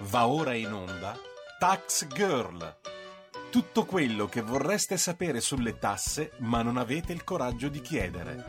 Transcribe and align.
Va 0.00 0.28
ora 0.28 0.52
in 0.52 0.70
onda 0.72 1.18
Tax 1.58 2.06
Girl. 2.08 2.76
Tutto 3.50 3.86
quello 3.86 4.26
che 4.26 4.42
vorreste 4.42 4.98
sapere 4.98 5.40
sulle 5.40 5.78
tasse 5.78 6.32
ma 6.40 6.60
non 6.60 6.76
avete 6.76 7.14
il 7.14 7.24
coraggio 7.24 7.68
di 7.68 7.80
chiedere. 7.80 8.44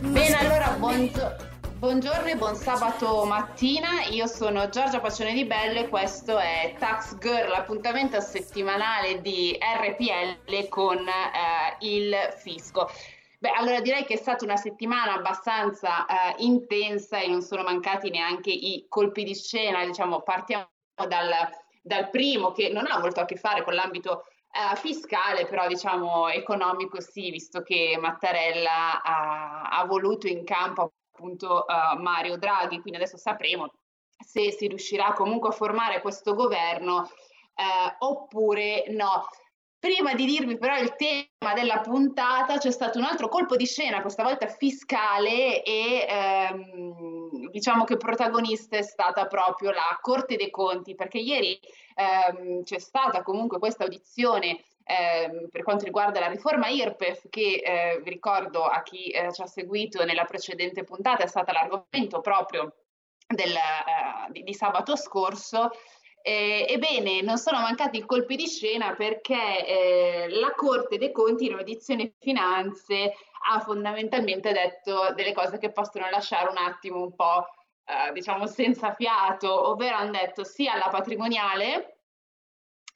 Bene, 0.00 0.36
allora 0.36 0.70
buongiorno. 0.70 1.52
Buongiorno 1.84 2.28
e 2.28 2.36
buon 2.36 2.56
sabato 2.56 3.24
mattina, 3.24 4.04
io 4.10 4.26
sono 4.26 4.70
Giorgia 4.70 5.00
Pacione 5.00 5.34
di 5.34 5.44
Bello 5.44 5.80
e 5.80 5.88
questo 5.88 6.38
è 6.38 6.74
Tax 6.78 7.18
Girl, 7.18 7.50
l'appuntamento 7.50 8.18
settimanale 8.22 9.20
di 9.20 9.54
RPL 9.60 10.68
con 10.70 10.96
eh, 10.96 11.76
il 11.80 12.14
fisco. 12.38 12.90
Beh, 13.44 13.50
allora 13.50 13.82
direi 13.82 14.06
che 14.06 14.14
è 14.14 14.16
stata 14.16 14.42
una 14.42 14.56
settimana 14.56 15.12
abbastanza 15.12 16.06
eh, 16.06 16.34
intensa 16.38 17.20
e 17.20 17.28
non 17.28 17.42
sono 17.42 17.62
mancati 17.62 18.08
neanche 18.08 18.48
i 18.48 18.86
colpi 18.88 19.22
di 19.22 19.34
scena, 19.34 19.84
diciamo, 19.84 20.22
partiamo 20.22 20.66
dal, 20.94 21.30
dal 21.82 22.08
primo 22.08 22.52
che 22.52 22.70
non 22.70 22.86
ha 22.86 22.98
molto 22.98 23.20
a 23.20 23.26
che 23.26 23.36
fare 23.36 23.62
con 23.62 23.74
l'ambito 23.74 24.24
eh, 24.50 24.74
fiscale, 24.76 25.46
però 25.46 25.66
diciamo 25.66 26.28
economico 26.28 27.02
sì, 27.02 27.30
visto 27.30 27.60
che 27.60 27.98
Mattarella 28.00 29.02
ha, 29.02 29.60
ha 29.64 29.84
voluto 29.84 30.26
in 30.26 30.42
campo 30.42 30.94
appunto 31.12 31.66
uh, 31.68 32.00
Mario 32.00 32.38
Draghi, 32.38 32.80
quindi 32.80 32.98
adesso 32.98 33.18
sapremo 33.18 33.70
se 34.16 34.52
si 34.52 34.68
riuscirà 34.68 35.12
comunque 35.12 35.50
a 35.50 35.52
formare 35.52 36.00
questo 36.00 36.32
governo 36.32 37.10
eh, 37.54 37.94
oppure 37.98 38.84
no. 38.88 39.26
Prima 39.84 40.14
di 40.14 40.24
dirvi 40.24 40.56
però 40.56 40.78
il 40.78 40.96
tema 40.96 41.52
della 41.52 41.80
puntata, 41.80 42.56
c'è 42.56 42.70
stato 42.70 42.96
un 42.96 43.04
altro 43.04 43.28
colpo 43.28 43.54
di 43.54 43.66
scena, 43.66 44.00
questa 44.00 44.22
volta 44.22 44.46
fiscale, 44.46 45.62
e 45.62 46.06
ehm, 46.08 47.50
diciamo 47.50 47.84
che 47.84 47.98
protagonista 47.98 48.78
è 48.78 48.82
stata 48.82 49.26
proprio 49.26 49.72
la 49.72 49.98
Corte 50.00 50.36
dei 50.36 50.48
Conti, 50.48 50.94
perché 50.94 51.18
ieri 51.18 51.60
ehm, 51.96 52.62
c'è 52.62 52.78
stata 52.78 53.22
comunque 53.22 53.58
questa 53.58 53.84
audizione 53.84 54.58
eh, 54.84 55.48
per 55.50 55.62
quanto 55.62 55.84
riguarda 55.84 56.18
la 56.18 56.28
riforma 56.28 56.68
IRPEF, 56.68 57.28
che 57.28 57.60
eh, 57.62 58.00
vi 58.02 58.08
ricordo 58.08 58.64
a 58.64 58.82
chi 58.82 59.08
eh, 59.08 59.34
ci 59.34 59.42
ha 59.42 59.46
seguito 59.46 60.02
nella 60.06 60.24
precedente 60.24 60.82
puntata 60.84 61.24
è 61.24 61.26
stata 61.26 61.52
l'argomento 61.52 62.22
proprio 62.22 62.72
del, 63.26 63.54
eh, 63.54 64.30
di, 64.30 64.42
di, 64.44 64.54
sabato 64.54 64.96
scorso. 64.96 65.72
Ebbene, 66.26 67.20
non 67.20 67.36
sono 67.36 67.60
mancati 67.60 67.98
i 67.98 68.06
colpi 68.06 68.36
di 68.36 68.46
scena 68.46 68.94
perché 68.94 69.66
eh, 69.66 70.28
la 70.30 70.52
Corte 70.56 70.96
dei 70.96 71.12
Conti 71.12 71.46
in 71.46 71.54
audizione 71.54 72.14
finanze 72.18 73.14
ha 73.50 73.60
fondamentalmente 73.60 74.52
detto 74.52 75.12
delle 75.14 75.34
cose 75.34 75.58
che 75.58 75.70
possono 75.70 76.08
lasciare 76.08 76.48
un 76.48 76.56
attimo 76.56 77.02
un 77.02 77.14
po' 77.14 77.46
eh, 77.84 78.12
diciamo 78.12 78.46
senza 78.46 78.94
fiato, 78.94 79.68
ovvero 79.68 79.96
hanno 79.96 80.12
detto 80.12 80.44
sia 80.44 80.76
la 80.76 80.88
patrimoniale 80.88 81.98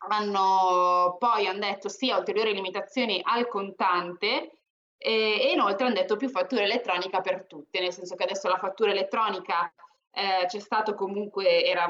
hanno 0.08 1.16
poi 1.18 1.46
hanno 1.46 1.58
detto 1.58 1.88
sì 1.88 2.10
a 2.10 2.18
ulteriori 2.18 2.54
limitazioni 2.54 3.20
al 3.24 3.48
contante 3.48 4.60
e, 4.96 5.40
e 5.40 5.52
inoltre 5.52 5.86
hanno 5.86 5.94
detto 5.94 6.16
più 6.16 6.28
fattura 6.28 6.62
elettronica 6.62 7.20
per 7.20 7.46
tutte, 7.46 7.80
nel 7.80 7.92
senso 7.92 8.14
che 8.14 8.24
adesso 8.24 8.48
la 8.48 8.58
fattura 8.58 8.90
elettronica 8.90 9.72
eh, 10.12 10.46
c'è 10.46 10.58
stato 10.58 10.94
comunque, 10.94 11.64
era, 11.64 11.88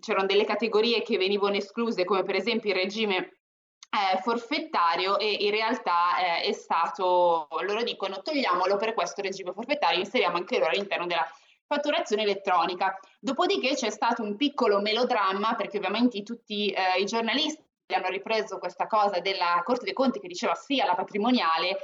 c'erano 0.00 0.26
delle 0.26 0.44
categorie 0.44 1.02
che 1.02 1.16
venivano 1.16 1.56
escluse 1.56 2.04
come 2.04 2.22
per 2.22 2.36
esempio 2.36 2.70
il 2.70 2.76
regime 2.76 3.16
eh, 3.90 4.18
forfettario 4.20 5.18
e 5.18 5.30
in 5.30 5.50
realtà 5.50 6.18
eh, 6.18 6.48
è 6.48 6.52
stato, 6.52 7.48
loro 7.62 7.82
dicono 7.82 8.20
togliamolo 8.22 8.76
per 8.76 8.94
questo 8.94 9.22
regime 9.22 9.52
forfettario, 9.52 10.00
inseriamo 10.00 10.36
anche 10.36 10.58
loro 10.58 10.70
all'interno 10.70 11.06
della 11.06 11.26
fatturazione 11.66 12.22
elettronica. 12.22 12.98
Dopodiché 13.20 13.74
c'è 13.74 13.90
stato 13.90 14.22
un 14.22 14.36
piccolo 14.36 14.80
melodramma 14.80 15.54
perché 15.54 15.78
ovviamente 15.78 16.22
tutti 16.22 16.70
eh, 16.70 17.00
i 17.00 17.04
giornalisti 17.04 17.64
hanno 17.94 18.08
ripreso 18.08 18.58
questa 18.58 18.86
cosa 18.86 19.20
della 19.20 19.62
Corte 19.64 19.84
dei 19.84 19.94
Conti 19.94 20.20
che 20.20 20.28
diceva 20.28 20.54
sì 20.54 20.80
alla 20.80 20.94
patrimoniale 20.94 21.78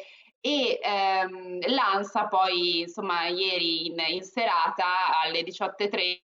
e 0.46 0.78
ehm, 0.82 1.58
l'ANSA 1.72 2.26
poi 2.26 2.80
insomma 2.80 3.28
ieri 3.28 3.86
in, 3.86 3.96
in 4.08 4.22
serata 4.22 5.18
alle 5.22 5.40
18.30 5.40 6.20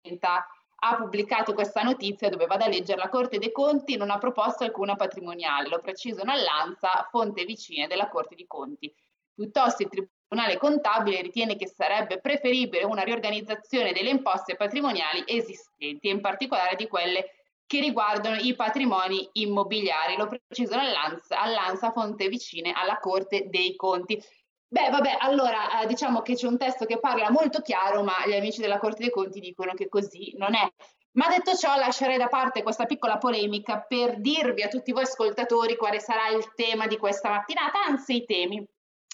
ha 0.77 0.95
pubblicato 0.95 1.53
questa 1.53 1.81
notizia 1.81 2.29
dove 2.29 2.45
vado 2.45 2.63
a 2.63 2.69
leggere 2.69 3.01
la 3.01 3.09
Corte 3.09 3.39
dei 3.39 3.51
Conti 3.51 3.97
non 3.97 4.11
ha 4.11 4.17
proposto 4.17 4.63
alcuna 4.63 4.95
patrimoniale, 4.95 5.67
lo 5.67 5.79
precisano 5.79 6.31
all'ANSA, 6.31 7.09
fonte 7.11 7.43
vicina 7.43 7.87
della 7.87 8.07
Corte 8.07 8.35
dei 8.35 8.47
Conti. 8.47 8.93
Piuttosto 9.33 9.83
il 9.83 9.89
Tribunale 9.89 10.57
Contabile 10.57 11.21
ritiene 11.21 11.57
che 11.57 11.67
sarebbe 11.67 12.21
preferibile 12.21 12.85
una 12.85 13.03
riorganizzazione 13.03 13.91
delle 13.91 14.11
imposte 14.11 14.55
patrimoniali 14.55 15.23
esistenti, 15.25 16.07
in 16.07 16.21
particolare 16.21 16.77
di 16.77 16.87
quelle 16.87 17.31
che 17.65 17.79
riguardano 17.79 18.35
i 18.37 18.55
patrimoni 18.55 19.27
immobiliari. 19.33 20.17
Lo 20.17 20.27
precisano 20.27 20.81
all'ANSA, 20.81 21.39
all'ANSA 21.39 21.91
fonte 21.91 22.27
vicine 22.27 22.71
alla 22.71 22.99
Corte 22.99 23.47
dei 23.49 23.75
Conti. 23.75 24.21
Beh, 24.67 24.89
vabbè, 24.89 25.17
allora 25.19 25.81
eh, 25.81 25.87
diciamo 25.87 26.21
che 26.21 26.35
c'è 26.35 26.47
un 26.47 26.57
testo 26.57 26.85
che 26.85 26.99
parla 26.99 27.29
molto 27.31 27.61
chiaro, 27.61 28.03
ma 28.03 28.25
gli 28.25 28.33
amici 28.33 28.61
della 28.61 28.77
Corte 28.77 29.03
dei 29.03 29.11
Conti 29.11 29.39
dicono 29.39 29.73
che 29.73 29.87
così 29.87 30.33
non 30.37 30.53
è. 30.53 30.67
Ma 31.15 31.29
detto 31.29 31.55
ciò, 31.55 31.77
lascerei 31.77 32.17
da 32.17 32.27
parte 32.27 32.61
questa 32.61 32.85
piccola 32.85 33.17
polemica 33.17 33.79
per 33.79 34.19
dirvi 34.19 34.63
a 34.63 34.67
tutti 34.67 34.91
voi 34.91 35.03
ascoltatori 35.03 35.77
quale 35.77 36.01
sarà 36.01 36.27
il 36.29 36.53
tema 36.55 36.87
di 36.87 36.97
questa 36.97 37.29
mattinata, 37.29 37.85
anzi 37.85 38.17
i 38.17 38.25
temi. 38.25 38.65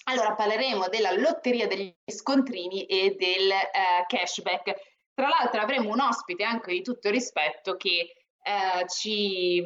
Allora 0.04 0.34
parleremo 0.34 0.88
della 0.88 1.12
lotteria 1.12 1.68
degli 1.68 1.94
scontrini 2.04 2.86
e 2.86 3.14
del 3.16 3.52
eh, 3.52 4.04
cashback. 4.08 4.74
Tra 5.14 5.28
l'altro 5.28 5.60
avremo 5.60 5.90
un 5.90 6.00
ospite 6.00 6.42
anche 6.42 6.72
di 6.72 6.82
tutto 6.82 7.08
rispetto 7.08 7.76
che, 7.76 8.21
eh, 8.42 8.88
ci, 8.88 9.62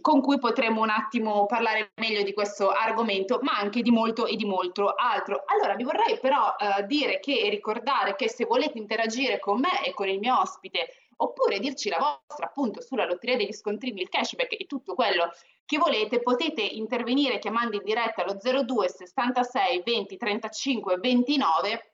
con 0.00 0.20
cui 0.20 0.38
potremo 0.38 0.82
un 0.82 0.90
attimo 0.90 1.46
parlare 1.46 1.90
meglio 1.96 2.22
di 2.22 2.32
questo 2.32 2.70
argomento, 2.70 3.40
ma 3.42 3.58
anche 3.58 3.82
di 3.82 3.90
molto 3.90 4.26
e 4.26 4.36
di 4.36 4.44
molto 4.44 4.94
altro. 4.94 5.42
Allora 5.46 5.74
vi 5.74 5.82
vorrei 5.82 6.18
però 6.20 6.54
eh, 6.56 6.84
dire 6.86 7.18
che 7.18 7.40
e 7.40 7.48
ricordare 7.48 8.14
che 8.14 8.28
se 8.28 8.44
volete 8.44 8.78
interagire 8.78 9.40
con 9.40 9.58
me 9.58 9.84
e 9.84 9.92
con 9.92 10.08
il 10.08 10.20
mio 10.20 10.38
ospite 10.38 10.88
oppure 11.16 11.58
dirci 11.58 11.88
la 11.88 11.98
vostra 11.98 12.46
appunto 12.46 12.80
sulla 12.80 13.04
lotteria 13.04 13.36
degli 13.36 13.52
scontrini, 13.52 14.00
il 14.00 14.08
cashback 14.08 14.60
e 14.60 14.66
tutto 14.66 14.94
quello 14.94 15.32
che 15.64 15.78
volete, 15.78 16.20
potete 16.20 16.62
intervenire 16.62 17.38
chiamando 17.38 17.76
in 17.76 17.84
diretta 17.84 18.22
allo 18.22 18.36
02 18.36 18.88
66 18.88 19.82
20 19.84 20.16
35 20.16 20.96
29 20.98 21.90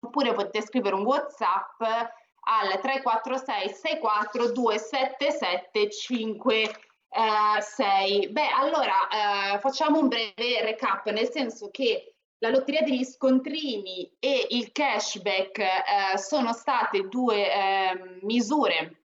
oppure 0.00 0.32
potete 0.32 0.62
scrivere 0.62 0.94
un 0.94 1.04
WhatsApp 1.04 1.82
al 2.40 2.80
346 2.80 3.68
64 3.68 4.52
277 4.52 5.90
56. 5.90 8.28
Beh, 8.28 8.48
allora 8.56 9.08
eh, 9.08 9.58
facciamo 9.58 9.98
un 9.98 10.08
breve 10.08 10.62
recap, 10.62 11.08
nel 11.10 11.30
senso 11.30 11.70
che 11.70 12.14
la 12.38 12.48
lotteria 12.48 12.82
degli 12.82 13.04
scontrini 13.04 14.10
e 14.18 14.46
il 14.50 14.72
cashback 14.72 15.58
eh, 15.58 16.16
sono 16.16 16.52
state 16.52 17.08
due 17.08 17.52
eh, 17.52 18.18
misure 18.22 19.00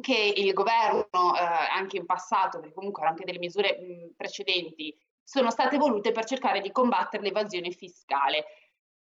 che 0.00 0.32
il 0.36 0.52
governo, 0.52 1.34
eh, 1.34 1.40
anche 1.72 1.96
in 1.96 2.06
passato, 2.06 2.58
perché 2.58 2.74
comunque 2.74 3.02
erano 3.02 3.16
anche 3.16 3.30
delle 3.30 3.44
misure 3.44 3.78
mh, 3.78 4.14
precedenti, 4.16 4.96
sono 5.22 5.50
state 5.50 5.78
volute 5.78 6.12
per 6.12 6.24
cercare 6.24 6.60
di 6.60 6.70
combattere 6.70 7.22
l'evasione 7.22 7.70
fiscale. 7.70 8.44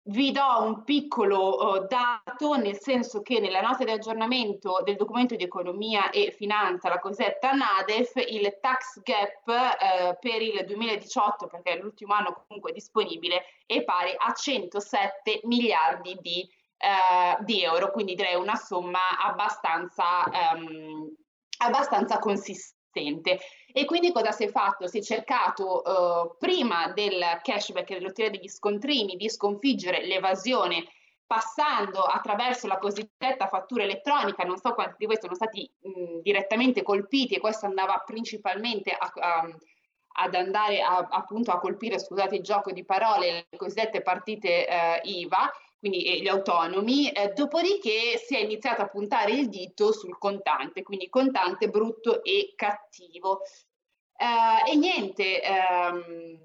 Vi 0.10 0.32
do 0.32 0.62
un 0.62 0.84
piccolo 0.84 1.76
uh, 1.76 1.86
dato, 1.86 2.56
nel 2.56 2.80
senso 2.80 3.22
che 3.22 3.40
nella 3.40 3.60
nota 3.60 3.84
di 3.84 3.92
aggiornamento 3.92 4.82
del 4.84 4.96
documento 4.96 5.36
di 5.36 5.44
economia 5.44 6.10
e 6.12 6.32
finanza, 6.32 6.88
la 6.88 7.00
cosiddetta 7.00 7.52
NADEF, 7.52 8.16
il 8.16 8.58
tax 8.62 9.02
gap 9.02 9.46
uh, 9.46 10.18
per 10.20 10.42
il 10.42 10.64
2018, 10.66 11.48
perché 11.48 11.72
è 11.72 11.80
l'ultimo 11.82 12.14
anno 12.14 12.46
comunque 12.48 12.72
disponibile, 12.72 13.44
è 13.66 13.84
pari 13.84 14.14
a 14.18 14.32
107 14.34 15.42
miliardi 15.44 16.18
di 16.22 16.50
eh, 16.78 17.44
di 17.44 17.64
euro, 17.64 17.92
quindi 17.92 18.14
direi 18.14 18.36
una 18.36 18.56
somma 18.56 19.18
abbastanza, 19.20 20.24
ehm, 20.32 21.12
abbastanza 21.60 22.20
consistente. 22.20 23.40
E 23.78 23.86
quindi 23.86 24.12
cosa 24.12 24.32
si 24.32 24.46
è 24.46 24.48
fatto? 24.48 24.88
Si 24.88 24.98
è 24.98 25.02
cercato 25.04 25.84
eh, 25.84 26.36
prima 26.40 26.92
del 26.94 27.24
cashback 27.44 27.92
e 27.92 27.94
dell'ottiera 28.00 28.32
degli 28.32 28.48
scontrini 28.48 29.16
di 29.16 29.30
sconfiggere 29.30 30.04
l'evasione 30.04 30.88
passando 31.28 32.02
attraverso 32.02 32.66
la 32.66 32.80
cosiddetta 32.80 33.46
fattura 33.46 33.84
elettronica, 33.84 34.44
non 34.46 34.58
so 34.58 34.74
quanti 34.74 34.96
di 34.98 35.06
voi 35.06 35.20
sono 35.22 35.36
stati 35.36 35.72
mh, 35.80 36.22
direttamente 36.24 36.82
colpiti 36.82 37.36
e 37.36 37.40
questo 37.40 37.68
andava 37.68 38.02
principalmente 38.04 38.90
a, 38.90 39.12
a, 39.14 39.48
ad 40.24 40.34
andare 40.34 40.82
a, 40.82 41.08
appunto 41.12 41.52
a 41.52 41.60
colpire, 41.60 42.00
scusate 42.00 42.38
il 42.38 42.42
gioco 42.42 42.72
di 42.72 42.84
parole, 42.84 43.46
le 43.48 43.58
cosiddette 43.58 44.02
partite 44.02 44.68
eh, 44.68 45.02
IVA, 45.04 45.52
quindi 45.80 46.22
gli 46.22 46.28
autonomi, 46.28 47.12
eh, 47.12 47.34
dopodiché 47.36 48.18
si 48.18 48.36
è 48.36 48.40
iniziato 48.40 48.82
a 48.82 48.88
puntare 48.88 49.34
il 49.34 49.48
dito 49.48 49.92
sul 49.92 50.18
contante, 50.18 50.82
quindi 50.82 51.08
contante 51.10 51.70
brutto 51.70 52.24
e 52.24 52.54
cattivo. 52.56 53.42
Eh, 54.20 54.72
e 54.72 54.76
niente, 54.76 55.42
ehm, 55.44 56.40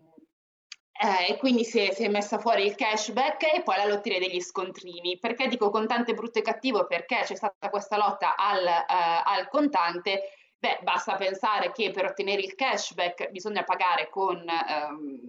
eh, 1.03 1.33
e 1.33 1.37
quindi 1.39 1.65
si 1.65 1.81
è, 1.81 1.93
si 1.93 2.05
è, 2.05 2.09
messa 2.09 2.39
fuori 2.39 2.65
il 2.67 2.75
cashback 2.75 3.55
e 3.55 3.63
poi 3.63 3.77
la 3.77 3.87
lotteria 3.87 4.19
degli 4.19 4.41
scontrini. 4.41 5.19
Perché 5.19 5.49
dico 5.49 5.71
contante 5.71 6.13
brutto 6.15 6.39
e 6.39 6.43
cattivo? 6.43 6.87
Perché 6.87 7.23
c'è 7.25 7.35
stata 7.35 7.71
questa 7.71 7.97
lotta 7.97 8.37
al, 8.37 8.67
eh, 8.67 8.85
al 8.89 9.49
contante. 9.49 10.23
Beh, 10.59 10.81
basta 10.83 11.17
pensare 11.17 11.73
che 11.73 11.91
per 11.91 12.05
ottenere 12.05 12.43
il 12.43 12.55
cashback 12.55 13.31
bisogna 13.31 13.65
pagare 13.65 14.09
con, 14.11 14.45
ehm, 14.49 15.21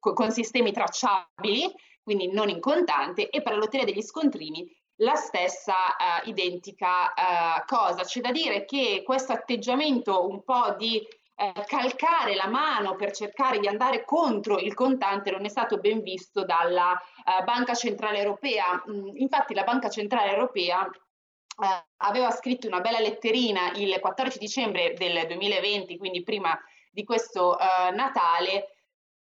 con 0.00 0.30
sistemi 0.30 0.72
tracciabili, 0.72 1.72
quindi 2.02 2.30
non 2.30 2.48
in 2.50 2.60
contante, 2.60 3.30
e 3.30 3.40
per 3.40 3.52
la 3.52 3.58
lotteria 3.60 3.86
degli 3.86 4.02
scontrini 4.02 4.68
la 4.96 5.14
stessa 5.14 5.96
eh, 5.96 6.28
identica 6.28 7.12
eh, 7.12 7.64
cosa. 7.66 8.02
C'è 8.02 8.20
da 8.20 8.30
dire 8.30 8.64
che 8.64 9.02
questo 9.04 9.32
atteggiamento 9.32 10.28
un 10.28 10.42
po' 10.44 10.74
di 10.76 11.02
eh, 11.36 11.64
calcare 11.66 12.34
la 12.36 12.46
mano 12.46 12.94
per 12.94 13.10
cercare 13.10 13.58
di 13.58 13.66
andare 13.66 14.04
contro 14.04 14.58
il 14.58 14.72
contante 14.74 15.32
non 15.32 15.44
è 15.44 15.48
stato 15.48 15.78
ben 15.78 16.00
visto 16.02 16.44
dalla 16.44 16.96
eh, 16.96 17.42
Banca 17.42 17.74
Centrale 17.74 18.18
Europea. 18.18 18.82
Mm, 18.88 19.16
infatti 19.16 19.54
la 19.54 19.64
Banca 19.64 19.88
Centrale 19.88 20.30
Europea 20.30 20.86
eh, 20.86 21.84
aveva 21.98 22.30
scritto 22.30 22.66
una 22.66 22.80
bella 22.80 23.00
letterina 23.00 23.72
il 23.74 23.98
14 24.00 24.38
dicembre 24.38 24.94
del 24.94 25.26
2020, 25.26 25.96
quindi 25.98 26.22
prima 26.22 26.58
di 26.90 27.02
questo 27.02 27.58
eh, 27.58 27.90
Natale, 27.90 28.73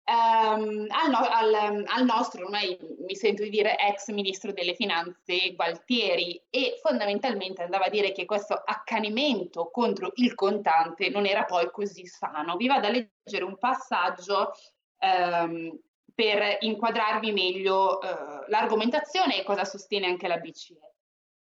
Um, 0.07 0.85
al, 0.89 1.09
no, 1.09 1.17
al, 1.17 1.83
al, 1.83 2.05
nostro, 2.05 2.43
ormai 2.43 2.77
mi 2.99 3.15
sento 3.15 3.41
di 3.41 3.49
dire, 3.49 3.75
ex 3.75 4.09
ministro 4.09 4.53
delle 4.53 4.75
finanze 4.75 5.55
Gualtieri 5.55 6.39
e 6.51 6.77
fondamentalmente 6.79 7.63
andava 7.63 7.85
a 7.85 7.89
dire 7.89 8.11
che 8.11 8.25
questo 8.25 8.53
accanimento 8.53 9.71
contro 9.71 10.11
il 10.17 10.35
contante 10.35 11.09
non 11.09 11.25
era 11.25 11.43
poi 11.45 11.71
così 11.71 12.05
sano. 12.05 12.55
Vi 12.55 12.67
vado 12.67 12.85
a 12.85 12.91
leggere 12.91 13.43
un 13.43 13.57
passaggio 13.57 14.51
um, 14.99 15.75
per 16.13 16.57
inquadrarvi 16.59 17.31
meglio 17.31 17.97
uh, 17.97 18.47
l'argomentazione 18.47 19.39
e 19.39 19.43
cosa 19.43 19.65
sostiene 19.65 20.05
anche 20.05 20.27
la 20.27 20.37
BCE. 20.37 20.93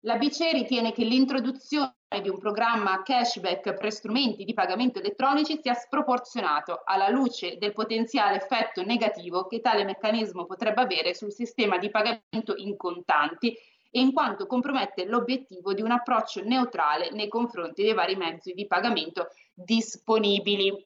La 0.06 0.18
BCE 0.18 0.54
ritiene 0.54 0.94
che 0.94 1.04
l'introduzione 1.04 1.96
di 2.22 2.30
un 2.30 2.38
programma 2.38 3.02
cashback 3.04 3.74
per 3.74 3.92
strumenti 3.92 4.44
di 4.44 4.54
pagamento 4.54 5.00
elettronici 5.00 5.60
sia 5.62 5.74
sproporzionato 5.74 6.82
alla 6.86 7.10
luce 7.10 7.58
del 7.58 7.74
potenziale 7.74 8.38
effetto 8.38 8.84
negativo 8.84 9.48
che 9.48 9.60
tale 9.60 9.84
meccanismo 9.84 10.46
potrebbe 10.46 10.82
avere 10.82 11.14
sul 11.14 11.32
sistema 11.32 11.78
di 11.78 11.90
pagamento 11.90 12.56
in 12.56 12.76
contanti 12.78 13.56
e 13.96 14.00
in 14.00 14.12
quanto 14.12 14.48
compromette 14.48 15.06
l'obiettivo 15.06 15.74
di 15.74 15.84
un 15.84 15.92
approccio 15.92 16.44
neutrale 16.44 17.12
nei 17.12 17.28
confronti 17.28 17.84
dei 17.84 17.94
vari 17.94 18.16
mezzi 18.16 18.54
di 18.54 18.66
pagamento 18.66 19.30
disponibili. 19.54 20.86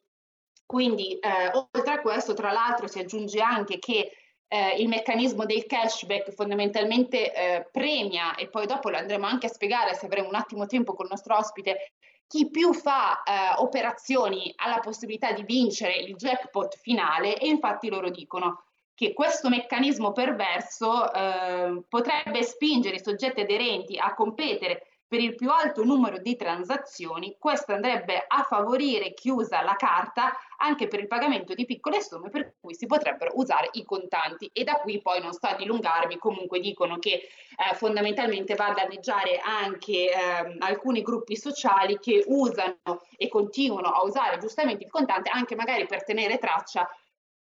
Quindi, 0.66 1.18
eh, 1.18 1.50
oltre 1.54 1.94
a 1.94 2.00
questo, 2.02 2.34
tra 2.34 2.52
l'altro, 2.52 2.86
si 2.86 2.98
aggiunge 2.98 3.40
anche 3.40 3.78
che 3.78 4.12
eh, 4.48 4.76
il 4.78 4.88
meccanismo 4.88 5.44
del 5.44 5.66
cashback 5.66 6.32
fondamentalmente 6.32 7.32
eh, 7.32 7.68
premia, 7.70 8.34
e 8.34 8.48
poi 8.48 8.66
dopo 8.66 8.88
lo 8.88 8.96
andremo 8.96 9.26
anche 9.26 9.46
a 9.46 9.50
spiegare 9.50 9.94
se 9.94 10.06
avremo 10.06 10.28
un 10.28 10.34
attimo 10.34 10.66
tempo 10.66 10.94
con 10.94 11.04
il 11.04 11.10
nostro 11.12 11.36
ospite, 11.36 11.92
chi 12.26 12.50
più 12.50 12.74
fa 12.74 13.22
eh, 13.22 13.54
operazioni 13.56 14.52
ha 14.56 14.68
la 14.68 14.80
possibilità 14.80 15.32
di 15.32 15.42
vincere 15.44 15.96
il 15.96 16.16
jackpot 16.16 16.76
finale 16.76 17.38
e 17.38 17.46
infatti 17.46 17.88
loro 17.88 18.10
dicono 18.10 18.64
che 18.94 19.12
questo 19.12 19.48
meccanismo 19.48 20.12
perverso 20.12 21.12
eh, 21.12 21.82
potrebbe 21.88 22.42
spingere 22.42 22.96
i 22.96 23.02
soggetti 23.02 23.40
aderenti 23.40 23.96
a 23.96 24.12
competere 24.12 24.82
per 25.08 25.20
il 25.20 25.34
più 25.34 25.50
alto 25.50 25.84
numero 25.84 26.18
di 26.18 26.36
transazioni, 26.36 27.34
questo 27.38 27.72
andrebbe 27.72 28.22
a 28.28 28.42
favorire 28.42 29.14
chi 29.14 29.30
usa 29.30 29.62
la 29.62 29.74
carta 29.74 30.36
anche 30.58 30.86
per 30.86 31.00
il 31.00 31.06
pagamento 31.06 31.54
di 31.54 31.64
piccole 31.64 32.02
somme 32.02 32.28
per 32.28 32.56
cui 32.60 32.74
si 32.74 32.84
potrebbero 32.84 33.32
usare 33.36 33.70
i 33.72 33.84
contanti 33.84 34.50
e 34.52 34.64
da 34.64 34.74
qui 34.74 35.00
poi 35.00 35.22
non 35.22 35.32
sto 35.32 35.46
a 35.46 35.56
dilungarmi, 35.56 36.18
comunque 36.18 36.60
dicono 36.60 36.98
che 36.98 37.12
eh, 37.12 37.74
fondamentalmente 37.74 38.54
va 38.54 38.66
a 38.66 38.74
danneggiare 38.74 39.40
anche 39.42 40.10
eh, 40.10 40.56
alcuni 40.58 41.00
gruppi 41.00 41.36
sociali 41.36 41.98
che 41.98 42.24
usano 42.26 42.76
e 43.16 43.28
continuano 43.28 43.88
a 43.88 44.04
usare 44.04 44.36
giustamente 44.36 44.84
il 44.84 44.90
contante 44.90 45.30
anche 45.30 45.54
magari 45.54 45.86
per 45.86 46.04
tenere 46.04 46.36
traccia 46.36 46.86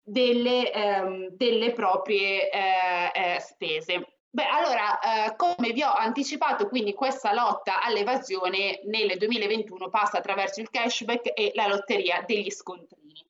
delle, 0.03 0.71
ehm, 0.71 1.29
delle 1.31 1.73
proprie 1.73 2.51
eh, 2.51 3.11
eh 3.15 3.41
spese. 3.41 4.16
Beh, 4.37 4.49
allora, 4.49 4.99
eh, 4.99 5.35
come 5.35 5.73
vi 5.73 5.83
ho 5.83 5.95
anticipato, 5.95 6.69
quindi 6.69 6.93
questa 6.93 7.33
lotta 7.33 7.81
all'evasione 7.83 8.83
nel 8.85 9.17
2021 9.17 9.89
passa 9.89 10.19
attraverso 10.19 10.61
il 10.61 10.69
cashback 10.69 11.33
e 11.35 11.53
la 11.55 11.67
lotteria 11.67 12.23
degli 12.27 12.51
scontrini. 12.51 13.25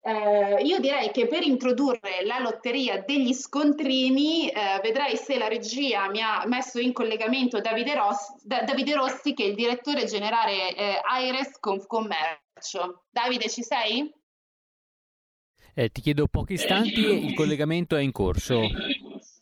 Eh, 0.00 0.62
io 0.62 0.80
direi 0.80 1.10
che 1.10 1.26
per 1.26 1.42
introdurre 1.42 2.24
la 2.24 2.38
lotteria 2.38 3.02
degli 3.02 3.34
scontrini, 3.34 4.48
eh, 4.48 4.80
vedrei 4.82 5.18
se 5.18 5.36
la 5.36 5.48
regia 5.48 6.08
mi 6.08 6.22
ha 6.22 6.46
messo 6.46 6.80
in 6.80 6.94
collegamento 6.94 7.60
Davide 7.60 7.94
Rossi, 7.94 8.32
da, 8.42 8.62
Davide 8.62 8.94
Rossi 8.94 9.34
che 9.34 9.44
è 9.44 9.48
il 9.48 9.54
direttore 9.56 10.06
generale 10.06 10.74
eh, 10.74 11.00
Aires 11.02 11.58
Confcommercio. 11.60 13.04
Davide, 13.10 13.50
ci 13.50 13.62
sei? 13.62 14.10
Eh, 15.74 15.90
ti 15.90 16.00
chiedo 16.00 16.26
pochi 16.28 16.54
istanti, 16.54 17.26
il 17.26 17.34
collegamento 17.34 17.94
è 17.94 18.00
in 18.00 18.12
corso. 18.12 18.62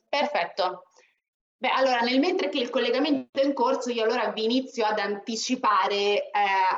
Perfetto. 0.09 0.87
Beh, 1.65 1.71
allora, 1.71 2.01
nel 2.01 2.19
mentre 2.19 2.51
che 2.51 2.59
il 2.59 2.69
collegamento 2.69 3.41
è 3.41 3.45
in 3.47 3.55
corso, 3.55 3.91
io 3.91 4.03
allora 4.03 4.29
vi 4.33 4.45
inizio 4.45 4.85
ad 4.85 4.99
anticipare 4.99 6.31
eh, 6.31 6.31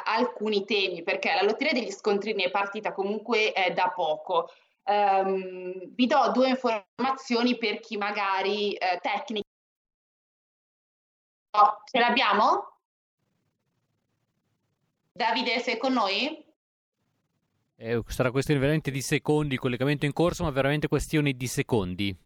alcuni 0.05 0.65
temi, 0.65 1.03
perché 1.03 1.35
la 1.35 1.43
lotteria 1.43 1.73
degli 1.73 1.91
scontrini 1.91 2.45
è 2.45 2.53
partita 2.53 2.93
comunque 2.93 3.53
eh, 3.53 3.73
da 3.73 3.93
poco. 3.93 4.49
Um, 4.85 5.93
vi 5.93 6.07
do 6.07 6.31
due 6.33 6.51
informazioni 6.51 7.59
per 7.59 7.81
chi 7.81 7.97
magari 7.97 8.75
eh, 8.75 9.01
tecnica. 9.03 9.49
Oh, 11.59 11.83
ce 11.85 11.99
l'abbiamo? 11.99 12.79
Davide, 15.11 15.59
sei 15.59 15.79
con 15.79 15.95
noi? 15.95 16.45
Eh, 17.75 18.03
sarà 18.07 18.31
questione 18.31 18.61
veramente 18.61 18.93
di 18.93 19.03
secondi, 19.03 19.57
collegamento 19.57 20.07
in 20.07 20.13
corso, 20.13 20.45
ma 20.45 20.51
veramente 20.51 20.87
questione 20.87 21.33
di 21.33 21.47
secondi. 21.49 22.17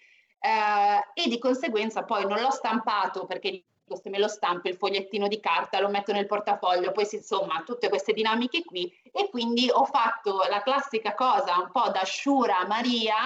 Eh, 0.44 1.22
e 1.22 1.28
di 1.28 1.38
conseguenza 1.38 2.02
poi 2.02 2.26
non 2.26 2.40
l'ho 2.40 2.50
stampato 2.50 3.26
perché 3.26 3.62
se 3.96 4.10
me 4.10 4.18
lo 4.18 4.28
stampo 4.28 4.68
il 4.68 4.76
fogliettino 4.76 5.28
di 5.28 5.40
carta, 5.40 5.80
lo 5.80 5.88
metto 5.88 6.12
nel 6.12 6.26
portafoglio, 6.26 6.92
poi 6.92 7.06
insomma 7.10 7.62
tutte 7.64 7.88
queste 7.88 8.12
dinamiche 8.12 8.64
qui 8.64 8.92
e 9.12 9.28
quindi 9.30 9.70
ho 9.70 9.84
fatto 9.84 10.42
la 10.48 10.62
classica 10.62 11.14
cosa 11.14 11.58
un 11.58 11.70
po' 11.70 11.90
da 11.90 12.04
Shura 12.04 12.66
Maria, 12.66 13.16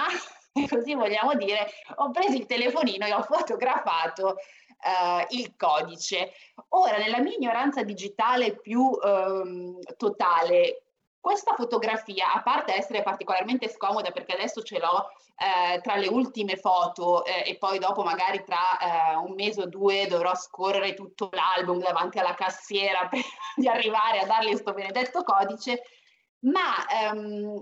così 0.69 0.93
vogliamo 0.93 1.33
dire, 1.35 1.67
ho 1.95 2.11
preso 2.11 2.35
il 2.35 2.45
telefonino 2.45 3.05
e 3.05 3.13
ho 3.13 3.23
fotografato 3.23 4.37
Uh, 4.79 5.25
il 5.29 5.55
codice. 5.57 6.33
Ora, 6.69 6.97
nella 6.97 7.19
mia 7.19 7.33
ignoranza 7.33 7.81
digitale 7.81 8.57
più 8.57 8.79
um, 8.83 9.79
totale, 9.97 10.83
questa 11.27 11.55
fotografia, 11.55 12.31
a 12.33 12.41
parte 12.41 12.73
essere 12.73 13.03
particolarmente 13.03 13.67
scomoda 13.67 14.11
perché 14.11 14.31
adesso 14.31 14.63
ce 14.63 14.79
l'ho 14.79 15.11
eh, 15.35 15.81
tra 15.81 15.97
le 15.97 16.07
ultime 16.07 16.55
foto 16.55 17.25
eh, 17.25 17.43
e 17.45 17.57
poi 17.57 17.79
dopo 17.79 18.01
magari 18.01 18.45
tra 18.45 19.11
eh, 19.11 19.15
un 19.17 19.33
mese 19.33 19.63
o 19.63 19.65
due 19.65 20.07
dovrò 20.07 20.33
scorrere 20.35 20.93
tutto 20.93 21.29
l'album 21.33 21.79
davanti 21.79 22.17
alla 22.17 22.33
cassiera 22.33 23.07
per 23.11 23.19
di 23.57 23.67
arrivare 23.67 24.19
a 24.19 24.25
dargli 24.25 24.51
questo 24.51 24.71
benedetto 24.71 25.23
codice, 25.23 25.81
ma 26.43 26.87
ehm, 26.87 27.59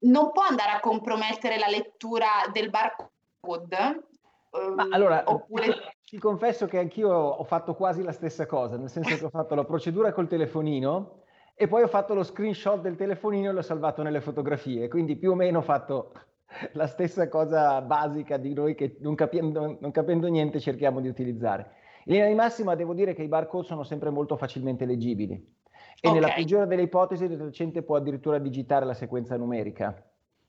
non 0.00 0.32
può 0.32 0.42
andare 0.42 0.72
a 0.72 0.80
compromettere 0.80 1.58
la 1.58 1.68
lettura 1.68 2.28
del 2.52 2.68
barcode. 2.68 4.04
Ma 4.50 4.82
ehm, 4.84 4.92
allora, 4.92 5.22
oppure... 5.24 5.94
ti 6.04 6.18
confesso 6.18 6.66
che 6.66 6.76
anch'io 6.76 7.10
ho 7.10 7.44
fatto 7.44 7.74
quasi 7.74 8.02
la 8.02 8.12
stessa 8.12 8.44
cosa, 8.44 8.76
nel 8.76 8.90
senso 8.90 9.16
che 9.16 9.24
ho 9.24 9.30
fatto 9.30 9.54
la 9.54 9.64
procedura 9.64 10.12
col 10.12 10.28
telefonino 10.28 11.24
e 11.58 11.68
poi 11.68 11.82
ho 11.82 11.88
fatto 11.88 12.12
lo 12.12 12.22
screenshot 12.22 12.82
del 12.82 12.96
telefonino 12.96 13.48
e 13.48 13.52
l'ho 13.52 13.62
salvato 13.62 14.02
nelle 14.02 14.20
fotografie, 14.20 14.88
quindi 14.88 15.16
più 15.16 15.30
o 15.30 15.34
meno 15.34 15.58
ho 15.58 15.62
fatto 15.62 16.12
la 16.74 16.86
stessa 16.86 17.28
cosa 17.28 17.80
basica 17.80 18.36
di 18.36 18.52
noi 18.52 18.74
che 18.74 18.96
non 19.00 19.14
capendo, 19.14 19.78
non 19.80 19.90
capendo 19.90 20.28
niente 20.28 20.60
cerchiamo 20.60 21.00
di 21.00 21.08
utilizzare. 21.08 21.70
In 22.04 22.12
linea 22.12 22.28
di 22.28 22.34
massima 22.34 22.74
devo 22.74 22.92
dire 22.92 23.14
che 23.14 23.22
i 23.22 23.28
barcode 23.28 23.66
sono 23.66 23.84
sempre 23.84 24.10
molto 24.10 24.36
facilmente 24.36 24.84
leggibili 24.84 25.32
e 25.32 26.08
okay. 26.08 26.12
nella 26.12 26.34
peggiore 26.34 26.66
delle 26.66 26.82
ipotesi 26.82 27.24
il 27.24 27.30
detergente 27.30 27.82
può 27.82 27.96
addirittura 27.96 28.38
digitare 28.38 28.84
la 28.84 28.94
sequenza 28.94 29.36
numerica. 29.36 29.94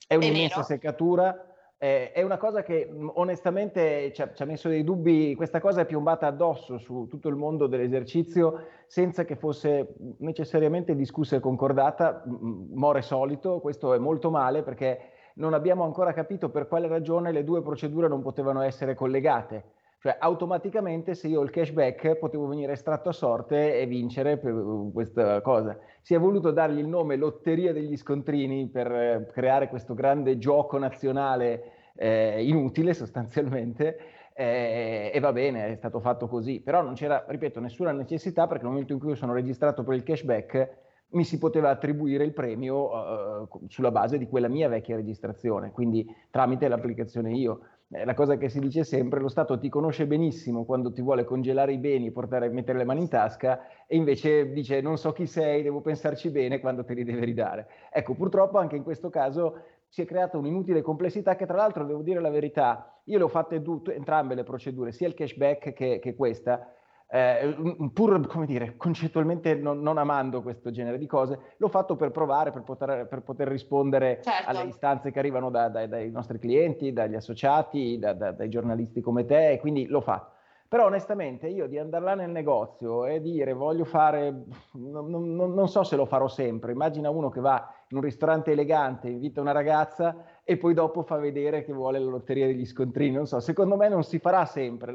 È 0.06 0.16
un'immensa 0.16 0.62
seccatura, 0.62 1.47
eh, 1.80 2.12
è 2.12 2.24
una 2.24 2.38
cosa 2.38 2.64
che 2.64 2.90
onestamente 3.14 4.12
ci 4.12 4.22
ha, 4.24 4.34
ci 4.34 4.42
ha, 4.42 4.46
messo 4.46 4.68
dei 4.68 4.84
dubbi, 4.84 5.36
questa 5.36 5.60
cosa 5.60 5.82
è 5.82 5.86
piombata 5.86 6.26
addosso 6.26 6.80
su 6.80 7.06
tutto 7.08 7.30
il 7.30 7.36
mondo 7.36 7.68
dell'esercizio 7.68 8.66
senza 8.88 9.26
che 9.26 9.36
fosse 9.36 9.94
necessariamente 10.20 10.96
discussa 10.96 11.36
e 11.36 11.40
concordata, 11.40 12.24
more 12.26 13.02
solito, 13.02 13.60
questo 13.60 13.94
è 13.94 14.00
molto 14.00 14.32
male 14.32 14.64
perché 14.64 15.12
non 15.36 15.54
abbiamo 15.54 15.84
ancora 15.84 16.14
capito 16.14 16.50
per 16.50 16.68
quale 16.68 16.88
ragione 16.88 17.32
le 17.32 17.44
due 17.44 17.62
procedure 17.62 18.08
non 18.08 18.22
potevano 18.24 18.62
essere 18.62 18.96
collegate. 18.96 19.77
Cioè 20.00 20.16
automaticamente 20.20 21.16
se 21.16 21.28
io 21.28 21.40
ho 21.40 21.44
il 21.44 21.50
cashback 21.50 22.18
potevo 22.18 22.46
venire 22.46 22.74
estratto 22.74 23.10
a 23.10 23.14
sorte 23.14 23.80
e 23.80 23.88
vincere 23.88 24.38
per 24.38 24.54
questa 24.94 25.42
cosa. 25.42 25.78
Si 26.02 26.14
è 26.14 26.20
voluto 26.20 26.52
dargli 26.52 26.78
il 26.78 26.88
nome 26.88 27.16
Lotteria 27.16 27.74
degli 27.74 27.98
Scontrini 27.98 28.68
per 28.68 28.92
eh, 28.92 29.28
creare 29.32 29.70
questo 29.70 29.96
grande 29.96 30.38
gioco 30.38 30.78
nazionale 30.78 31.92
eh, 31.96 32.44
inutile 32.46 32.94
sostanzialmente 32.94 33.98
eh, 34.34 35.10
e 35.12 35.20
va 35.20 35.34
bene, 35.34 35.68
è 35.68 35.76
stato 35.76 36.00
fatto 36.00 36.28
così. 36.28 36.62
Però 36.62 36.84
non 36.84 36.94
c'era, 36.94 37.26
ripeto, 37.28 37.60
nessuna 37.60 37.92
necessità 37.92 38.46
perché 38.46 38.64
nel 38.64 38.72
momento 38.74 38.94
in 38.94 39.00
cui 39.00 39.16
sono 39.16 39.34
registrato 39.34 39.84
per 39.84 39.96
il 39.96 40.04
cashback 40.04 40.86
mi 41.10 41.24
si 41.24 41.38
poteva 41.38 41.70
attribuire 41.70 42.24
il 42.24 42.34
premio 42.34 42.92
uh, 42.92 43.48
sulla 43.68 43.92
base 43.92 44.18
di 44.18 44.28
quella 44.28 44.50
mia 44.50 44.68
vecchia 44.68 44.96
registrazione, 44.96 45.72
quindi 45.72 46.06
tramite 46.30 46.68
l'applicazione 46.68 47.32
io 47.32 47.62
eh, 47.62 47.77
la 47.90 48.14
cosa 48.14 48.38
che 48.38 48.50
si 48.50 48.60
dice 48.60 48.84
sempre, 48.84 49.22
lo 49.22 49.30
Stato 49.30 49.58
ti 49.58 49.70
conosce 49.70 50.08
benissimo 50.08 50.66
quando 50.66 50.92
ti 50.92 51.02
vuole 51.02 51.24
congelare 51.24 51.72
i 51.72 51.78
beni, 51.78 52.12
portare, 52.12 52.50
mettere 52.50 52.78
le 52.78 52.84
mani 52.84 53.02
in 53.02 53.08
tasca 53.08 53.86
e 53.88 53.96
invece 53.96 54.52
dice 54.52 54.82
non 54.82 54.98
so 54.98 55.14
chi 55.14 55.26
sei, 55.26 55.64
devo 55.64 55.80
pensarci 55.80 56.30
bene 56.30 56.60
quando 56.60 56.84
te 56.84 56.94
li 56.94 57.06
deve 57.06 57.24
ridare. 57.24 57.68
Ecco, 57.90 58.14
purtroppo 58.14 58.58
anche 58.58 58.76
in 58.76 58.84
questo 58.84 59.10
caso 59.10 59.62
si 59.88 60.02
è 60.02 60.06
creata 60.06 60.38
un'inutile 60.38 60.82
complessità 60.82 61.38
che 61.38 61.46
tra 61.46 61.56
l'altro, 61.56 61.86
devo 61.86 62.02
dire 62.02 62.20
la 62.20 62.30
verità, 62.30 63.02
io 63.06 63.18
le 63.18 63.24
ho 63.24 63.30
fatte 63.30 63.62
du- 63.62 63.82
entrambe 63.88 64.36
le 64.36 64.44
procedure, 64.44 64.92
sia 64.92 65.08
il 65.08 65.14
cashback 65.14 65.72
che, 65.72 66.00
che 66.00 66.14
questa, 66.14 66.74
eh, 67.10 67.56
pur 67.94 68.28
come 68.28 68.46
dire, 68.46 68.76
concettualmente 68.76 69.56
non, 69.56 69.82
non, 69.82 69.98
amando 69.98 70.42
questo 70.42 70.72
genere 70.72 70.98
di 70.98 71.06
cose, 71.06 71.40
l'ho 71.58 71.70
fatto 71.70 71.96
per 71.96 72.12
provare, 72.12 72.52
per 72.52 72.64
poter, 72.64 73.08
per 73.08 73.22
poter 73.22 73.48
rispondere 73.48 74.20
certo. 74.22 74.50
alle 74.50 74.64
istanze 74.64 75.12
che 75.12 75.20
arrivano 75.20 75.50
da, 75.50 75.70
da, 75.70 75.88
dai 75.88 76.12
nostri 76.12 76.38
clienti, 76.38 76.92
dagli 76.92 77.16
associati, 77.16 77.98
da, 77.98 78.14
dai 78.14 78.50
giornalisti 78.50 79.00
come 79.00 79.26
te, 79.26 79.52
e 79.52 79.60
quindi 79.60 79.88
l'ho 79.88 80.02
fatto. 80.02 80.36
Però 80.70 80.86
onestamente 80.88 81.48
io 81.48 81.66
di 81.66 81.78
andare 81.78 82.04
là 82.04 82.14
nel 82.14 82.30
negozio 82.30 83.06
e 83.06 83.22
dire 83.22 83.54
voglio 83.54 83.86
fare, 83.86 84.44
non, 84.74 85.10
non, 85.10 85.54
non, 85.54 85.70
so 85.70 85.84
se 85.86 85.96
lo 85.96 86.06
farò 86.06 86.28
sempre, 86.28 86.74
immagina 86.74 87.10
uno 87.10 87.30
che 87.30 87.40
va 87.40 87.74
in 87.88 87.96
un 87.96 88.04
ristorante 88.04 88.52
elegante, 88.52 89.08
invita 89.08 89.40
una 89.40 89.54
ragazza 89.54 90.42
e 90.44 90.58
poi 90.58 90.74
dopo 90.74 91.04
fa 91.04 91.16
vedere 91.16 91.64
che 91.64 91.72
vuole 91.72 92.00
la 92.00 92.10
lotteria 92.10 92.48
degli 92.48 92.66
scontrini, 92.66 93.16
non 93.16 93.28
so, 93.28 93.40
secondo 93.40 93.78
me 93.78 93.88
non 93.88 94.04
si 94.04 94.20
farà 94.20 94.44
sempre 94.44 94.94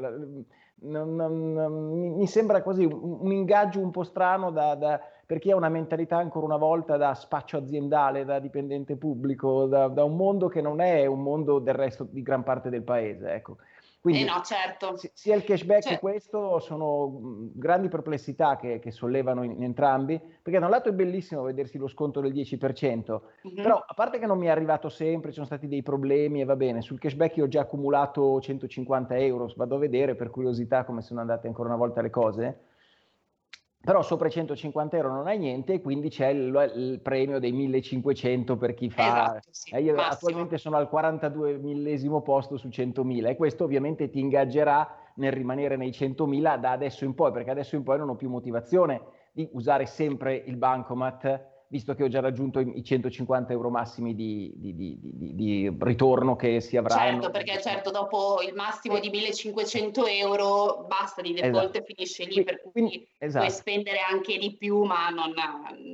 non, 0.83 1.15
non, 1.15 2.15
mi 2.15 2.27
sembra 2.27 2.61
quasi 2.61 2.85
un, 2.85 3.17
un, 3.21 3.31
ingaggio 3.31 3.79
un 3.79 3.91
po' 3.91 4.03
strano 4.03 4.51
da, 4.51 4.75
da, 4.75 4.99
per 5.25 5.39
chi 5.39 5.51
ha 5.51 5.55
una 5.55 5.69
mentalità 5.69 6.17
ancora 6.17 6.45
una 6.45 6.57
volta 6.57 6.97
da 6.97 7.13
spaccio 7.13 7.57
aziendale, 7.57 8.25
da 8.25 8.39
dipendente 8.39 8.95
pubblico, 8.95 9.65
da, 9.65 9.87
da, 9.87 10.03
un 10.03 10.15
mondo 10.15 10.47
che 10.47 10.61
non 10.61 10.79
è 10.81 11.05
un 11.05 11.21
mondo 11.21 11.59
del 11.59 11.75
resto 11.75 12.07
di 12.09 12.21
gran 12.21 12.43
parte 12.43 12.69
del 12.69 12.83
paese. 12.83 13.33
Ecco. 13.33 13.57
Quindi, 14.03 14.23
eh 14.23 14.25
no, 14.25 14.41
certo. 14.41 14.99
sia 15.13 15.33
il 15.33 15.45
cashback 15.45 15.83
cioè. 15.83 15.93
che 15.93 15.99
questo 15.99 16.59
sono 16.59 17.21
grandi 17.53 17.87
perplessità 17.87 18.57
che, 18.57 18.79
che 18.79 18.91
sollevano 18.91 19.43
in, 19.43 19.51
in, 19.51 19.63
entrambi, 19.63 20.19
perché 20.19 20.59
da 20.59 20.65
un 20.65 20.71
lato 20.71 20.89
è 20.89 20.91
bellissimo 20.91 21.43
vedersi 21.43 21.77
lo 21.77 21.87
sconto 21.87 22.19
del 22.19 22.33
10%, 22.33 23.21
mm-hmm. 23.47 23.55
però 23.55 23.77
a 23.77 23.93
parte 23.93 24.19
che 24.19 24.25
non 24.25 24.37
mi 24.37 24.47
è 24.47 24.49
arrivato 24.49 24.89
sempre, 24.89 25.29
ci 25.29 25.35
sono 25.35 25.45
stati 25.45 25.69
dei 25.69 25.83
problemi 25.83 26.41
e 26.41 26.43
va 26.43 26.57
bene, 26.57 26.81
sul 26.81 26.99
cashback 26.99 27.37
io 27.37 27.45
ho 27.45 27.47
già 27.47 27.61
accumulato 27.61 28.41
150 28.41 29.15
euro, 29.19 29.49
vado 29.55 29.75
a 29.75 29.79
vedere 29.79 30.15
per 30.15 30.29
curiosità 30.29 30.83
come 30.83 31.01
sono 31.01 31.21
andate 31.21 31.47
ancora 31.47 31.69
una 31.69 31.77
volta 31.77 32.01
le 32.01 32.09
cose, 32.09 32.57
però 33.83 34.01
sopra 34.01 34.29
i 34.29 34.31
150 34.31 34.95
euro 34.95 35.11
non 35.11 35.27
hai 35.27 35.37
niente 35.37 35.73
e 35.73 35.81
quindi 35.81 36.07
c'è 36.07 36.29
il, 36.29 36.71
il 36.75 36.99
premio 37.01 37.37
dei 37.39 37.51
1500 37.51 38.55
per 38.55 38.73
chi 38.73 38.89
fa... 38.89 39.03
Esatto, 39.03 39.47
sì, 39.51 39.75
eh, 39.75 39.81
io 39.81 39.93
massimo. 39.93 40.13
attualmente 40.13 40.57
sono 40.57 40.77
al 40.77 40.87
42 40.87 41.57
millesimo 41.57 42.21
posto 42.21 42.55
su 42.55 42.69
100.000 42.69 43.27
e 43.27 43.35
questo 43.35 43.65
ovviamente 43.65 44.09
ti 44.09 44.19
ingaggerà 44.19 44.89
nel 45.15 45.33
rimanere 45.33 45.75
nei 45.75 45.89
100.000 45.89 46.59
da 46.59 46.71
adesso 46.71 47.03
in 47.03 47.13
poi, 47.13 47.33
perché 47.33 47.51
adesso 47.51 47.75
in 47.75 47.83
poi 47.83 47.97
non 47.97 48.07
ho 48.07 48.15
più 48.15 48.29
motivazione 48.29 49.01
di 49.33 49.49
usare 49.51 49.85
sempre 49.85 50.35
il 50.35 50.55
bancomat 50.55 51.51
visto 51.73 51.95
che 51.95 52.03
ho 52.03 52.07
già 52.07 52.19
raggiunto 52.19 52.59
i 52.59 52.83
150 52.83 53.51
euro 53.51 53.71
massimi 53.71 54.13
di, 54.13 54.53
di, 54.55 54.75
di, 54.75 54.99
di 55.33 55.75
ritorno 55.79 56.35
che 56.35 56.61
si 56.61 56.77
avranno. 56.77 57.21
Certo, 57.21 57.31
perché 57.31 57.59
certo 57.59 57.89
dopo 57.89 58.41
il 58.47 58.53
massimo 58.53 58.99
di 58.99 59.09
1500 59.09 60.05
euro 60.05 60.85
basta 60.87 61.23
di 61.23 61.33
default 61.33 61.71
esatto. 61.71 61.85
finisce 61.85 62.25
lì, 62.25 62.43
per 62.43 62.61
cui 62.61 62.71
quindi, 62.71 63.07
esatto. 63.17 63.45
puoi 63.45 63.57
spendere 63.57 63.97
anche 64.07 64.37
di 64.37 64.55
più, 64.55 64.83
ma 64.83 65.09
non, 65.09 65.33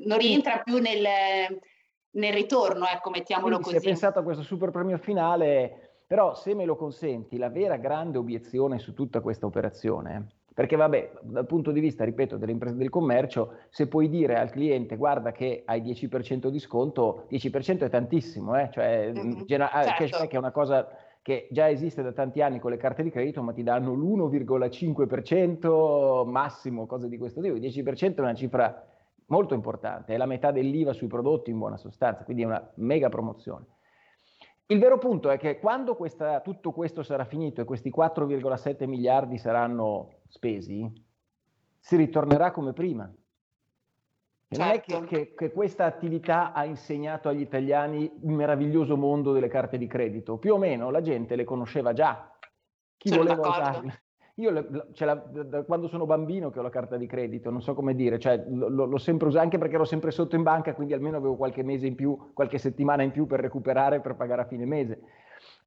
non 0.04 0.18
rientra 0.18 0.60
più 0.60 0.80
nel, 0.80 1.02
nel 2.10 2.34
ritorno, 2.34 2.86
ecco, 2.86 3.10
mettiamolo 3.10 3.60
quindi 3.60 3.64
così. 3.64 3.80
Si 3.80 3.86
è 3.86 3.88
pensato 3.88 4.20
a 4.20 4.24
questo 4.24 4.44
super 4.44 4.72
premio 4.72 4.98
finale, 4.98 6.02
però 6.06 6.36
se 6.36 6.54
me 6.56 6.66
lo 6.66 6.76
consenti, 6.76 7.38
la 7.38 7.50
vera 7.50 7.78
grande 7.78 8.18
obiezione 8.18 8.80
su 8.80 8.94
tutta 8.94 9.22
questa 9.22 9.46
operazione 9.46 10.39
perché 10.60 10.76
vabbè, 10.76 11.12
dal 11.22 11.46
punto 11.46 11.72
di 11.72 11.80
vista, 11.80 12.04
ripeto, 12.04 12.36
delle 12.36 12.52
imprese 12.52 12.76
del 12.76 12.90
commercio, 12.90 13.60
se 13.70 13.88
puoi 13.88 14.10
dire 14.10 14.36
al 14.36 14.50
cliente 14.50 14.98
guarda 14.98 15.32
che 15.32 15.64
hai 15.66 15.82
10% 15.82 16.50
di 16.50 16.60
sconto, 16.60 17.28
10% 17.32 17.80
è 17.80 17.90
tantissimo, 17.90 18.60
eh? 18.60 18.68
cioè 18.70 19.10
mm-hmm, 19.14 19.44
gener- 19.46 19.70
ah, 19.72 19.84
certo. 19.84 20.04
cashback 20.04 20.34
è 20.34 20.38
una 20.38 20.52
cosa 20.52 20.86
che 21.22 21.48
già 21.50 21.70
esiste 21.70 22.02
da 22.02 22.12
tanti 22.12 22.42
anni 22.42 22.60
con 22.60 22.72
le 22.72 22.78
carte 22.78 23.04
di 23.04 23.10
credito, 23.10 23.42
ma 23.42 23.54
ti 23.54 23.64
danno 23.64 23.94
l'1,5% 23.94 26.30
massimo, 26.30 26.86
cose 26.88 27.08
di 27.08 27.18
questo 27.18 27.40
tipo. 27.40 27.56
Il 27.56 27.62
10% 27.62 28.16
è 28.16 28.20
una 28.20 28.34
cifra 28.34 28.86
molto 29.28 29.54
importante, 29.54 30.14
è 30.14 30.18
la 30.18 30.26
metà 30.26 30.52
dell'IVA 30.52 30.92
sui 30.92 31.08
prodotti 31.08 31.52
in 31.52 31.58
buona 31.58 31.78
sostanza, 31.78 32.26
quindi 32.26 32.44
è 32.44 32.46
una 32.46 32.70
mega 32.76 33.08
promozione. 33.08 33.66
Il 34.66 34.80
vero 34.80 34.98
punto 34.98 35.30
è 35.30 35.38
che 35.38 35.58
quando 35.58 35.96
questa, 35.96 36.42
tutto 36.42 36.74
questo 36.74 37.02
sarà 37.02 37.24
finito 37.24 37.62
e 37.62 37.64
questi 37.64 37.94
4,7 37.96 38.86
miliardi 38.88 39.38
saranno 39.38 40.18
spesi, 40.30 40.90
si 41.80 41.96
ritornerà 41.96 42.52
come 42.52 42.72
prima. 42.72 43.12
E 44.52 44.56
certo. 44.56 44.64
non 44.64 44.74
è 44.74 44.82
che, 44.82 44.92
certo. 44.92 45.08
che, 45.08 45.34
che, 45.36 45.52
questa 45.52 45.86
attività 45.86 46.54
ha 46.54 46.64
insegnato 46.66 47.30
agli 47.30 47.42
italiani 47.42 48.04
il 48.24 48.32
meraviglioso 48.32 48.96
mondo 48.96 49.34
delle 49.34 49.48
carte 49.48 49.78
di 49.78 49.88
credito. 49.88 50.38
Più 50.38 50.54
o 50.54 50.58
meno 50.58 50.90
la 50.90 51.02
gente 51.02 51.36
le 51.36 51.44
conosceva 51.44 51.94
già. 51.94 52.32
Chi 52.98 53.10
Sono 53.10 53.24
voleva 53.24 53.48
usarle? 53.48 54.04
Io 54.40 54.52
la, 54.52 55.14
da 55.16 55.64
quando 55.64 55.90
sono 55.90 56.06
bambino 56.06 56.50
che 56.50 56.60
ho 56.60 56.62
la 56.62 56.70
carta 56.70 56.96
di 56.96 57.06
credito, 57.08 57.50
non 57.50 57.62
so 57.62 57.74
come 57.74 57.94
dire, 57.94 58.18
cioè, 58.20 58.38
l- 58.38 58.74
l'ho 58.74 58.98
sempre 58.98 59.28
usata 59.28 59.44
anche 59.44 59.58
perché 59.58 59.76
ero 59.76 59.84
sempre 59.84 60.12
sotto 60.12 60.38
in 60.38 60.44
banca, 60.44 60.74
quindi 60.74 60.94
almeno 60.94 61.18
avevo 61.18 61.36
qualche 61.36 61.62
mese 61.62 61.88
in 61.88 61.96
più, 61.96 62.32
qualche 62.34 62.58
settimana 62.58 63.04
in 63.04 63.12
più 63.12 63.26
per 63.26 63.42
recuperare 63.42 64.00
per 64.00 64.16
pagare 64.16 64.44
a 64.44 64.46
fine 64.46 64.66
mese. 64.66 65.02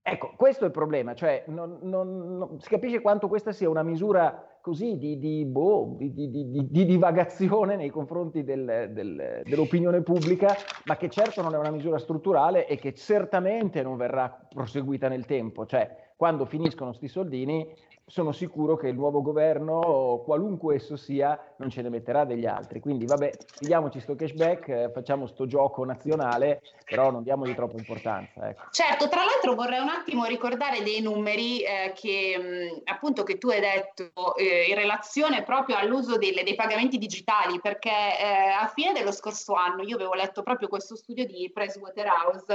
Ecco, 0.04 0.32
questo 0.36 0.64
è 0.64 0.66
il 0.66 0.72
problema, 0.72 1.14
cioè 1.14 1.44
non, 1.46 1.78
non, 1.82 2.36
non, 2.36 2.60
si 2.60 2.68
capisce 2.68 3.00
quanto 3.00 3.28
questa 3.28 3.52
sia 3.52 3.70
una 3.70 3.84
misura 3.84 4.58
così 4.60 4.98
di, 4.98 5.16
di, 5.16 5.44
boh, 5.44 5.96
di, 5.96 6.68
di 6.68 6.84
divagazione 6.84 7.76
nei 7.76 7.88
confronti 7.88 8.42
del, 8.42 8.90
del, 8.90 9.42
dell'opinione 9.44 10.02
pubblica, 10.02 10.56
ma 10.86 10.96
che 10.96 11.08
certo 11.08 11.40
non 11.40 11.54
è 11.54 11.58
una 11.58 11.70
misura 11.70 11.98
strutturale 11.98 12.66
e 12.66 12.78
che 12.78 12.94
certamente 12.94 13.80
non 13.82 13.96
verrà 13.96 14.44
proseguita 14.48 15.06
nel 15.06 15.24
tempo. 15.24 15.66
Cioè, 15.66 16.14
quando 16.16 16.46
finiscono 16.46 16.92
sti 16.92 17.06
soldini 17.06 17.72
sono 18.12 18.32
sicuro 18.32 18.76
che 18.76 18.88
il 18.88 18.94
nuovo 18.94 19.22
governo, 19.22 20.20
qualunque 20.22 20.74
esso 20.74 20.96
sia, 20.96 21.54
non 21.56 21.70
ce 21.70 21.80
ne 21.80 21.88
metterà 21.88 22.26
degli 22.26 22.44
altri. 22.44 22.78
Quindi 22.78 23.06
vabbè, 23.06 23.30
diamoci 23.58 24.00
sto 24.00 24.14
cashback, 24.14 24.68
eh, 24.68 24.90
facciamo 24.92 25.26
sto 25.26 25.46
gioco 25.46 25.82
nazionale, 25.86 26.60
però 26.84 27.10
non 27.10 27.22
diamogli 27.22 27.54
troppa 27.54 27.78
importanza. 27.78 28.50
Ecco. 28.50 28.64
Certo, 28.70 29.08
tra 29.08 29.24
l'altro 29.24 29.54
vorrei 29.54 29.80
un 29.80 29.88
attimo 29.88 30.26
ricordare 30.26 30.82
dei 30.82 31.00
numeri 31.00 31.62
eh, 31.62 31.94
che 31.94 32.36
mh, 32.36 32.90
appunto 32.90 33.22
che 33.22 33.38
tu 33.38 33.48
hai 33.48 33.60
detto 33.60 34.36
eh, 34.36 34.66
in 34.68 34.74
relazione 34.74 35.42
proprio 35.42 35.78
all'uso 35.78 36.18
delle, 36.18 36.42
dei 36.42 36.54
pagamenti 36.54 36.98
digitali, 36.98 37.60
perché 37.60 37.88
eh, 37.88 38.50
a 38.60 38.66
fine 38.66 38.92
dello 38.92 39.10
scorso 39.10 39.54
anno 39.54 39.84
io 39.84 39.96
avevo 39.96 40.12
letto 40.12 40.42
proprio 40.42 40.68
questo 40.68 40.96
studio 40.96 41.24
di 41.24 41.50
Pricewaterhouse, 41.50 42.52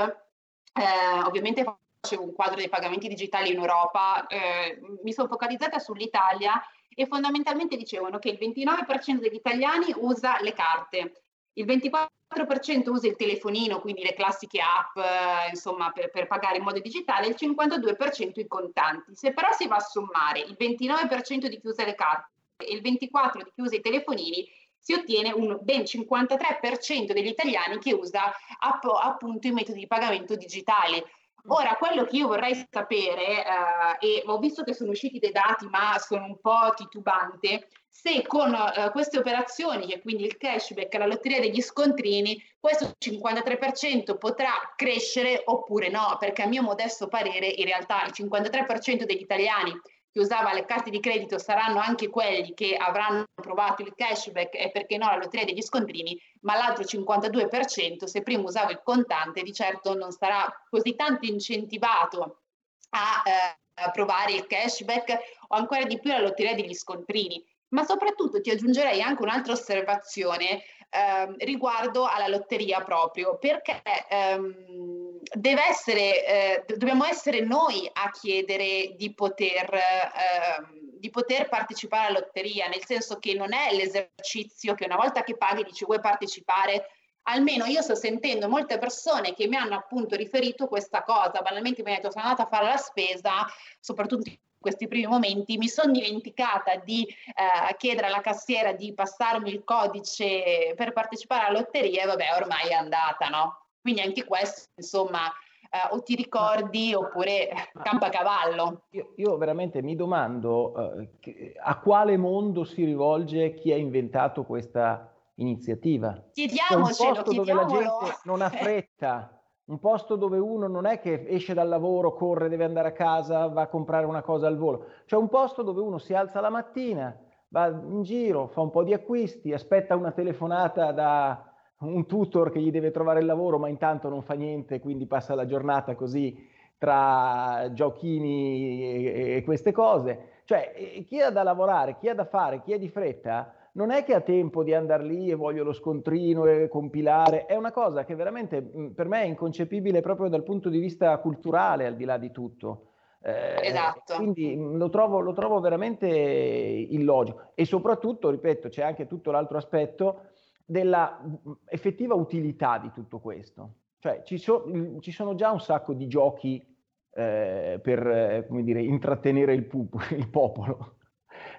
eh, 0.73 1.23
ovviamente 1.25 1.63
facevo 2.07 2.23
un 2.23 2.33
quadro 2.33 2.55
dei 2.55 2.69
pagamenti 2.69 3.09
digitali 3.09 3.51
in 3.51 3.57
Europa, 3.57 4.25
eh, 4.27 4.79
mi 5.03 5.11
sono 5.11 5.27
focalizzata 5.27 5.77
sull'Italia 5.77 6.53
e 6.95 7.05
fondamentalmente 7.05 7.75
dicevano 7.75 8.17
che 8.17 8.29
il 8.29 8.37
29% 8.39 9.19
degli 9.19 9.35
italiani 9.35 9.93
usa 9.97 10.39
le 10.41 10.53
carte, 10.53 11.23
il 11.53 11.65
24% 11.65 12.89
usa 12.89 13.07
il 13.07 13.15
telefonino, 13.17 13.81
quindi 13.81 14.03
le 14.03 14.13
classiche 14.13 14.61
app, 14.61 14.97
eh, 14.97 15.49
insomma, 15.49 15.91
per, 15.91 16.09
per, 16.09 16.27
pagare 16.27 16.57
in 16.57 16.63
modo 16.63 16.79
digitale, 16.79 17.27
il 17.27 17.35
52% 17.37 18.39
i 18.39 18.47
contanti. 18.47 19.15
Se 19.15 19.33
però 19.33 19.51
si 19.51 19.67
va 19.67 19.75
a 19.75 19.81
sommare 19.81 20.39
il 20.39 20.55
29% 20.57 21.47
di 21.47 21.59
chi 21.59 21.67
usa 21.67 21.83
le 21.83 21.95
carte 21.95 22.31
e 22.57 22.73
il 22.73 22.81
24% 22.81 23.43
di 23.43 23.51
chi 23.53 23.61
usa 23.61 23.75
i 23.75 23.81
telefonini, 23.81 24.47
si 24.79 24.93
ottiene 24.93 25.31
un 25.33 25.57
ben 25.61 25.81
53% 25.81 27.11
degli 27.11 27.27
italiani 27.27 27.77
che 27.77 27.93
usa 27.93 28.31
app, 28.59 28.85
appunto 28.85 29.47
i 29.47 29.51
metodi 29.51 29.79
di 29.79 29.87
pagamento 29.87 30.35
digitali. 30.35 31.03
Ora, 31.49 31.75
quello 31.75 32.03
che 32.03 32.17
io 32.17 32.27
vorrei 32.27 32.67
sapere, 32.69 33.45
eh, 33.45 34.07
e 34.07 34.23
ho 34.25 34.37
visto 34.37 34.63
che 34.63 34.73
sono 34.73 34.91
usciti 34.91 35.19
dei 35.19 35.31
dati, 35.31 35.65
ma 35.67 35.97
sono 35.97 36.25
un 36.25 36.39
po' 36.41 36.73
titubante, 36.75 37.69
se 37.89 38.21
con 38.27 38.53
eh, 38.53 38.91
queste 38.91 39.17
operazioni, 39.17 39.87
che 39.87 40.01
quindi 40.01 40.25
il 40.25 40.37
cashback, 40.37 40.93
la 40.95 41.05
lotteria 41.05 41.39
degli 41.39 41.61
scontrini, 41.61 42.41
questo 42.59 42.95
53% 42.99 44.17
potrà 44.17 44.51
crescere 44.75 45.41
oppure 45.45 45.89
no, 45.89 46.17
perché 46.19 46.43
a 46.43 46.47
mio 46.47 46.63
modesto 46.63 47.07
parere 47.07 47.47
in 47.47 47.65
realtà 47.65 48.03
il 48.03 48.13
53% 48.13 49.03
degli 49.03 49.21
italiani 49.21 49.71
che 50.17 50.23
usava 50.23 50.51
le 50.51 50.65
carte 50.65 50.89
di 50.89 50.99
credito 50.99 51.37
saranno 51.37 51.79
anche 51.79 52.09
quelli 52.09 52.55
che 52.55 52.75
avranno 52.75 53.25
provato 53.35 53.83
il 53.83 53.93
cashback 53.95 54.55
e 54.55 54.71
perché 54.71 54.97
no 54.97 55.05
la 55.05 55.17
lotteria 55.17 55.45
degli 55.45 55.61
scontrini, 55.61 56.19
ma 56.41 56.55
l'altro 56.55 56.83
52% 56.83 58.05
se 58.05 58.23
prima 58.23 58.41
usava 58.41 58.71
il 58.71 58.81
contante 58.83 59.43
di 59.43 59.53
certo 59.53 59.93
non 59.93 60.11
sarà 60.11 60.51
così 60.69 60.95
tanto 60.95 61.27
incentivato 61.27 62.41
a, 62.89 63.21
eh, 63.25 63.83
a 63.83 63.91
provare 63.91 64.33
il 64.33 64.47
cashback 64.47 65.19
o 65.49 65.55
ancora 65.55 65.83
di 65.83 65.99
più 65.99 66.09
la 66.09 66.21
lotteria 66.21 66.55
degli 66.55 66.73
scontrini. 66.73 67.45
Ma 67.69 67.83
soprattutto 67.83 68.41
ti 68.41 68.49
aggiungerei 68.49 69.01
anche 69.01 69.21
un'altra 69.21 69.53
osservazione 69.53 70.63
eh, 70.89 71.45
riguardo 71.45 72.05
alla 72.05 72.27
lotteria 72.27 72.81
proprio, 72.81 73.37
perché 73.37 73.81
ehm, 74.09 75.19
deve 75.33 75.67
essere, 75.67 76.25
eh, 76.25 76.75
dobbiamo 76.77 77.05
essere 77.05 77.41
noi 77.41 77.89
a 77.91 78.09
chiedere 78.11 78.93
di 78.95 79.13
poter, 79.13 79.73
eh, 79.73 80.99
di 80.99 81.09
poter 81.09 81.49
partecipare 81.49 82.07
alla 82.07 82.19
lotteria, 82.19 82.67
nel 82.67 82.85
senso 82.85 83.19
che 83.19 83.33
non 83.33 83.53
è 83.53 83.73
l'esercizio 83.73 84.73
che 84.73 84.85
una 84.85 84.95
volta 84.95 85.23
che 85.23 85.37
paghi 85.37 85.63
dici 85.63 85.85
vuoi 85.85 85.99
partecipare, 85.99 86.89
almeno 87.23 87.65
io 87.65 87.81
sto 87.81 87.95
sentendo 87.95 88.47
molte 88.47 88.77
persone 88.77 89.33
che 89.33 89.47
mi 89.47 89.57
hanno 89.57 89.75
appunto 89.75 90.15
riferito 90.15 90.67
questa 90.67 91.03
cosa, 91.03 91.41
banalmente 91.41 91.83
mi 91.83 91.89
hanno 91.89 91.99
detto 91.99 92.11
sono 92.11 92.23
andata 92.23 92.43
a 92.43 92.47
fare 92.47 92.65
la 92.65 92.77
spesa, 92.77 93.45
soprattutto 93.79 94.31
questi 94.67 94.89
primi 94.89 95.07
momenti 95.07 95.57
mi 95.57 95.69
sono 95.69 95.93
dimenticata 95.93 96.75
di 96.83 97.03
eh, 97.03 97.75
chiedere 97.77 98.07
alla 98.07 98.19
cassiera 98.19 98.73
di 98.73 98.93
passarmi 98.93 99.49
il 99.49 99.63
codice 99.63 100.73
per 100.75 100.91
partecipare 100.91 101.45
alla 101.45 101.59
lotteria 101.59 102.03
e 102.03 102.05
vabbè 102.05 102.25
ormai 102.35 102.67
è 102.69 102.73
andata, 102.73 103.29
no? 103.29 103.61
Quindi 103.79 104.01
anche 104.01 104.25
questo, 104.25 104.71
insomma, 104.75 105.31
eh, 105.69 105.93
o 105.95 106.03
ti 106.03 106.15
ricordi 106.15 106.93
oppure 106.93 107.71
campa 107.81 108.09
cavallo. 108.09 108.83
Io, 108.89 109.13
io, 109.15 109.37
veramente 109.37 109.81
mi 109.81 109.95
domando 109.95 110.99
eh, 111.21 111.53
a 111.63 111.79
quale 111.79 112.17
mondo 112.17 112.65
si 112.65 112.83
rivolge 112.83 113.53
chi 113.53 113.71
ha 113.71 113.77
inventato 113.77 114.43
questa 114.43 115.09
iniziativa. 115.35 116.21
Chiediamocelo, 116.33 117.21
dove 117.23 117.53
la 117.53 117.65
gente 117.65 118.17
non 118.23 118.41
ha 118.41 118.49
fretta 118.49 119.31
un 119.67 119.79
posto 119.79 120.15
dove 120.15 120.37
uno 120.37 120.67
non 120.67 120.85
è 120.85 120.99
che 120.99 121.25
esce 121.27 121.53
dal 121.53 121.67
lavoro, 121.67 122.13
corre, 122.13 122.47
deve 122.47 122.63
andare 122.63 122.89
a 122.89 122.93
casa, 122.93 123.47
va 123.47 123.63
a 123.63 123.67
comprare 123.67 124.05
una 124.05 124.21
cosa 124.21 124.47
al 124.47 124.57
volo, 124.57 124.85
cioè 125.05 125.19
un 125.19 125.27
posto 125.27 125.61
dove 125.61 125.81
uno 125.81 125.97
si 125.97 126.13
alza 126.13 126.39
la 126.39 126.49
mattina, 126.49 127.17
va 127.49 127.67
in 127.67 128.01
giro, 128.03 128.47
fa 128.47 128.61
un 128.61 128.69
po' 128.69 128.83
di 128.83 128.93
acquisti, 128.93 129.53
aspetta 129.53 129.95
una 129.95 130.11
telefonata 130.11 130.91
da 130.91 131.51
un 131.79 132.05
tutor 132.05 132.51
che 132.51 132.59
gli 132.59 132.71
deve 132.71 132.91
trovare 132.91 133.19
il 133.19 133.25
lavoro, 133.25 133.59
ma 133.59 133.67
intanto 133.67 134.07
non 134.09 134.23
fa 134.23 134.35
niente, 134.35 134.79
quindi 134.79 135.05
passa 135.05 135.35
la 135.35 135.45
giornata 135.45 135.95
così 135.95 136.55
tra 136.77 137.69
giochini 137.73 138.81
e, 138.81 139.35
e 139.35 139.43
queste 139.43 139.71
cose. 139.73 140.41
Cioè, 140.45 141.03
chi 141.05 141.19
ha 141.19 141.29
da 141.29 141.43
lavorare, 141.43 141.97
chi 141.97 142.07
ha 142.07 142.15
da 142.15 142.25
fare, 142.25 142.61
chi 142.61 142.71
è 142.71 142.79
di 142.79 142.87
fretta, 142.87 143.53
non 143.77 143.91
è 143.91 144.03
che 144.03 144.15
ha 144.15 144.21
tempo 144.21 144.63
di 144.63 144.73
andare 144.73 145.03
lì 145.03 145.29
e 145.29 145.35
voglio 145.35 145.63
lo 145.63 145.71
scontrino 145.71 146.45
e 146.45 146.67
compilare, 146.67 147.45
è 147.45 147.55
una 147.55 147.71
cosa 147.71 148.05
che 148.05 148.15
veramente 148.15 148.61
per 148.61 149.07
me 149.07 149.21
è 149.21 149.25
inconcepibile 149.25 150.01
proprio 150.01 150.29
dal 150.29 150.43
punto 150.43 150.69
di 150.69 150.79
vista 150.79 151.15
culturale, 151.19 151.85
al 151.85 151.95
di 151.95 152.03
là 152.03 152.17
di 152.17 152.31
tutto. 152.31 152.93
Eh, 153.21 153.67
esatto. 153.67 154.15
Quindi 154.15 154.55
lo 154.55 154.89
trovo, 154.89 155.19
lo 155.19 155.33
trovo 155.33 155.59
veramente 155.59 156.07
illogico 156.07 157.51
e 157.53 157.65
soprattutto, 157.65 158.31
ripeto, 158.31 158.67
c'è 158.69 158.81
anche 158.81 159.05
tutto 159.05 159.29
l'altro 159.31 159.57
aspetto 159.57 160.21
della 160.65 161.21
effettiva 161.65 162.15
utilità 162.15 162.79
di 162.79 162.91
tutto 162.91 163.19
questo. 163.19 163.73
Cioè 163.99 164.23
ci, 164.23 164.37
so, 164.37 164.65
ci 165.01 165.11
sono 165.11 165.35
già 165.35 165.51
un 165.51 165.59
sacco 165.59 165.93
di 165.93 166.07
giochi 166.07 166.65
eh, 167.13 167.79
per, 167.81 168.07
eh, 168.07 168.45
come 168.47 168.63
dire, 168.63 168.81
intrattenere 168.81 169.53
il, 169.53 169.65
pupo, 169.65 169.99
il 170.15 170.29
popolo. 170.29 170.95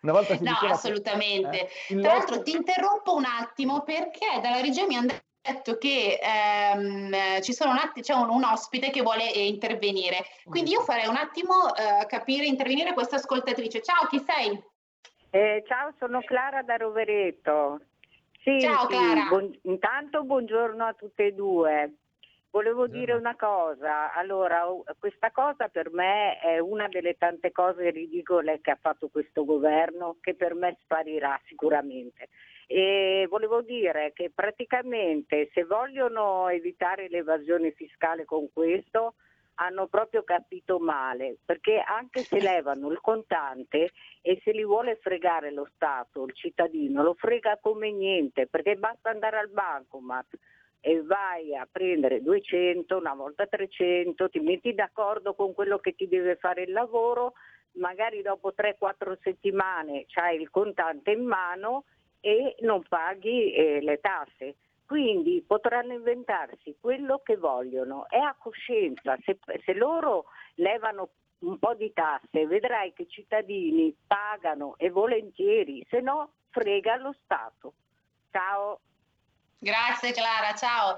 Una 0.02 0.12
volta 0.12 0.36
si 0.36 0.44
no, 0.44 0.56
assolutamente. 0.68 1.68
Che, 1.86 1.94
eh, 1.94 2.00
Tra 2.00 2.12
l'altro 2.14 2.42
ti 2.42 2.52
interrompo 2.52 3.14
un 3.14 3.24
attimo 3.24 3.82
perché 3.82 4.40
dalla 4.40 4.60
regia 4.60 4.86
mi 4.86 4.96
hanno 4.96 5.12
detto 5.40 5.78
che 5.78 6.18
ehm, 6.20 7.40
ci 7.40 7.52
sono 7.52 7.72
un 7.72 7.78
atti- 7.78 8.02
c'è 8.02 8.14
un, 8.14 8.28
un, 8.28 8.44
ospite 8.44 8.90
che 8.90 9.02
vuole 9.02 9.32
eh, 9.32 9.46
intervenire. 9.46 10.24
Quindi 10.44 10.70
io 10.70 10.82
farei 10.82 11.08
un 11.08 11.16
attimo 11.16 11.74
eh, 11.74 12.06
capire, 12.06 12.46
intervenire 12.46 12.92
questa 12.92 13.16
ascoltatrice. 13.16 13.82
Ciao, 13.82 14.06
chi 14.08 14.20
sei? 14.20 14.62
Eh, 15.30 15.64
ciao, 15.66 15.92
sono 15.98 16.22
Clara 16.22 16.62
da 16.62 16.76
Rovereto. 16.76 17.80
Sì, 18.42 18.60
ciao 18.60 18.80
sì, 18.80 18.86
Clara. 18.86 19.28
Buon, 19.28 19.58
intanto 19.62 20.22
buongiorno 20.22 20.84
a 20.84 20.94
tutte 20.94 21.26
e 21.26 21.32
due. 21.32 21.92
Volevo 22.50 22.86
dire 22.86 23.12
una 23.12 23.36
cosa, 23.36 24.12
allora 24.14 24.64
questa 24.98 25.30
cosa 25.30 25.68
per 25.68 25.90
me 25.92 26.38
è 26.40 26.58
una 26.58 26.88
delle 26.88 27.18
tante 27.18 27.52
cose 27.52 27.90
ridicole 27.90 28.60
che 28.62 28.70
ha 28.70 28.78
fatto 28.80 29.08
questo 29.08 29.44
governo 29.44 30.16
che 30.20 30.34
per 30.34 30.54
me 30.54 30.78
sparirà 30.80 31.38
sicuramente. 31.44 32.28
E 32.66 33.26
volevo 33.28 33.60
dire 33.60 34.12
che 34.14 34.30
praticamente 34.34 35.50
se 35.52 35.64
vogliono 35.64 36.48
evitare 36.48 37.08
l'evasione 37.08 37.72
fiscale 37.72 38.24
con 38.24 38.50
questo 38.50 39.14
hanno 39.60 39.86
proprio 39.86 40.22
capito 40.22 40.78
male, 40.78 41.36
perché 41.44 41.80
anche 41.80 42.20
se 42.20 42.40
levano 42.40 42.90
il 42.90 43.00
contante 43.00 43.90
e 44.22 44.40
se 44.42 44.52
li 44.52 44.64
vuole 44.64 44.96
fregare 44.96 45.50
lo 45.50 45.68
Stato, 45.74 46.24
il 46.24 46.34
cittadino, 46.34 47.02
lo 47.02 47.14
frega 47.14 47.58
come 47.60 47.90
niente, 47.90 48.46
perché 48.46 48.76
basta 48.76 49.10
andare 49.10 49.38
al 49.38 49.50
bancomat 49.50 50.26
e 50.80 51.02
vai 51.02 51.54
a 51.54 51.66
prendere 51.70 52.22
200, 52.22 52.96
una 52.96 53.14
volta 53.14 53.46
300, 53.46 54.28
ti 54.28 54.40
metti 54.40 54.74
d'accordo 54.74 55.34
con 55.34 55.52
quello 55.54 55.78
che 55.78 55.94
ti 55.94 56.08
deve 56.08 56.36
fare 56.36 56.62
il 56.62 56.72
lavoro, 56.72 57.34
magari 57.72 58.22
dopo 58.22 58.52
3-4 58.56 59.18
settimane 59.22 60.04
c'hai 60.06 60.40
il 60.40 60.50
contante 60.50 61.10
in 61.10 61.24
mano 61.24 61.84
e 62.20 62.56
non 62.60 62.82
paghi 62.88 63.52
eh, 63.52 63.80
le 63.80 63.98
tasse. 64.00 64.56
Quindi 64.86 65.44
potranno 65.46 65.92
inventarsi 65.92 66.76
quello 66.80 67.20
che 67.22 67.36
vogliono, 67.36 68.08
è 68.08 68.16
a 68.16 68.34
coscienza, 68.38 69.18
se, 69.22 69.38
se 69.64 69.74
loro 69.74 70.24
levano 70.54 71.10
un 71.40 71.58
po' 71.58 71.74
di 71.74 71.92
tasse 71.92 72.46
vedrai 72.46 72.92
che 72.94 73.02
i 73.02 73.08
cittadini 73.08 73.94
pagano 74.06 74.74
e 74.76 74.90
volentieri, 74.90 75.84
se 75.88 76.00
no 76.00 76.32
frega 76.50 76.96
lo 76.96 77.14
Stato. 77.22 77.74
Ciao. 78.30 78.80
Grazie 79.60 80.12
Clara, 80.12 80.54
ciao. 80.54 80.96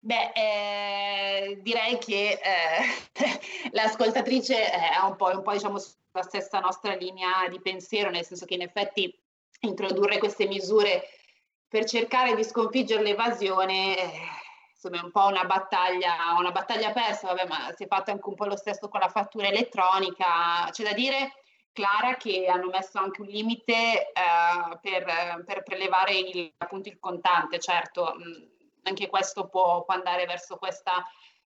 Beh, 0.00 0.32
eh, 0.34 1.58
direi 1.62 1.96
che 1.98 2.40
eh, 2.42 3.10
l'ascoltatrice 3.70 4.68
è 4.68 4.98
un 5.04 5.14
po', 5.14 5.26
un 5.26 5.42
po' 5.42 5.52
diciamo, 5.52 5.78
sulla 5.78 6.24
stessa 6.24 6.58
nostra 6.58 6.94
linea 6.96 7.46
di 7.48 7.60
pensiero, 7.60 8.10
nel 8.10 8.24
senso 8.24 8.46
che 8.46 8.54
in 8.54 8.62
effetti 8.62 9.16
introdurre 9.60 10.18
queste 10.18 10.46
misure 10.46 11.08
per 11.68 11.84
cercare 11.84 12.34
di 12.34 12.42
sconfiggere 12.42 13.02
l'evasione, 13.02 13.96
eh, 13.96 14.20
insomma 14.72 15.00
è 15.00 15.04
un 15.04 15.12
po' 15.12 15.26
una 15.26 15.44
battaglia, 15.44 16.34
una 16.36 16.50
battaglia 16.50 16.90
persa, 16.90 17.28
vabbè, 17.28 17.46
ma 17.46 17.72
si 17.76 17.84
è 17.84 17.86
fatto 17.86 18.10
anche 18.10 18.28
un 18.28 18.34
po' 18.34 18.46
lo 18.46 18.56
stesso 18.56 18.88
con 18.88 18.98
la 18.98 19.08
fattura 19.08 19.46
elettronica. 19.46 20.68
C'è 20.72 20.82
da 20.82 20.92
dire, 20.92 21.32
Clara, 21.74 22.16
che 22.16 22.46
hanno 22.46 22.68
messo 22.68 22.98
anche 22.98 23.20
un 23.20 23.26
limite 23.26 24.12
eh, 24.12 24.78
per, 24.80 25.42
per, 25.44 25.62
prelevare 25.62 26.16
il, 26.16 26.54
appunto 26.56 26.88
il 26.88 26.98
contante, 26.98 27.58
certo, 27.58 28.14
mh, 28.16 28.48
anche 28.84 29.08
questo 29.08 29.48
può, 29.48 29.84
può 29.84 29.94
andare 29.94 30.24
verso 30.24 30.56
questa 30.56 31.04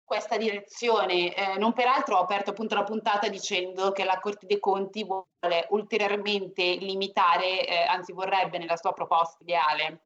questa 0.07 0.37
direzione. 0.37 1.35
Eh, 1.35 1.59
non 1.59 1.73
peraltro 1.73 2.17
ho 2.17 2.21
aperto 2.21 2.51
appunto 2.51 2.77
la 2.77 2.85
puntata 2.85 3.29
dicendo 3.29 3.91
che 3.91 4.05
la 4.05 4.21
Corte 4.21 4.47
dei 4.47 4.61
Conti 4.61 5.05
vuole 5.05 5.67
ulteriormente 5.71 6.63
limitare, 6.77 7.67
eh, 7.67 7.83
anzi 7.83 8.13
vorrebbe 8.13 8.57
nella 8.57 8.77
sua 8.77 8.93
proposta 8.93 9.39
ideale, 9.43 10.06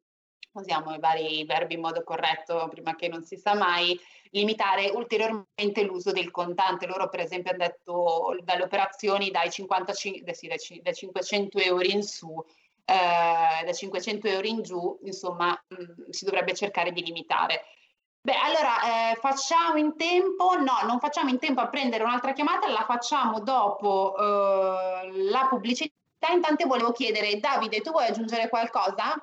usiamo 0.52 0.94
i 0.94 0.98
vari 0.98 1.44
verbi 1.44 1.74
in 1.74 1.80
modo 1.80 2.02
corretto 2.02 2.66
prima 2.68 2.94
che 2.96 3.08
non 3.08 3.22
si 3.24 3.36
sa 3.36 3.54
mai, 3.54 3.98
limitare 4.30 4.88
ulteriormente 4.88 5.82
l'uso 5.82 6.12
del 6.12 6.30
contante. 6.30 6.86
Loro 6.86 7.08
per 7.08 7.20
esempio 7.20 7.52
hanno 7.52 7.64
detto 7.66 8.36
dalle 8.42 8.64
operazioni 8.64 9.30
dai, 9.30 9.50
55, 9.50 10.34
sì, 10.34 10.48
dai, 10.48 10.58
dai 10.82 10.94
500 10.94 11.58
euro 11.58 11.84
in 11.84 12.02
su, 12.02 12.42
eh, 12.84 13.64
da 13.64 13.72
500 13.72 14.26
euro 14.28 14.46
in 14.46 14.62
giù, 14.62 14.98
insomma, 15.04 15.50
mh, 15.68 15.74
mm, 15.82 16.10
si 16.10 16.24
dovrebbe 16.24 16.54
cercare 16.54 16.92
di 16.92 17.02
limitare. 17.02 17.64
Beh, 18.22 18.34
allora 18.34 19.12
eh, 19.12 19.16
facciamo 19.16 19.78
in 19.78 19.96
tempo, 19.96 20.54
no, 20.58 20.86
non 20.86 20.98
facciamo 21.00 21.30
in 21.30 21.38
tempo 21.38 21.60
a 21.60 21.68
prendere 21.68 22.04
un'altra 22.04 22.32
chiamata, 22.32 22.68
la 22.68 22.84
facciamo 22.86 23.40
dopo 23.40 24.14
eh, 24.18 25.10
la 25.30 25.46
pubblicità. 25.48 25.94
Intanto 26.30 26.66
volevo 26.66 26.92
chiedere, 26.92 27.38
Davide, 27.40 27.80
tu 27.80 27.92
vuoi 27.92 28.06
aggiungere 28.06 28.50
qualcosa? 28.50 29.14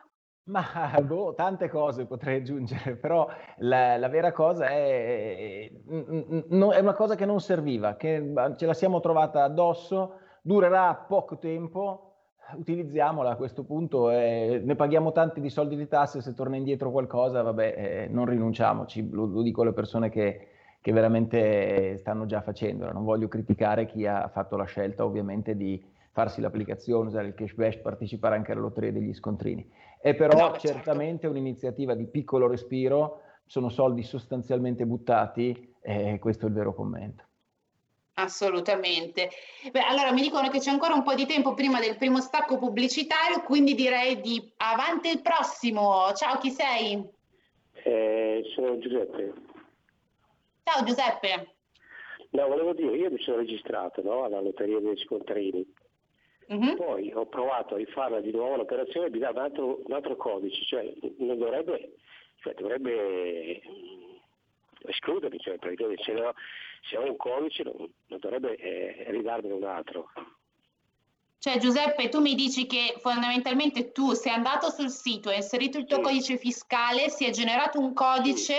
Ma 0.47 0.63
boh, 1.03 1.33
tante 1.33 1.69
cose 1.69 2.05
potrei 2.05 2.37
aggiungere, 2.37 2.95
però 2.99 3.27
la, 3.57 3.97
la 3.97 4.07
vera 4.09 4.31
cosa 4.31 4.67
è, 4.67 5.69
è, 5.69 5.71
è, 5.71 6.79
una 6.79 6.93
cosa 6.93 7.15
che 7.15 7.25
non 7.25 7.39
serviva, 7.39 7.95
che 7.95 8.33
ce 8.55 8.65
la 8.65 8.73
siamo 8.73 8.99
trovata 8.99 9.43
addosso, 9.43 10.19
durerà 10.41 10.93
poco 10.95 11.37
tempo, 11.37 12.03
utilizziamola 12.55 13.31
a 13.31 13.35
questo 13.35 13.65
punto, 13.65 14.09
eh, 14.09 14.61
ne 14.63 14.75
paghiamo 14.75 15.11
tanti 15.11 15.41
di 15.41 15.49
soldi 15.49 15.75
di 15.75 15.87
tasse, 15.87 16.21
se 16.21 16.33
torna 16.33 16.55
indietro 16.55 16.91
qualcosa, 16.91 17.41
vabbè, 17.41 17.75
eh, 17.77 18.07
non 18.09 18.25
rinunciamoci, 18.25 19.09
lo, 19.09 19.25
lo, 19.25 19.41
dico 19.41 19.63
alle 19.63 19.73
persone 19.73 20.09
che, 20.09 20.47
che 20.79 20.91
veramente 20.93 21.97
stanno 21.97 22.25
già 22.25 22.39
facendola, 22.39 22.93
non 22.93 23.03
voglio 23.03 23.27
criticare 23.27 23.85
chi 23.85 24.05
ha 24.05 24.29
fatto 24.29 24.55
la 24.55 24.63
scelta 24.63 25.03
ovviamente 25.03 25.57
di 25.57 25.83
farsi 26.11 26.39
l'applicazione, 26.39 27.09
usare 27.09 27.27
il 27.27 27.33
cashback, 27.33 27.81
partecipare 27.81 28.35
anche 28.35 28.53
alla 28.53 28.61
lotteria 28.61 28.93
degli 28.93 29.13
scontrini. 29.13 29.69
È 29.99 30.15
però 30.15 30.37
no, 30.37 30.51
certo. 30.51 30.67
certamente 30.67 31.21
certo. 31.21 31.37
un'iniziativa 31.37 31.95
di 31.95 32.07
piccolo 32.07 32.47
respiro, 32.47 33.21
sono 33.45 33.69
soldi 33.69 34.03
sostanzialmente 34.03 34.85
buttati 34.85 35.75
e 35.81 36.19
questo 36.19 36.45
è 36.45 36.49
il 36.49 36.55
vero 36.55 36.73
commento. 36.73 37.23
Assolutamente. 38.19 39.29
Beh, 39.71 39.81
allora 39.81 40.11
mi 40.11 40.21
dicono 40.21 40.49
che 40.49 40.59
c'è 40.59 40.71
ancora 40.71 40.95
un 40.95 41.03
po' 41.03 41.13
di 41.13 41.27
tempo 41.27 41.53
prima 41.53 41.79
del 41.79 41.97
primo 41.97 42.19
stacco 42.19 42.57
pubblicitario, 42.57 43.43
quindi 43.43 43.75
direi 43.75 44.19
di 44.21 44.51
avanti 44.57 45.09
il 45.09 45.21
prossimo. 45.21 46.11
Ciao, 46.13 46.39
chi 46.39 46.49
sei? 46.49 47.07
Eh, 47.83 48.41
sono 48.55 48.79
Giuseppe. 48.79 49.33
Ciao 50.63 50.83
Giuseppe. 50.83 51.55
No, 52.31 52.47
volevo 52.47 52.73
dire, 52.73 52.97
io 52.97 53.11
mi 53.11 53.19
sono 53.19 53.37
registrato 53.37 54.01
no, 54.01 54.23
alla 54.23 54.41
lotteria 54.41 54.79
dei 54.79 54.97
scontrini. 54.97 55.65
Mm-hmm. 56.53 56.75
Poi 56.75 57.11
ho 57.13 57.25
provato 57.25 57.75
a 57.75 57.77
rifarla 57.77 58.21
di 58.21 58.31
nuovo 58.31 58.55
l'operazione 58.55 59.07
e 59.07 59.09
mi 59.09 59.19
dà 59.19 59.31
un 59.31 59.37
altro, 59.37 59.81
un 59.83 59.93
altro 59.93 60.15
codice, 60.15 60.63
cioè 60.63 60.93
non 61.17 61.37
dovrebbe, 61.37 61.95
cioè 62.41 62.53
dovrebbe 62.53 63.61
escludermi, 64.83 65.37
cioè 65.39 65.57
se, 65.59 66.11
no, 66.13 66.33
se 66.89 66.97
ho 66.97 67.03
un 67.03 67.17
codice 67.17 67.63
non, 67.63 67.75
non 68.07 68.19
dovrebbe 68.19 68.55
eh, 68.55 69.11
ridarmene 69.11 69.53
un 69.53 69.63
altro. 69.65 70.09
Cioè 71.39 71.57
Giuseppe, 71.59 72.09
tu 72.09 72.21
mi 72.21 72.33
dici 72.33 72.65
che 72.65 72.95
fondamentalmente 72.99 73.91
tu 73.91 74.13
sei 74.13 74.31
andato 74.31 74.69
sul 74.69 74.89
sito, 74.89 75.29
hai 75.29 75.37
inserito 75.37 75.77
il 75.77 75.85
tuo 75.85 75.97
sì. 75.97 76.03
codice 76.03 76.37
fiscale, 76.37 77.09
si 77.09 77.25
è 77.25 77.29
generato 77.29 77.79
un 77.79 77.93
codice, 77.93 78.55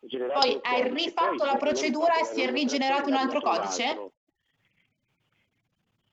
sì. 0.00 0.06
generato 0.06 0.40
poi 0.40 0.54
un 0.54 0.60
hai 0.62 0.82
codice, 0.82 1.04
rifatto 1.04 1.36
poi 1.36 1.46
la 1.46 1.56
procedura 1.56 2.18
e 2.18 2.24
si 2.24 2.40
è 2.40 2.50
rigenerato 2.50 3.08
un 3.08 3.14
altro 3.14 3.40
codice? 3.40 4.10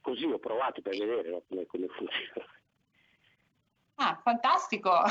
Così 0.08 0.24
ho 0.24 0.40
provato 0.40 0.82
per 0.82 0.96
vedere 0.96 1.30
no, 1.30 1.44
come, 1.50 1.66
come 1.66 1.88
funziona. 1.88 2.46
Ah, 3.96 4.18
fantastico! 4.24 5.04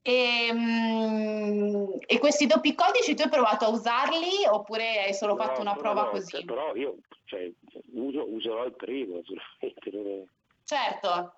E, 0.00 0.46
ehm, 0.46 1.98
e, 2.06 2.18
questi 2.20 2.46
doppi 2.46 2.76
codici 2.76 3.16
tu 3.16 3.22
hai 3.22 3.28
provato 3.28 3.64
a 3.64 3.70
usarli 3.70 4.46
oppure 4.48 5.02
hai 5.02 5.14
solo 5.14 5.34
no, 5.34 5.42
fatto 5.42 5.62
una 5.62 5.74
prova 5.74 6.04
no, 6.04 6.10
così? 6.10 6.30
Cioè, 6.30 6.44
però 6.44 6.76
io 6.76 6.98
cioè, 7.24 7.50
uso, 7.94 8.24
userò 8.32 8.66
il 8.66 8.76
primo, 8.76 9.20
sicuramente. 9.58 10.28
Certo, 10.62 11.34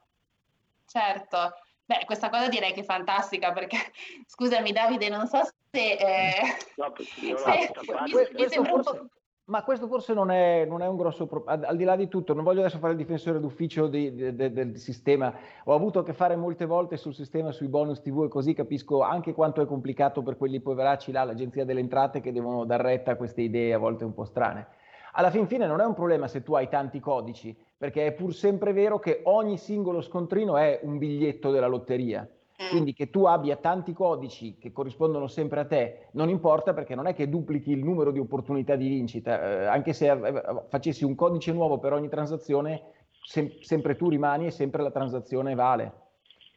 certo. 0.85 1.55
Beh, 1.87 2.05
questa 2.05 2.29
cosa 2.29 2.48
direi 2.48 2.74
che 2.74 2.81
è 2.81 2.85
fantastica 2.85 3.55
perché, 3.55 3.79
scusami 4.29 4.70
Davide, 4.70 5.09
non 5.09 5.26
so 5.26 5.40
se... 5.70 5.92
Eh, 5.92 6.42
no, 6.76 6.92
se 7.00 7.72
mi, 8.05 8.29
mi 8.33 8.48
sembra 8.50 8.74
un 8.74 8.83
po'... 8.83 9.09
Ma 9.48 9.62
questo 9.62 9.87
forse 9.87 10.12
non 10.12 10.32
è, 10.32 10.64
non 10.64 10.82
è 10.82 10.88
un 10.88 10.96
grosso 10.96 11.26
problema, 11.28 11.68
al 11.68 11.76
di 11.76 11.85
là 11.85 11.94
di 11.94 12.09
tutto, 12.09 12.35
non 12.35 12.42
voglio 12.42 12.59
adesso 12.61 12.78
fare 12.78 12.94
il 12.94 12.98
difensore 12.98 13.38
d'ufficio 13.38 13.87
di, 13.87 14.12
di, 14.12 14.35
de, 14.35 14.52
del 14.52 14.76
sistema, 14.76 15.32
ho 15.62 15.72
avuto 15.72 16.00
a 16.00 16.02
che 16.02 16.14
fare 16.14 16.35
molte 16.35 16.64
volte 16.64 16.96
sul 16.96 17.14
sistema, 17.14 17.52
sui 17.52 17.68
bonus 17.68 18.00
TV 18.00 18.24
e 18.24 18.28
così 18.28 18.54
capisco 18.54 19.02
anche 19.02 19.35
quanto 19.35 19.62
è 19.62 19.66
complicato 19.66 20.24
per 20.24 20.37
quelli 20.37 20.59
poveracci 20.59 21.12
là, 21.12 21.22
l'agenzia 21.22 21.64
delle 21.64 21.78
entrate 21.78 22.20
che 22.20 22.32
devono 22.32 22.64
dar 22.64 22.80
retta 22.80 23.12
a 23.12 23.16
queste 23.16 23.42
idee 23.42 23.72
a 23.72 23.78
volte 23.78 24.04
un 24.04 24.14
po' 24.14 24.24
strane. 24.24 24.66
Alla 25.12 25.30
fin 25.30 25.46
fine 25.46 25.68
non 25.68 25.80
è 25.80 25.85
un 25.85 25.94
problema 25.94 26.26
se 26.26 26.42
tu 26.42 26.54
hai 26.54 26.68
tanti 26.68 26.98
codici, 26.98 27.56
perché 27.76 28.04
è 28.04 28.12
pur 28.14 28.35
sempre 28.35 28.72
vero 28.72 28.98
che 28.98 29.20
ogni 29.26 29.59
singolo 29.59 30.00
scontrino 30.00 30.56
è 30.56 30.80
un 30.82 30.98
biglietto 30.98 31.52
della 31.52 31.68
lotteria. 31.68 32.28
Mm. 32.62 32.71
Quindi 32.71 32.95
che 32.95 33.11
tu 33.11 33.25
abbia 33.27 33.57
tanti 33.57 33.92
codici 33.92 34.57
che 34.57 34.73
corrispondono 34.73 35.27
sempre 35.27 35.61
a 35.61 35.66
te 35.66 36.09
non 36.12 36.31
importa 36.31 36.73
perché 36.73 36.95
non 36.95 37.07
è 37.07 37.14
che 37.14 37.29
duplichi 37.29 37.71
il 37.71 37.85
numero 37.85 38.11
di 38.11 38.19
opportunità 38.19 38.77
di 38.77 38.88
vincita, 38.88 39.42
eh, 39.42 39.66
anche 39.66 39.92
se 39.92 40.11
eh, 40.11 40.42
facessi 40.69 41.05
un 41.05 41.14
codice 41.14 41.53
nuovo 41.53 41.79
per 41.79 41.92
ogni 41.92 42.09
transazione, 42.09 42.83
sem- 43.23 43.61
sempre 43.61 43.95
tu 43.97 44.09
rimani 44.09 44.47
e 44.47 44.51
sempre 44.51 44.83
la 44.83 44.90
transazione 44.90 45.55
vale. 45.55 45.92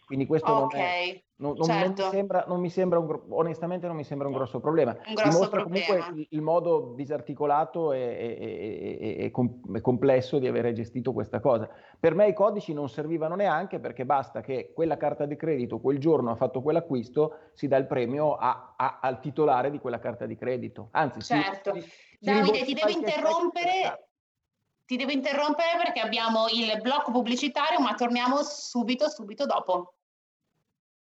Quindi 0.06 0.26
questo 0.26 0.52
okay. 0.52 0.80
non, 0.80 0.88
è, 0.88 1.22
non, 1.40 1.56
non, 1.56 1.66
certo. 1.66 2.02
non, 2.02 2.10
mi 2.10 2.12
sembra, 2.12 2.44
non, 2.48 2.60
mi 2.60 2.70
sembra, 2.70 3.00
un, 3.00 3.20
onestamente 3.30 3.88
non 3.88 3.96
mi 3.96 4.04
sembra 4.04 4.28
un 4.28 4.34
grosso 4.34 4.60
problema. 4.60 4.92
Un 4.92 5.14
grosso 5.14 5.30
Dimostra 5.30 5.62
problema. 5.62 5.86
comunque 5.86 6.22
il, 6.22 6.28
il, 6.32 6.42
modo 6.42 6.94
disarticolato 6.96 7.94
e, 7.94 8.00
e, 8.00 8.98
e, 9.00 9.26
e, 9.26 9.82
complesso 9.82 10.38
di 10.38 10.48
avere 10.48 10.74
gestito 10.74 11.14
questa 11.14 11.40
cosa. 11.40 11.70
Per 11.98 12.14
me 12.14 12.28
i 12.28 12.34
codici 12.34 12.74
non 12.74 12.90
servivano 12.90 13.36
neanche 13.36 13.80
perché 13.80 14.06
basta 14.06 14.42
che 14.42 14.74
quella 14.74 14.98
carta 14.98 15.26
di 15.26 15.38
credito 15.38 15.80
quel 15.80 15.98
giorno 15.98 16.32
ha 16.32 16.36
fatto 16.36 16.62
quell'acquisto, 16.62 17.36
si 17.54 17.70
dà 17.70 17.78
il 17.78 17.88
premio 17.88 18.36
a, 18.36 18.74
a, 18.76 19.00
al 19.02 19.22
titolare 19.22 19.72
di 19.72 19.80
quella 19.80 20.00
carta 20.00 20.26
di 20.26 20.36
credito. 20.36 20.90
Anzi, 20.92 21.22
certo. 21.22 21.74
si, 21.76 21.82
si, 21.82 21.90
Davide, 22.20 22.64
ti 22.64 22.74
devo 22.74 22.90
interrompere 22.90 24.08
ti 24.86 24.98
devo 24.98 25.12
interrompere 25.12 25.78
perché 25.78 26.00
abbiamo 26.00 26.48
il 26.52 26.82
blocco 26.82 27.12
pubblicitario, 27.12 27.80
ma 27.80 27.94
torniamo 27.94 28.42
subito, 28.42 29.08
subito 29.08 29.46
dopo. 29.46 29.94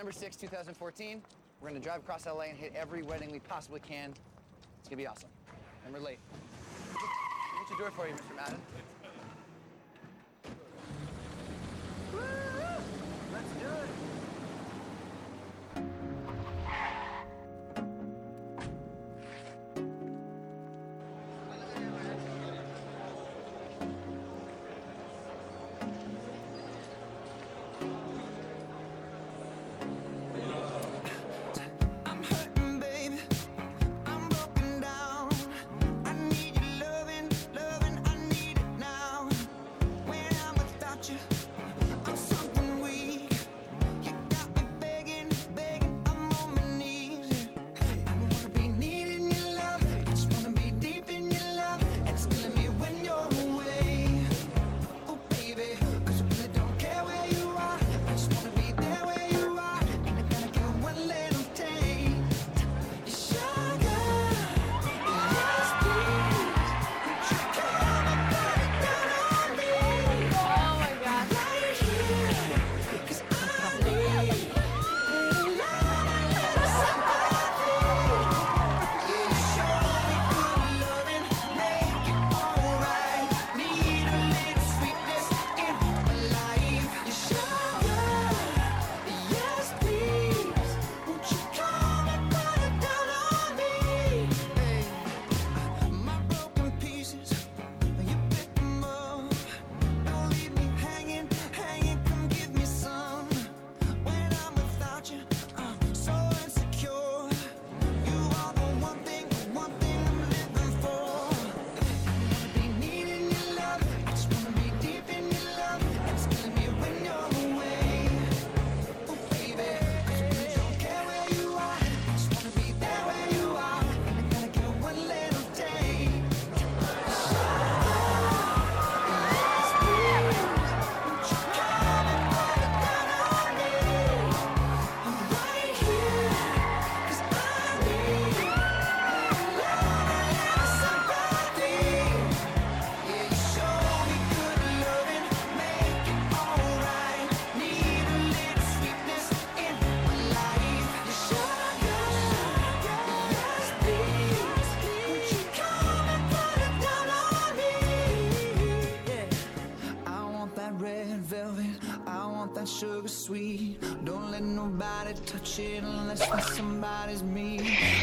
December 0.00 0.18
6, 0.18 0.36
2014. 0.36 1.20
We're 1.60 1.68
to 1.68 1.78
drive 1.78 1.98
across 1.98 2.24
LA 2.24 2.44
and 2.44 2.56
hit 2.56 2.72
every 2.74 3.02
wedding 3.02 3.30
we 3.30 3.38
possibly 3.40 3.80
can. 3.80 4.14
It's 4.78 4.88
to 4.88 4.96
be 4.96 5.06
awesome. 5.06 5.28
And 5.84 5.92
we're 5.92 6.00
late. 6.00 6.18
What's 7.58 7.68
your 7.68 7.78
door 7.80 7.90
for 7.90 8.08
you, 8.08 8.14
Mr. 8.14 8.34
Madden? 8.34 8.60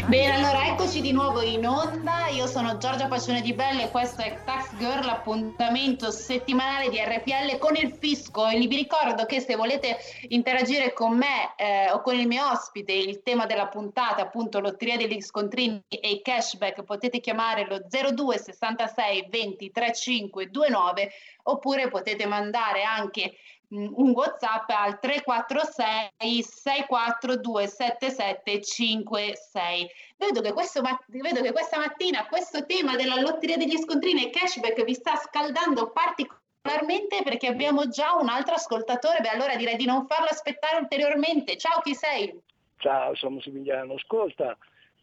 Bene, 0.08 0.36
allora 0.36 0.68
eccoci 0.68 1.00
di 1.00 1.14
nuovo 1.14 1.42
in 1.42 1.66
onda. 1.66 2.28
Io 2.28 2.46
sono 2.46 2.78
Giorgia 2.78 3.08
Pacione 3.08 3.40
di 3.40 3.54
Belle 3.54 3.84
e 3.86 3.90
questo 3.90 4.22
è 4.22 4.38
Tax 4.44 4.76
Girl, 4.78 5.06
l'appuntamento 5.06 6.12
settimanale 6.12 6.90
di 6.90 6.98
RPL 7.00 7.58
con 7.58 7.78
il 7.78 7.94
fisco. 7.98 8.46
E 8.48 8.58
vi 8.60 8.76
ricordo 8.76 9.26
che 9.26 9.40
se 9.40 9.56
volete 9.56 9.98
interagire 10.28 10.92
con 10.92 11.16
me 11.16 11.54
eh, 11.56 11.90
o 11.92 12.02
con 12.02 12.16
il 12.16 12.28
mio 12.28 12.50
ospite, 12.50 12.92
il 12.92 13.22
tema 13.24 13.46
della 13.46 13.68
puntata, 13.68 14.24
appunto 14.24 14.60
Lotteria 14.60 14.98
degli 14.98 15.22
scontrini 15.22 15.82
e 15.88 16.12
i 16.12 16.22
cashback, 16.22 16.84
potete 16.84 17.22
chiamare 17.22 17.66
lo 17.66 17.80
02 17.90 18.38
66 18.40 19.28
20 19.30 19.72
35 19.72 20.50
29 20.52 21.12
oppure 21.44 21.88
potete 21.88 22.26
mandare 22.26 22.84
anche 22.84 23.36
un 23.70 24.12
WhatsApp 24.12 24.70
al 24.70 25.00
346 25.00 26.44
642 26.44 27.68
7756. 27.68 29.90
Vedo 30.18 30.42
che, 30.42 30.54
questo, 30.54 30.82
vedo 31.08 31.42
che 31.42 31.52
questa 31.52 31.78
mattina 31.78 32.26
questo 32.28 32.66
tema 32.66 32.96
della 32.96 33.20
lotteria 33.20 33.58
degli 33.58 33.78
scontrini 33.78 34.26
e 34.26 34.30
cashback 34.30 34.84
vi 34.84 34.94
sta 34.94 35.18
scaldando 35.18 35.92
particolarmente 35.92 37.24
perché 37.24 37.48
abbiamo 37.48 37.90
già 37.90 38.16
un 38.16 38.30
altro 38.30 38.56
ascoltatore. 38.56 39.20
Beh, 39.22 39.30
allora 39.30 39.56
direi 39.56 39.76
di 39.76 39.86
non 39.86 40.08
farlo 40.08 40.28
aspettare 40.28 40.78
ulteriormente. 40.78 41.58
Ciao, 41.58 41.82
chi 41.82 41.94
sei? 41.94 42.42
Ciao, 42.78 43.16
sono 43.16 43.36
Massimiliano. 43.36 43.96
Ascolta, 43.96 44.58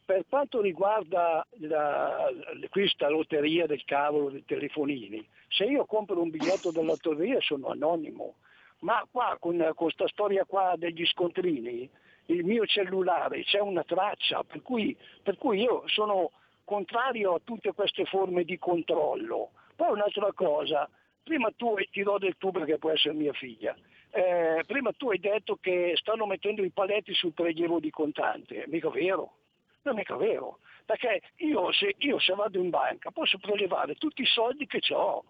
per 0.04 0.24
quanto 0.28 0.60
riguarda 0.60 1.46
la, 1.60 2.28
questa 2.70 3.08
lotteria 3.08 3.66
del 3.66 3.84
cavolo 3.84 4.30
dei 4.30 4.44
telefonini, 4.44 5.26
se 5.48 5.64
io 5.64 5.84
compro 5.84 6.20
un 6.20 6.30
biglietto 6.30 6.70
della 6.70 6.86
lotteria 6.86 7.40
sono 7.40 7.68
anonimo 7.68 8.36
ma 8.84 9.06
qua 9.10 9.36
con 9.40 9.72
questa 9.74 10.06
storia 10.08 10.44
qua 10.44 10.74
degli 10.76 11.04
scontrini, 11.06 11.88
il 12.26 12.44
mio 12.44 12.66
cellulare 12.66 13.42
c'è 13.42 13.58
una 13.58 13.82
traccia, 13.82 14.44
per 14.44 14.62
cui, 14.62 14.96
per 15.22 15.36
cui 15.36 15.60
io 15.60 15.82
sono 15.86 16.30
contrario 16.64 17.34
a 17.34 17.40
tutte 17.42 17.72
queste 17.72 18.04
forme 18.04 18.44
di 18.44 18.58
controllo. 18.58 19.50
Poi 19.74 19.90
un'altra 19.90 20.32
cosa, 20.32 20.88
prima 21.22 21.50
tu, 21.56 21.74
ti 21.90 22.02
do 22.02 22.18
del 22.18 22.36
tu 22.38 22.50
perché 22.50 22.78
può 22.78 22.90
essere 22.90 23.14
mia 23.14 23.32
figlia, 23.32 23.74
eh, 24.10 24.62
prima 24.66 24.92
tu 24.92 25.10
hai 25.10 25.18
detto 25.18 25.56
che 25.60 25.94
stanno 25.96 26.26
mettendo 26.26 26.62
i 26.62 26.70
paletti 26.70 27.14
sul 27.14 27.32
prelievo 27.32 27.80
di 27.80 27.90
contante, 27.90 28.64
mica 28.68 28.90
vero? 28.90 29.32
Non 29.82 29.94
è 29.94 29.96
mica 29.98 30.16
vero, 30.16 30.58
perché 30.84 31.22
io 31.36 31.72
se, 31.72 31.94
io 31.98 32.18
se 32.18 32.34
vado 32.34 32.58
in 32.58 32.70
banca 32.70 33.10
posso 33.10 33.38
prelevare 33.38 33.94
tutti 33.94 34.22
i 34.22 34.26
soldi 34.26 34.66
che 34.66 34.80
ho, 34.94 35.24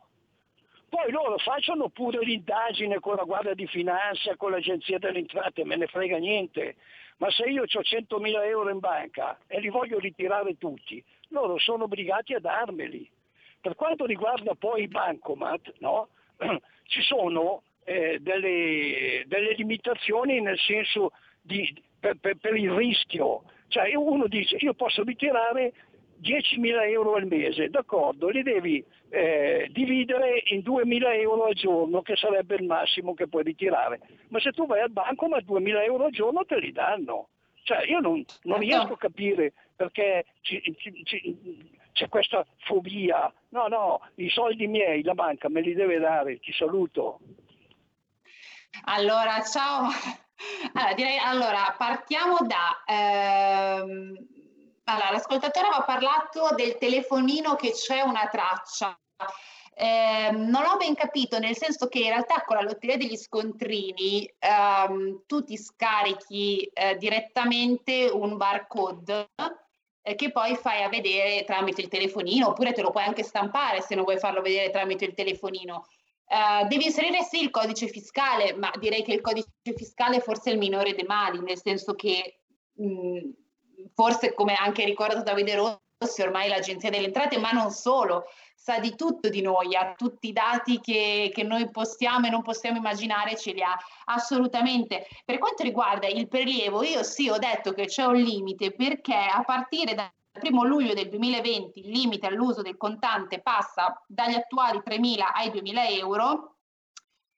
poi 0.95 1.11
loro 1.11 1.39
facciano 1.39 1.89
pure 1.89 2.21
l'indagine 2.25 3.01
con 3.01 3.17
la 3.17 3.25
Guardia 3.25 3.55
di 3.55 3.67
Finanza, 3.67 4.37
con 4.37 4.53
l'Agenzia 4.53 5.01
delle 5.01 5.19
Entrate, 5.19 5.65
me 5.65 5.75
ne 5.75 5.89
frega 5.89 6.19
niente. 6.19 6.77
Ma 7.17 7.29
se 7.33 7.47
io 7.47 7.63
ho 7.63 7.65
100.000 7.65 8.45
euro 8.45 8.71
in 8.71 8.79
banca 8.79 9.37
e 9.49 9.59
li 9.59 9.71
voglio 9.71 9.99
ritirare 9.99 10.57
tutti, 10.57 11.03
loro 11.31 11.59
sono 11.59 11.85
obbligati 11.85 12.35
a 12.35 12.39
darmeli. 12.39 13.11
Per 13.61 13.75
quanto 13.75 14.07
riguarda 14.07 14.55
poi 14.55 14.83
i 14.83 14.89
bancomat, 14.89 15.75
no? 15.79 16.11
ci 16.87 17.03
sono 17.03 17.65
eh, 17.83 18.21
delle, 18.21 19.25
delle, 19.27 19.55
limitazioni 19.55 20.41
nel 20.41 20.59
senso 20.61 21.11
di, 21.43 21.75
per, 21.99 22.19
per, 22.21 22.37
per 22.37 22.55
il 22.55 22.71
rischio. 22.71 23.43
Cioè 23.67 23.97
uno 23.97 24.29
dice 24.29 24.59
io 24.61 24.75
posso 24.75 25.03
ritirare 25.03 25.73
10.000 26.23 26.89
euro 26.91 27.15
al 27.15 27.27
mese, 27.27 27.69
d'accordo, 27.69 28.29
li 28.29 28.43
devi 28.43 28.85
eh, 29.11 29.69
dividere 29.73 30.43
in 30.47 30.61
2.000 30.61 31.21
euro 31.21 31.45
al 31.45 31.55
giorno, 31.55 32.03
che 32.03 32.17
sarebbe 32.17 32.57
il 32.57 32.65
massimo 32.65 33.15
che 33.15 33.29
puoi 33.29 33.43
ritirare. 33.43 34.01
Ma 34.29 34.41
se 34.41 34.53
tu 34.53 34.67
vai 34.67 34.81
al 34.81 34.91
banco, 34.91 35.29
ma 35.29 35.39
2.000 35.39 35.83
euro 35.85 36.05
al 36.05 36.13
giorno 36.13 36.45
te 36.45 36.59
li 36.59 36.73
danno. 36.73 37.29
Cioè 37.63 37.87
io 37.87 38.01
non, 38.01 38.23
non 38.43 38.59
riesco 38.59 38.93
a 38.93 38.99
capire 38.99 39.55
perché 39.75 40.27
ci, 40.43 40.61
ci, 40.77 41.03
ci, 41.05 41.71
c'è 41.93 42.09
questa 42.09 42.45
fobia. 42.65 43.33
No, 43.51 43.69
no, 43.69 44.01
i 44.17 44.29
soldi 44.29 44.67
miei, 44.67 45.03
la 45.03 45.15
banca 45.15 45.49
me 45.49 45.63
li 45.63 45.73
deve 45.73 45.99
dare, 45.99 46.39
ti 46.41 46.53
saluto. 46.53 47.21
Allora, 48.85 49.41
ciao, 49.43 49.89
Allora, 50.75 50.95
direi, 50.95 51.19
allora 51.19 51.75
partiamo 51.77 52.39
da... 52.47 52.83
Ehm, 52.87 54.33
allora, 54.85 55.11
l'ascoltatore 55.11 55.69
aveva 55.69 55.83
parlato 55.83 56.55
del 56.55 56.77
telefonino 56.77 57.55
che 57.55 57.73
c'è 57.73 58.01
una 58.03 58.29
traccia. 58.29 58.99
Eh, 59.77 60.31
non 60.31 60.65
ho 60.65 60.77
ben 60.77 60.95
capito, 60.95 61.39
nel 61.39 61.57
senso 61.57 61.89
che 61.89 61.99
in 61.99 62.09
realtà 62.09 62.43
con 62.45 62.57
la 62.57 62.63
lotteria 62.63 62.97
degli 62.97 63.17
scontrini 63.17 64.33
ehm, 64.39 65.23
tu 65.27 65.43
ti 65.43 65.57
scarichi 65.57 66.63
eh, 66.73 66.97
direttamente 66.97 68.09
un 68.13 68.37
barcode 68.37 69.31
eh, 70.03 70.15
che 70.15 70.31
poi 70.31 70.55
fai 70.55 70.83
a 70.83 70.89
vedere 70.89 71.45
tramite 71.45 71.81
il 71.81 71.89
telefonino, 71.89 72.49
oppure 72.49 72.73
te 72.73 72.83
lo 72.83 72.91
puoi 72.91 73.05
anche 73.05 73.25
stampare 73.25 73.81
se 73.81 73.95
non 73.95 74.05
vuoi 74.05 74.19
farlo 74.19 74.43
vedere 74.43 74.71
tramite 74.71 75.07
il 75.07 75.15
telefonino. 75.15 75.87
Uh, 76.27 76.67
devi 76.69 76.87
inserire 76.87 77.23
sì 77.23 77.43
il 77.43 77.51
codice 77.51 77.89
fiscale, 77.89 78.55
ma 78.55 78.71
direi 78.79 79.03
che 79.03 79.13
il 79.13 79.21
codice 79.21 79.49
fiscale 79.75 80.21
forse 80.21 80.51
è 80.51 80.53
il 80.53 80.59
minore 80.59 80.95
dei 80.95 81.05
mali, 81.05 81.41
nel 81.41 81.61
senso 81.61 81.95
che 81.95 82.41
mh, 82.75 82.87
mm, 82.87 83.31
forse 83.95 84.35
come 84.35 84.55
anche 84.55 84.85
ricordato 84.85 85.23
Davide 85.23 85.55
Rossi, 85.55 86.23
ormai 86.23 86.49
l'Agenzia 86.49 86.91
delle 86.91 87.07
Entrate, 87.07 87.39
ma 87.39 87.51
non 87.53 87.71
solo, 87.71 88.25
sa 88.55 88.79
di 88.79 88.95
tutto 88.97 89.29
di 89.29 89.41
noi, 89.41 89.77
ha 89.77 89.95
tutti 89.95 90.29
i 90.29 90.33
dati 90.33 90.81
che, 90.81 91.31
che 91.33 91.43
noi 91.43 91.71
possiamo 91.71 92.27
e 92.27 92.31
non 92.31 92.43
possiamo 92.43 92.79
immaginare, 92.79 93.37
ce 93.37 93.53
li 93.53 93.63
ha 93.63 93.77
assolutamente. 94.07 95.07
Per 95.25 95.39
quanto 95.39 95.63
riguarda 95.63 96.07
il 96.07 96.29
prelievo, 96.29 96.83
io 96.83 97.03
sì 97.03 97.29
ho 97.29 97.39
detto 97.39 97.73
che 97.73 97.87
c'è 97.87 98.05
un 98.05 98.17
limite 98.17 98.73
perché 98.73 99.15
a 99.15 99.43
partire 99.45 99.95
da 99.95 100.11
il 100.43 100.53
1 100.53 100.65
luglio 100.65 100.95
del 100.95 101.09
2020 101.09 101.79
il 101.79 101.91
limite 101.91 102.27
all'uso 102.27 102.61
del 102.61 102.77
contante 102.77 103.41
passa 103.41 104.03
dagli 104.09 104.35
attuali 104.35 104.83
3.000 104.85 105.21
ai 105.33 105.51
2.000 105.51 105.99
euro 105.99 106.57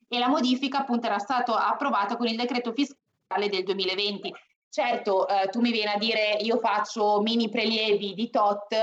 e 0.09 0.19
la 0.19 0.29
modifica 0.29 0.79
appunto 0.79 1.07
era 1.07 1.19
stata 1.19 1.67
approvata 1.67 2.17
con 2.17 2.27
il 2.27 2.37
decreto 2.37 2.73
fiscale 2.73 3.51
del 3.51 3.65
2020. 3.65 4.33
Certo, 4.77 5.27
eh, 5.27 5.49
tu 5.49 5.63
mi 5.63 5.73
vieni 5.73 5.91
a 5.91 5.97
dire 5.97 6.37
io 6.39 6.59
faccio 6.59 7.23
mini 7.23 7.49
prelievi 7.49 8.13
di 8.13 8.29
tot, 8.29 8.77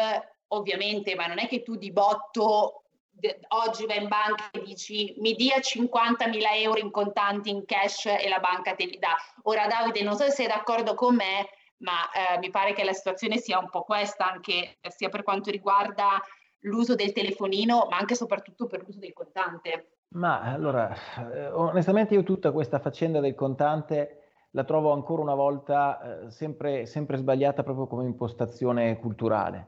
ovviamente, 0.47 1.13
ma 1.13 1.27
non 1.27 1.37
è 1.37 1.47
che 1.47 1.61
tu 1.61 1.75
di 1.75 1.91
botto 1.91 2.85
de- 3.11 3.39
oggi 3.49 3.85
vai 3.85 4.01
in 4.01 4.07
banca 4.07 4.49
e 4.49 4.63
dici 4.63 5.13
mi 5.19 5.35
dia 5.35 5.59
50.000 5.59 6.55
euro 6.55 6.79
in 6.79 6.89
contanti 6.89 7.51
in 7.51 7.63
cash 7.65 8.07
e 8.07 8.27
la 8.27 8.39
banca 8.39 8.73
te 8.73 8.85
li 8.85 8.97
dà. 8.97 9.15
Ora 9.43 9.67
Davide, 9.67 10.01
non 10.01 10.15
so 10.15 10.23
se 10.23 10.31
sei 10.31 10.47
d'accordo 10.47 10.95
con 10.95 11.13
me, 11.13 11.47
ma 11.81 12.09
eh, 12.09 12.39
mi 12.39 12.49
pare 12.49 12.73
che 12.73 12.83
la 12.83 12.93
situazione 12.93 13.37
sia 13.37 13.59
un 13.59 13.69
po' 13.69 13.83
questa 13.83 14.31
anche 14.31 14.79
sia 14.89 15.09
per 15.09 15.21
quanto 15.21 15.51
riguarda 15.51 16.19
l'uso 16.61 16.95
del 16.95 17.11
telefonino, 17.11 17.85
ma 17.91 17.97
anche 17.97 18.13
e 18.13 18.17
soprattutto 18.17 18.65
per 18.65 18.81
l'uso 18.83 18.97
del 18.97 19.13
contante. 19.13 19.97
Ma 20.15 20.41
allora, 20.41 20.91
eh, 21.31 21.51
onestamente 21.51 22.15
io 22.15 22.23
tutta 22.23 22.51
questa 22.51 22.79
faccenda 22.79 23.19
del 23.19 23.35
contante 23.35 24.22
la 24.55 24.63
trovo 24.63 24.91
ancora 24.91 25.21
una 25.21 25.33
volta 25.33 26.25
eh, 26.25 26.31
sempre, 26.31 26.85
sempre, 26.85 27.17
sbagliata 27.17 27.63
proprio 27.63 27.87
come 27.87 28.05
impostazione 28.05 28.99
culturale, 28.99 29.67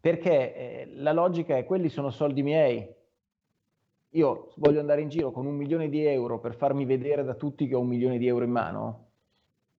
perché 0.00 0.54
eh, 0.54 0.92
la 0.94 1.12
logica 1.12 1.56
è 1.56 1.64
quelli 1.64 1.88
sono 1.88 2.10
soldi 2.10 2.42
miei, 2.42 2.94
io 4.10 4.52
voglio 4.56 4.80
andare 4.80 5.02
in 5.02 5.08
giro 5.08 5.30
con 5.30 5.44
un 5.44 5.54
milione 5.54 5.88
di 5.90 6.04
euro 6.04 6.40
per 6.40 6.54
farmi 6.54 6.86
vedere 6.86 7.24
da 7.24 7.34
tutti 7.34 7.68
che 7.68 7.74
ho 7.74 7.80
un 7.80 7.88
milione 7.88 8.16
di 8.16 8.26
euro 8.26 8.44
in 8.44 8.50
mano, 8.50 9.05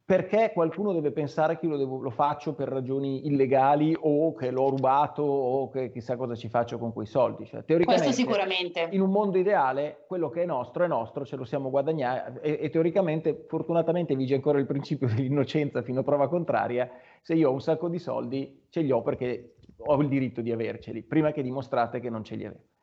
perché 0.08 0.52
qualcuno 0.54 0.93
deve 0.93 1.12
pensare 1.12 1.60
che 1.60 1.65
io 1.65 1.72
lo, 1.72 1.78
devo, 1.78 2.00
lo, 2.00 2.12
faccio 2.12 2.54
per 2.54 2.70
ragioni 2.70 3.28
illegali 3.28 3.93
o 4.00 4.34
che 4.34 4.52
l'ho 4.52 4.70
rubato 4.70 5.22
o 5.22 5.70
che 5.70 5.91
chissà 5.91 6.15
cosa 6.15 6.34
ci 6.34 6.48
faccio 6.48 6.78
con 6.78 6.93
quei 6.93 7.06
soldi. 7.06 7.46
Cioè, 7.46 7.65
Questo 7.84 8.13
sicuramente. 8.13 8.88
In 8.91 9.02
un 9.02 9.10
mondo 9.10 9.38
ideale, 9.38 10.06
quello 10.08 10.30
che 10.30 10.43
è 10.43 10.46
nostro 10.46 10.86
è 10.86 10.88
nostro, 10.88 11.26
ce 11.26 11.36
lo 11.36 11.43
siamo 11.43 11.70
guadagnati 11.70 12.39
e, 12.39 12.58
e, 12.62 12.70
teoricamente, 12.70 13.43
fortunatamente, 13.50 14.15
vige 14.15 14.36
ancora 14.36 14.60
il 14.60 14.65
principio 14.65 15.08
dell'innocenza 15.13 15.82
fino 15.82 16.00
a 16.00 16.04
prova 16.04 16.30
contraria. 16.30 16.89
Se 17.22 17.34
io 17.34 17.50
ho 17.50 17.52
un 17.52 17.60
sacco 17.60 17.89
di 17.89 18.00
soldi, 18.00 18.63
ce 18.70 18.80
li 18.80 18.91
ho 18.91 19.02
perché 19.02 19.56
ho 19.76 20.00
il 20.00 20.08
diritto 20.08 20.39
di 20.39 20.54
averceli, 20.54 21.04
prima 21.04 21.34
che 21.34 21.41
dimostrate 21.41 22.00
che 22.00 22.10
non 22.10 22.24
ce 22.24 22.36
li 22.36 22.46
avete. 22.46 22.76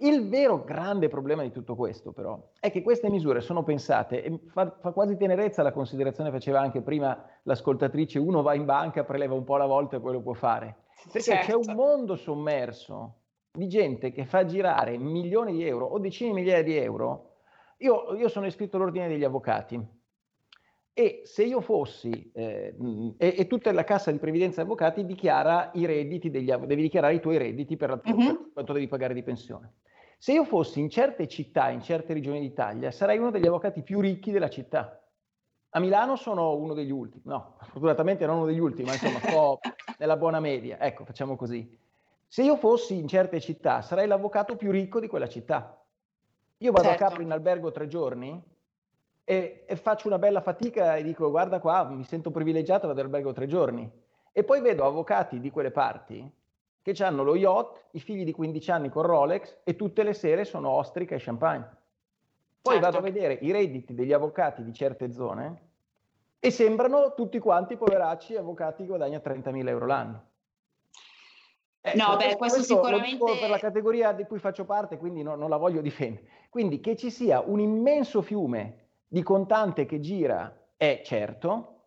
Il 0.00 0.28
vero 0.28 0.62
grande 0.62 1.08
problema 1.08 1.42
di 1.42 1.50
tutto 1.50 1.74
questo, 1.74 2.12
però, 2.12 2.50
è 2.60 2.70
che 2.70 2.82
queste 2.82 3.10
misure 3.10 3.40
sono 3.40 3.64
pensate, 3.64 4.22
e 4.22 4.38
fa, 4.46 4.76
fa, 4.80 4.92
quasi 4.92 5.16
tenerezza 5.16 5.62
la 5.62 5.72
considerazione 5.72 6.30
faceva 6.30 6.60
anche 6.60 6.82
prima 6.82 7.20
l'ascoltatrice, 7.42 8.20
uno 8.20 8.42
va 8.42 8.54
in 8.54 8.64
banca, 8.64 9.02
preleva 9.02 9.34
un 9.34 9.42
po' 9.42 9.56
alla 9.56 9.66
volta 9.66 9.96
e 9.96 10.00
poi 10.00 10.12
lo 10.12 10.20
può 10.20 10.34
fare. 10.34 10.84
Perché 11.04 11.20
certo. 11.20 11.46
c'è 11.46 11.54
un 11.54 11.64
certo. 11.64 11.80
mondo 11.80 12.14
sommerso 12.14 13.14
di 13.50 13.66
gente 13.66 14.12
che 14.12 14.24
fa 14.24 14.44
girare 14.44 14.96
milioni 14.98 15.52
di 15.52 15.66
euro 15.66 15.86
o 15.86 15.98
decine 15.98 16.30
di 16.30 16.36
migliaia 16.36 16.62
di 16.62 16.76
euro. 16.76 17.38
Io, 17.78 18.14
io 18.14 18.28
sono 18.28 18.46
iscritto 18.46 18.76
all'ordine 18.76 19.08
degli 19.08 19.24
avvocati 19.24 19.96
e 20.92 21.22
se 21.24 21.44
io 21.44 21.60
fossi, 21.60 22.30
eh, 22.34 22.74
e, 23.16 23.34
e, 23.36 23.46
tutta 23.46 23.72
la 23.72 23.84
cassa 23.84 24.10
di 24.10 24.18
previdenza 24.18 24.62
avvocati 24.62 25.04
dichiara 25.04 25.70
i 25.74 25.86
redditi 25.86 26.30
degli 26.30 26.50
avvocati, 26.50 26.68
devi 26.68 26.82
dichiarare 26.82 27.14
i 27.14 27.20
tuoi 27.20 27.38
redditi 27.38 27.76
per, 27.76 27.90
la, 27.90 28.00
uh-huh. 28.04 28.16
per 28.16 28.50
quanto 28.52 28.72
devi 28.72 28.88
pagare 28.88 29.14
di 29.14 29.22
pensione. 29.22 29.74
Se 30.20 30.32
io 30.32 30.44
fossi 30.44 30.80
in 30.80 30.90
certe 30.90 31.28
città, 31.28 31.70
in 31.70 31.80
certe 31.80 32.12
regioni 32.12 32.40
d'Italia, 32.40 32.90
sarei 32.90 33.18
uno 33.18 33.30
degli 33.30 33.46
avvocati 33.46 33.82
più 33.82 34.00
ricchi 34.00 34.32
della 34.32 34.50
città. 34.50 35.00
A 35.70 35.78
Milano 35.78 36.16
sono 36.16 36.56
uno 36.56 36.74
degli 36.74 36.90
ultimi, 36.90 37.22
no, 37.26 37.56
fortunatamente 37.70 38.26
non 38.26 38.38
uno 38.38 38.46
degli 38.46 38.58
ultimi, 38.58 38.88
ma 38.88 38.94
insomma 38.94 39.20
sto 39.20 39.60
nella 39.96 40.16
buona 40.16 40.40
media, 40.40 40.80
ecco, 40.80 41.04
facciamo 41.04 41.36
così. 41.36 41.78
Se 42.26 42.42
io 42.42 42.56
fossi 42.56 42.96
in 42.96 43.06
certe 43.06 43.38
città, 43.38 43.80
sarei 43.80 44.08
l'avvocato 44.08 44.56
più 44.56 44.72
ricco 44.72 44.98
di 44.98 45.06
quella 45.06 45.28
città. 45.28 45.80
Io 46.58 46.72
vado 46.72 46.88
certo. 46.88 47.04
a 47.04 47.08
Capri 47.08 47.22
in 47.22 47.30
albergo 47.30 47.70
tre 47.70 47.86
giorni 47.86 48.42
e, 49.22 49.64
e, 49.68 49.76
faccio 49.76 50.08
una 50.08 50.18
bella 50.18 50.40
fatica 50.40 50.96
e 50.96 51.04
dico 51.04 51.30
guarda 51.30 51.60
qua, 51.60 51.84
mi 51.84 52.02
sento 52.02 52.32
privilegiato, 52.32 52.88
vado 52.88 52.98
all'albergo 52.98 53.32
tre 53.32 53.46
giorni. 53.46 53.88
E 54.32 54.42
poi 54.42 54.60
vedo 54.60 54.84
avvocati 54.84 55.38
di 55.38 55.50
quelle 55.50 55.70
parti 55.70 56.28
che 56.92 57.04
hanno 57.04 57.22
lo 57.22 57.36
yacht, 57.36 57.86
i 57.92 58.00
figli 58.00 58.24
di 58.24 58.32
15 58.32 58.70
anni 58.70 58.88
con 58.88 59.02
Rolex 59.02 59.58
e 59.64 59.76
tutte 59.76 60.02
le 60.02 60.14
sere 60.14 60.44
sono 60.44 60.70
ostrica 60.70 61.14
e 61.14 61.18
champagne. 61.20 61.76
Poi 62.62 62.74
certo. 62.74 62.90
vado 62.90 62.98
a 62.98 63.00
vedere 63.00 63.34
i 63.34 63.52
redditi 63.52 63.94
degli 63.94 64.12
avvocati 64.12 64.62
di 64.62 64.72
certe 64.72 65.12
zone 65.12 65.66
e 66.40 66.50
sembrano 66.50 67.14
tutti 67.14 67.38
quanti 67.38 67.76
poveracci 67.76 68.36
avvocati 68.36 68.82
che 68.82 68.88
guadagnano 68.88 69.22
30.000 69.24 69.68
euro 69.68 69.86
l'anno. 69.86 70.26
Eh, 71.80 71.96
no, 71.96 72.16
beh, 72.16 72.36
questo, 72.36 72.56
questo 72.56 72.62
sicuramente... 72.62 73.38
per 73.38 73.50
la 73.50 73.58
categoria 73.58 74.12
di 74.12 74.24
cui 74.24 74.38
faccio 74.38 74.64
parte, 74.64 74.98
quindi 74.98 75.22
no, 75.22 75.34
non 75.34 75.48
la 75.48 75.56
voglio 75.56 75.80
difendere. 75.80 76.26
Quindi 76.50 76.80
che 76.80 76.96
ci 76.96 77.10
sia 77.10 77.40
un 77.40 77.60
immenso 77.60 78.20
fiume 78.22 78.86
di 79.06 79.22
contante 79.22 79.86
che 79.86 80.00
gira 80.00 80.54
è 80.76 81.00
certo, 81.04 81.77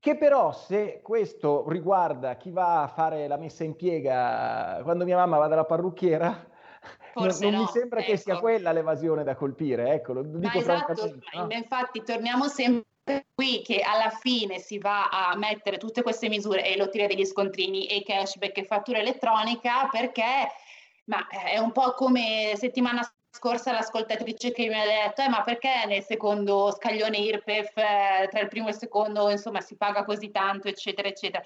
che 0.00 0.16
però 0.16 0.52
se 0.52 1.00
questo 1.02 1.64
riguarda 1.68 2.36
chi 2.36 2.50
va 2.50 2.82
a 2.82 2.88
fare 2.88 3.26
la 3.26 3.36
messa 3.36 3.64
in 3.64 3.74
piega 3.74 4.80
quando 4.82 5.04
mia 5.04 5.16
mamma 5.16 5.38
va 5.38 5.48
dalla 5.48 5.64
parrucchiera, 5.64 6.28
non, 7.16 7.28
non 7.40 7.52
no, 7.52 7.60
mi 7.60 7.66
sembra 7.66 8.00
ecco. 8.00 8.10
che 8.10 8.16
sia 8.16 8.32
ecco. 8.34 8.42
quella 8.42 8.72
l'evasione 8.72 9.24
da 9.24 9.34
colpire, 9.34 9.90
ecco, 9.92 10.12
lo 10.12 10.22
dico 10.22 10.58
esatto, 10.58 11.18
no? 11.34 11.48
infatti 11.50 12.02
torniamo 12.02 12.46
sempre 12.48 13.26
qui 13.34 13.62
che 13.62 13.80
alla 13.80 14.10
fine 14.10 14.58
si 14.58 14.78
va 14.78 15.08
a 15.08 15.34
mettere 15.36 15.78
tutte 15.78 16.02
queste 16.02 16.28
misure 16.28 16.64
e 16.64 16.76
lo 16.76 16.88
tira 16.90 17.06
degli 17.06 17.24
scontrini 17.24 17.86
e 17.86 18.02
cashback 18.02 18.58
e 18.58 18.64
fattura 18.64 18.98
elettronica 18.98 19.88
perché 19.90 20.22
ma 21.08 21.26
è 21.26 21.58
un 21.58 21.72
po' 21.72 21.94
come 21.94 22.52
settimana 22.56 23.02
scorsa 23.30 23.72
l'ascoltatrice 23.72 24.52
che 24.52 24.68
mi 24.68 24.80
ha 24.80 24.84
detto 24.84 25.22
eh, 25.22 25.28
ma 25.28 25.42
perché 25.42 25.84
nel 25.86 26.02
secondo 26.02 26.72
scaglione 26.72 27.18
IRPEF 27.18 27.76
eh, 27.76 28.28
tra 28.30 28.40
il 28.40 28.48
primo 28.48 28.68
e 28.68 28.70
il 28.70 28.76
secondo 28.76 29.30
insomma 29.30 29.60
si 29.60 29.76
paga 29.76 30.04
così 30.04 30.30
tanto 30.30 30.68
eccetera 30.68 31.08
eccetera 31.08 31.44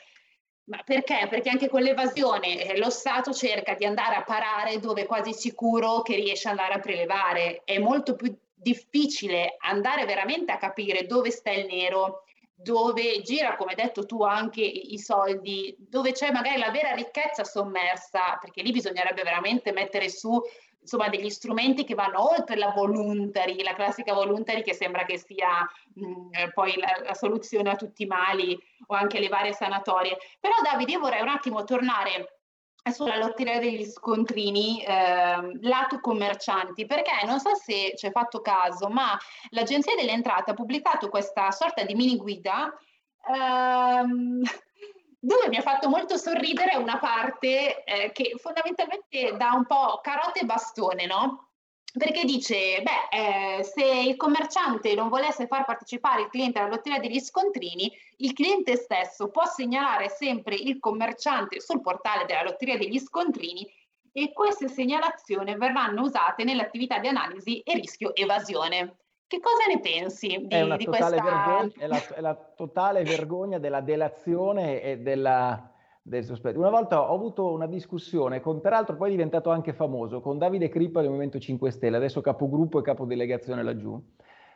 ma 0.64 0.80
perché? 0.84 1.26
Perché 1.28 1.50
anche 1.50 1.68
con 1.68 1.82
l'evasione 1.82 2.62
eh, 2.62 2.78
lo 2.78 2.88
Stato 2.88 3.32
cerca 3.32 3.74
di 3.74 3.84
andare 3.84 4.14
a 4.14 4.22
parare 4.22 4.78
dove 4.78 5.02
è 5.02 5.06
quasi 5.06 5.32
sicuro 5.32 6.02
che 6.02 6.14
riesce 6.14 6.48
ad 6.48 6.56
andare 6.56 6.74
a 6.78 6.80
prelevare. 6.80 7.62
È 7.64 7.78
molto 7.78 8.14
più 8.14 8.34
difficile 8.54 9.56
andare 9.58 10.04
veramente 10.04 10.52
a 10.52 10.58
capire 10.58 11.06
dove 11.06 11.32
sta 11.32 11.50
il 11.50 11.66
nero, 11.66 12.22
dove 12.54 13.22
gira, 13.22 13.56
come 13.56 13.72
hai 13.72 13.82
detto 13.82 14.06
tu, 14.06 14.22
anche 14.22 14.62
i 14.62 14.98
soldi, 14.98 15.74
dove 15.78 16.12
c'è 16.12 16.30
magari 16.30 16.60
la 16.60 16.70
vera 16.70 16.94
ricchezza 16.94 17.42
sommersa, 17.42 18.38
perché 18.40 18.62
lì 18.62 18.70
bisognerebbe 18.70 19.24
veramente 19.24 19.72
mettere 19.72 20.08
su 20.08 20.40
insomma 20.82 21.08
degli 21.08 21.30
strumenti 21.30 21.84
che 21.84 21.94
vanno 21.94 22.30
oltre 22.32 22.56
la 22.56 22.70
voluntary, 22.70 23.62
la 23.62 23.74
classica 23.74 24.12
voluntary 24.12 24.62
che 24.62 24.74
sembra 24.74 25.04
che 25.04 25.16
sia 25.16 25.68
mh, 25.94 26.06
mm, 26.06 26.30
poi 26.52 26.76
la, 26.76 26.92
la, 27.04 27.14
soluzione 27.14 27.70
a 27.70 27.76
tutti 27.76 28.02
i 28.02 28.06
mali 28.06 28.58
o 28.86 28.94
anche 28.94 29.20
le 29.20 29.28
varie 29.28 29.52
sanatorie. 29.52 30.18
Però 30.40 30.54
Davide, 30.62 30.92
io 30.92 31.00
vorrei 31.00 31.22
un 31.22 31.28
attimo 31.28 31.64
tornare 31.64 32.38
sulla 32.90 33.16
lotteria 33.16 33.60
degli 33.60 33.84
scontrini 33.84 34.82
eh, 34.82 35.58
lato 35.60 36.00
commercianti, 36.00 36.84
perché 36.84 37.12
non 37.24 37.38
so 37.38 37.54
se 37.54 37.94
ci 37.96 38.06
hai 38.06 38.12
fatto 38.12 38.40
caso, 38.40 38.88
ma 38.88 39.16
l'Agenzia 39.50 39.94
delle 39.94 40.10
Entrate 40.10 40.50
ha 40.50 40.54
pubblicato 40.54 41.08
questa 41.08 41.52
sorta 41.52 41.84
di 41.84 41.94
mini 41.94 42.16
guida 42.16 42.76
ehm, 43.32 44.42
dove 45.24 45.48
mi 45.48 45.56
ha 45.56 45.62
fatto 45.62 45.88
molto 45.88 46.16
sorridere 46.16 46.76
una 46.76 46.98
parte 46.98 47.84
eh, 47.84 48.10
che 48.10 48.34
fondamentalmente 48.38 49.36
dà 49.36 49.52
un 49.52 49.64
po' 49.66 50.00
carote 50.02 50.40
e 50.40 50.44
bastone, 50.44 51.06
no? 51.06 51.52
perché 51.96 52.24
dice, 52.24 52.82
beh, 52.82 53.58
eh, 53.58 53.62
se 53.62 53.84
il 53.84 54.16
commerciante 54.16 54.94
non 54.94 55.08
volesse 55.08 55.46
far 55.46 55.64
partecipare 55.64 56.22
il 56.22 56.28
cliente 56.28 56.58
alla 56.58 56.70
lotteria 56.70 56.98
degli 56.98 57.20
scontrini, 57.20 57.92
il 58.16 58.32
cliente 58.32 58.76
stesso 58.76 59.28
può 59.28 59.44
segnalare 59.44 60.08
sempre 60.08 60.54
il 60.56 60.78
commerciante 60.80 61.60
sul 61.60 61.82
portale 61.82 62.24
della 62.24 62.42
lotteria 62.42 62.78
degli 62.78 62.98
scontrini 62.98 63.70
e 64.10 64.32
queste 64.32 64.68
segnalazioni 64.68 65.54
verranno 65.56 66.02
usate 66.02 66.44
nell'attività 66.44 66.98
di 66.98 67.08
analisi 67.08 67.60
e 67.60 67.74
rischio 67.74 68.14
evasione. 68.14 68.96
Che 69.32 69.40
cosa 69.40 69.64
ne 69.66 69.80
pensi 69.80 70.28
di, 70.28 70.54
è 70.54 70.76
di 70.76 70.84
questa... 70.84 71.08
Vergogna, 71.08 71.72
è, 71.78 71.86
la, 71.86 72.14
è 72.16 72.20
la 72.20 72.34
totale 72.54 73.02
vergogna 73.02 73.56
della 73.56 73.80
delazione 73.80 74.82
e 74.82 74.98
della, 74.98 75.72
del 76.02 76.22
sospetto. 76.22 76.58
Una 76.58 76.68
volta 76.68 77.10
ho 77.10 77.14
avuto 77.14 77.50
una 77.50 77.66
discussione 77.66 78.42
con, 78.42 78.60
peraltro 78.60 78.94
poi 78.94 79.08
è 79.08 79.10
diventato 79.12 79.48
anche 79.48 79.72
famoso, 79.72 80.20
con 80.20 80.36
Davide 80.36 80.68
Crippa 80.68 81.00
del 81.00 81.08
Movimento 81.08 81.38
5 81.38 81.70
Stelle, 81.70 81.96
adesso 81.96 82.20
capogruppo 82.20 82.80
e 82.80 82.82
capodelegazione 82.82 83.62
laggiù. 83.62 83.98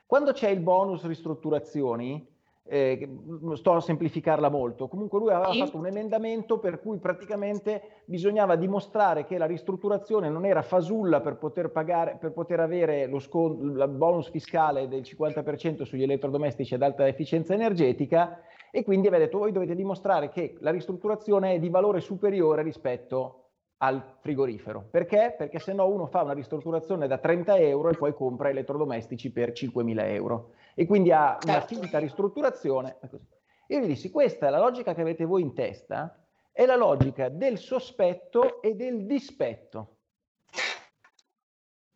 Quando 0.04 0.32
c'è 0.32 0.50
il 0.50 0.60
bonus 0.60 1.06
ristrutturazioni, 1.06 2.35
eh, 2.68 3.08
sto 3.54 3.74
a 3.74 3.80
semplificarla 3.80 4.48
molto, 4.48 4.88
comunque 4.88 5.18
lui 5.18 5.30
aveva 5.30 5.52
fatto 5.52 5.76
un 5.76 5.86
emendamento 5.86 6.58
per 6.58 6.80
cui 6.80 6.98
praticamente 6.98 8.02
bisognava 8.06 8.56
dimostrare 8.56 9.24
che 9.24 9.38
la 9.38 9.46
ristrutturazione 9.46 10.28
non 10.28 10.44
era 10.44 10.62
fasulla 10.62 11.20
per 11.20 11.36
poter, 11.36 11.70
pagare, 11.70 12.16
per 12.18 12.32
poter 12.32 12.60
avere 12.60 13.06
lo 13.06 13.18
scon- 13.18 13.76
il 13.78 13.88
bonus 13.88 14.30
fiscale 14.30 14.88
del 14.88 15.02
50% 15.02 15.82
sugli 15.82 16.02
elettrodomestici 16.02 16.74
ad 16.74 16.82
alta 16.82 17.06
efficienza 17.06 17.54
energetica 17.54 18.40
e 18.70 18.82
quindi 18.84 19.06
aveva 19.06 19.24
detto 19.24 19.38
voi 19.38 19.52
dovete 19.52 19.74
dimostrare 19.74 20.28
che 20.28 20.56
la 20.60 20.70
ristrutturazione 20.70 21.54
è 21.54 21.58
di 21.58 21.68
valore 21.68 22.00
superiore 22.00 22.62
rispetto 22.62 23.42
al 23.78 24.02
frigorifero. 24.20 24.86
Perché? 24.90 25.34
Perché 25.36 25.58
se 25.58 25.72
no 25.72 25.86
uno 25.86 26.06
fa 26.06 26.22
una 26.22 26.32
ristrutturazione 26.32 27.06
da 27.06 27.18
30 27.18 27.58
euro 27.58 27.90
e 27.90 27.96
poi 27.96 28.14
compra 28.14 28.48
elettrodomestici 28.48 29.30
per 29.30 29.52
5.000 29.52 30.04
euro 30.12 30.52
e 30.78 30.86
quindi 30.86 31.10
ha 31.10 31.38
una 31.42 31.60
certo. 31.60 31.74
finta 31.74 31.98
ristrutturazione. 31.98 32.98
Io 33.68 33.78
gli 33.80 33.86
dissi, 33.86 34.10
questa 34.10 34.46
è 34.46 34.50
la 34.50 34.58
logica 34.58 34.94
che 34.94 35.00
avete 35.00 35.24
voi 35.24 35.40
in 35.40 35.54
testa, 35.54 36.22
è 36.52 36.66
la 36.66 36.76
logica 36.76 37.30
del 37.30 37.56
sospetto 37.56 38.60
e 38.60 38.74
del 38.74 39.06
dispetto. 39.06 40.00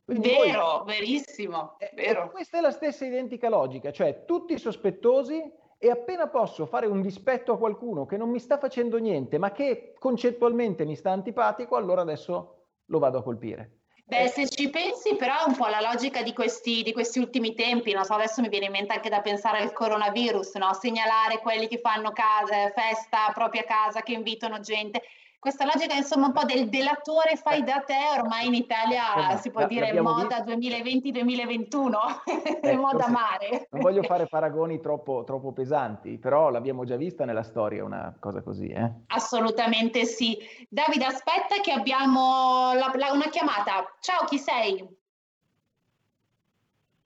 Quindi 0.02 0.30
vero, 0.30 0.82
voi, 0.84 0.96
verissimo. 0.98 1.76
Vero. 1.94 2.30
Questa 2.30 2.56
è 2.56 2.60
la 2.62 2.70
stessa 2.70 3.04
identica 3.04 3.50
logica, 3.50 3.92
cioè 3.92 4.24
tutti 4.24 4.58
sospettosi 4.58 5.40
e 5.78 5.90
appena 5.90 6.28
posso 6.28 6.64
fare 6.64 6.86
un 6.86 7.02
dispetto 7.02 7.52
a 7.52 7.58
qualcuno 7.58 8.06
che 8.06 8.16
non 8.16 8.30
mi 8.30 8.40
sta 8.40 8.58
facendo 8.58 8.96
niente, 8.96 9.36
ma 9.36 9.52
che 9.52 9.94
concettualmente 9.98 10.86
mi 10.86 10.96
sta 10.96 11.10
antipatico, 11.10 11.76
allora 11.76 12.00
adesso 12.00 12.64
lo 12.86 12.98
vado 12.98 13.18
a 13.18 13.22
colpire. 13.22 13.79
Beh, 14.10 14.26
se 14.26 14.48
ci 14.48 14.68
pensi, 14.70 15.14
però 15.14 15.44
è 15.44 15.44
un 15.46 15.54
po' 15.54 15.68
la 15.68 15.80
logica 15.80 16.20
di 16.24 16.32
questi, 16.32 16.82
di 16.82 16.92
questi 16.92 17.20
ultimi 17.20 17.54
tempi, 17.54 17.92
non 17.92 18.02
so, 18.02 18.14
adesso 18.14 18.40
mi 18.40 18.48
viene 18.48 18.64
in 18.64 18.72
mente 18.72 18.92
anche 18.92 19.08
da 19.08 19.20
pensare 19.20 19.58
al 19.60 19.72
coronavirus, 19.72 20.54
no? 20.54 20.74
segnalare 20.74 21.38
quelli 21.38 21.68
che 21.68 21.78
fanno 21.78 22.10
casa, 22.10 22.72
festa 22.74 23.30
propria 23.32 23.62
casa, 23.62 24.02
che 24.02 24.12
invitano 24.12 24.58
gente 24.58 25.02
questa 25.40 25.64
logica 25.64 25.94
insomma 25.94 26.26
un 26.26 26.32
po' 26.32 26.44
del 26.44 26.68
delatore 26.68 27.34
fai 27.36 27.64
da 27.64 27.80
te 27.80 27.96
ormai 28.14 28.46
in 28.46 28.54
Italia 28.54 29.38
si 29.38 29.50
può 29.50 29.66
dire 29.66 29.98
moda 29.98 30.44
2020-2021 30.44 32.60
eh, 32.60 32.76
moda 32.76 33.08
mare 33.08 33.66
non 33.70 33.80
voglio 33.80 34.02
fare 34.02 34.26
paragoni 34.28 34.80
troppo, 34.80 35.24
troppo, 35.24 35.52
pesanti 35.52 36.18
però 36.18 36.50
l'abbiamo 36.50 36.84
già 36.84 36.96
vista 36.96 37.24
nella 37.24 37.42
storia 37.42 37.82
una 37.82 38.14
cosa 38.20 38.42
così 38.42 38.68
eh? 38.68 38.92
assolutamente 39.06 40.04
sì 40.04 40.36
Davide 40.68 41.06
aspetta 41.06 41.60
che 41.62 41.72
abbiamo 41.72 42.74
la, 42.74 42.92
la, 42.94 43.12
una 43.12 43.30
chiamata 43.30 43.96
ciao 44.00 44.26
chi 44.26 44.38
sei? 44.38 44.86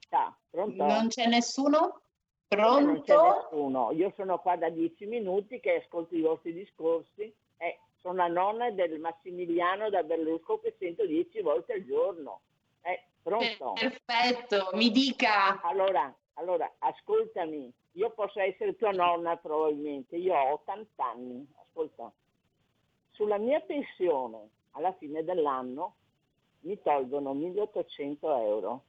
ciao 0.09 0.35
pronto? 0.49 0.85
non 0.85 1.07
c'è 1.07 1.27
nessuno? 1.27 2.01
Pronto? 2.47 2.85
Non 2.85 3.01
c'è 3.01 3.15
nessuno, 3.15 3.91
io 3.91 4.13
sono 4.15 4.39
qua 4.39 4.55
da 4.55 4.69
dieci 4.69 5.05
minuti 5.05 5.59
che 5.59 5.81
ascolto 5.83 6.15
i 6.15 6.21
vostri 6.21 6.53
discorsi 6.53 7.33
e 7.57 7.79
sono 8.05 8.17
la 8.17 8.27
nonna 8.27 8.69
del 8.69 8.99
Massimiliano 8.99 9.89
da 9.89 10.03
Berlusco 10.03 10.59
che 10.59 10.75
sento 10.77 11.07
dieci 11.07 11.41
volte 11.41 11.73
al 11.73 11.85
giorno. 11.85 12.41
Eh, 12.81 13.01
pronto? 13.23 13.73
Perfetto, 13.73 14.69
mi 14.73 14.91
dica. 14.91 15.59
Allora, 15.63 16.15
allora, 16.35 16.71
ascoltami, 16.77 17.73
io 17.93 18.11
posso 18.11 18.39
essere 18.39 18.75
tua 18.75 18.91
nonna 18.91 19.37
probabilmente, 19.37 20.17
io 20.17 20.35
ho 20.35 20.53
80 20.53 21.03
anni, 21.03 21.47
ascolta. 21.59 22.13
Sulla 23.09 23.39
mia 23.39 23.59
pensione, 23.61 24.49
alla 24.71 24.93
fine 24.93 25.23
dell'anno, 25.23 25.95
mi 26.59 26.79
tolgono 26.83 27.33
1800 27.33 28.37
euro. 28.37 28.83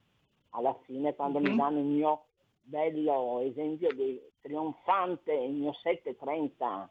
Alla 0.50 0.76
fine, 0.84 1.14
quando 1.14 1.38
mm-hmm. 1.38 1.48
mi 1.48 1.54
mhm. 1.54 1.62
danno 1.62 1.78
il 1.78 1.84
mio 1.86 2.24
bello 2.60 3.40
esempio 3.40 3.90
di 3.94 4.20
trionfante, 4.42 5.32
il 5.32 5.52
mio 5.52 5.72
730. 5.72 6.90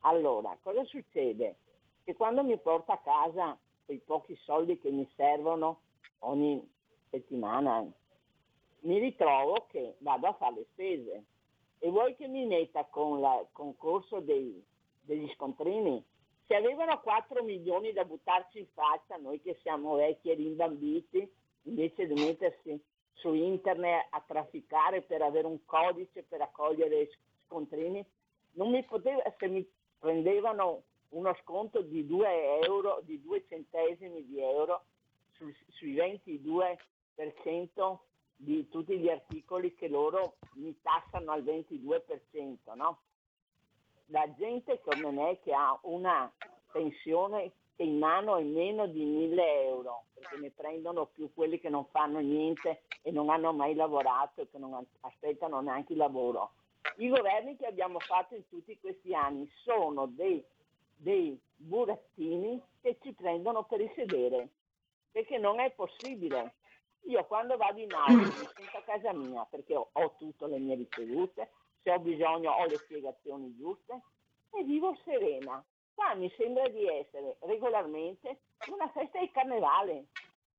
Allora, 0.00 0.56
cosa 0.62 0.82
succede? 0.84 1.56
Che 2.06 2.14
quando 2.14 2.44
mi 2.44 2.56
porto 2.56 2.92
a 2.92 2.98
casa 2.98 3.58
quei 3.84 3.98
pochi 3.98 4.36
soldi 4.44 4.78
che 4.78 4.92
mi 4.92 5.10
servono 5.16 5.80
ogni 6.20 6.64
settimana, 7.10 7.84
mi 8.82 8.98
ritrovo 8.98 9.66
che 9.68 9.96
vado 9.98 10.28
a 10.28 10.34
fare 10.34 10.54
le 10.54 10.66
spese. 10.70 11.24
E 11.80 11.90
vuoi 11.90 12.14
che 12.14 12.28
mi 12.28 12.46
metta 12.46 12.84
con 12.84 13.18
il 13.18 13.48
concorso 13.50 14.20
dei, 14.20 14.64
degli 15.00 15.28
scontrini? 15.34 16.00
Se 16.46 16.54
avevano 16.54 17.00
4 17.00 17.42
milioni 17.42 17.92
da 17.92 18.04
buttarci 18.04 18.60
in 18.60 18.68
faccia, 18.72 19.16
noi 19.16 19.40
che 19.42 19.58
siamo 19.62 19.96
vecchi 19.96 20.30
e 20.30 20.34
rimbambiti, 20.34 21.28
invece 21.62 22.06
di 22.06 22.14
mettersi 22.14 22.80
su 23.14 23.34
internet 23.34 24.06
a 24.10 24.22
trafficare 24.24 25.02
per 25.02 25.22
avere 25.22 25.48
un 25.48 25.64
codice 25.64 26.22
per 26.22 26.40
accogliere 26.40 27.10
scontrini, 27.46 28.04
non 28.52 28.70
mi 28.70 28.84
poteva, 28.84 29.22
se 29.36 29.48
mi 29.48 29.68
prendevano 29.98 30.84
uno 31.10 31.34
sconto 31.42 31.82
di 31.82 32.06
2 32.06 32.60
euro, 32.62 33.00
di 33.02 33.20
2 33.22 33.44
centesimi 33.48 34.24
di 34.26 34.40
euro 34.40 34.84
su, 35.32 35.52
sui 35.68 35.94
22% 35.94 37.98
di 38.36 38.68
tutti 38.68 38.98
gli 38.98 39.08
articoli 39.08 39.74
che 39.74 39.88
loro 39.88 40.36
mi 40.54 40.76
tassano 40.82 41.32
al 41.32 41.42
22%, 41.42 42.74
no? 42.74 43.00
La 44.06 44.32
gente 44.34 44.80
come 44.80 45.10
me 45.10 45.40
che 45.40 45.52
ha 45.52 45.78
una 45.82 46.32
pensione 46.70 47.52
che 47.74 47.82
in 47.82 47.98
mano 47.98 48.36
è 48.36 48.42
meno 48.42 48.86
di 48.86 49.04
1000 49.04 49.62
euro, 49.64 50.04
perché 50.14 50.36
ne 50.36 50.50
prendono 50.50 51.06
più 51.06 51.32
quelli 51.34 51.58
che 51.58 51.68
non 51.68 51.86
fanno 51.86 52.20
niente 52.20 52.82
e 53.02 53.10
non 53.10 53.30
hanno 53.30 53.52
mai 53.52 53.74
lavorato 53.74 54.42
e 54.42 54.50
che 54.50 54.58
non 54.58 54.86
aspettano 55.00 55.60
neanche 55.60 55.92
il 55.92 55.98
lavoro. 55.98 56.52
I 56.98 57.08
governi 57.08 57.56
che 57.56 57.66
abbiamo 57.66 57.98
fatto 57.98 58.34
in 58.34 58.46
tutti 58.48 58.78
questi 58.78 59.14
anni 59.14 59.50
sono 59.64 60.06
dei 60.06 60.42
dei 60.96 61.38
burattini 61.54 62.60
che 62.80 62.98
ci 63.02 63.12
prendono 63.12 63.64
per 63.64 63.80
il 63.80 63.92
sedere, 63.94 64.48
perché 65.10 65.38
non 65.38 65.60
è 65.60 65.70
possibile. 65.72 66.54
Io 67.02 67.24
quando 67.26 67.56
vado 67.56 67.80
in 67.80 67.92
aula 67.92 68.16
mi 68.16 68.30
sento 68.30 68.76
a 68.76 68.82
casa 68.82 69.12
mia 69.12 69.46
perché 69.48 69.76
ho, 69.76 69.88
ho 69.92 70.14
tutte 70.18 70.46
le 70.48 70.58
mie 70.58 70.74
ricevute, 70.74 71.50
se 71.82 71.92
ho 71.92 71.98
bisogno 72.00 72.50
ho 72.50 72.66
le 72.66 72.76
spiegazioni 72.76 73.54
giuste 73.56 74.02
e 74.50 74.64
vivo 74.64 74.96
serena. 75.04 75.64
Qua 75.94 76.14
mi 76.14 76.30
sembra 76.36 76.68
di 76.68 76.84
essere 76.86 77.36
regolarmente 77.40 78.40
una 78.70 78.88
festa 78.88 79.20
di 79.20 79.30
carnevale. 79.30 80.06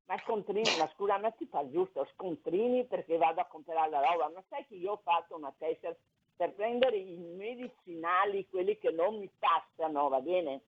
Ma 0.05 0.17
scontrini, 0.19 0.77
ma 0.79 0.89
scusa, 0.93 1.17
ma 1.17 1.31
ti 1.31 1.45
fa 1.47 1.69
giusto 1.69 2.07
scontrini 2.13 2.85
perché 2.85 3.17
vado 3.17 3.41
a 3.41 3.45
comprare 3.45 3.89
la 3.89 3.99
roba. 3.99 4.29
Ma 4.29 4.41
sai 4.47 4.65
che 4.65 4.75
io 4.75 4.93
ho 4.93 5.01
fatto 5.03 5.35
una 5.35 5.53
tessera 5.57 5.93
per 6.37 6.53
prendere 6.53 6.97
i 6.97 7.17
medicinali, 7.17 8.47
quelli 8.47 8.77
che 8.77 8.91
non 8.91 9.17
mi 9.17 9.29
passano, 9.39 10.07
va 10.07 10.21
bene? 10.21 10.61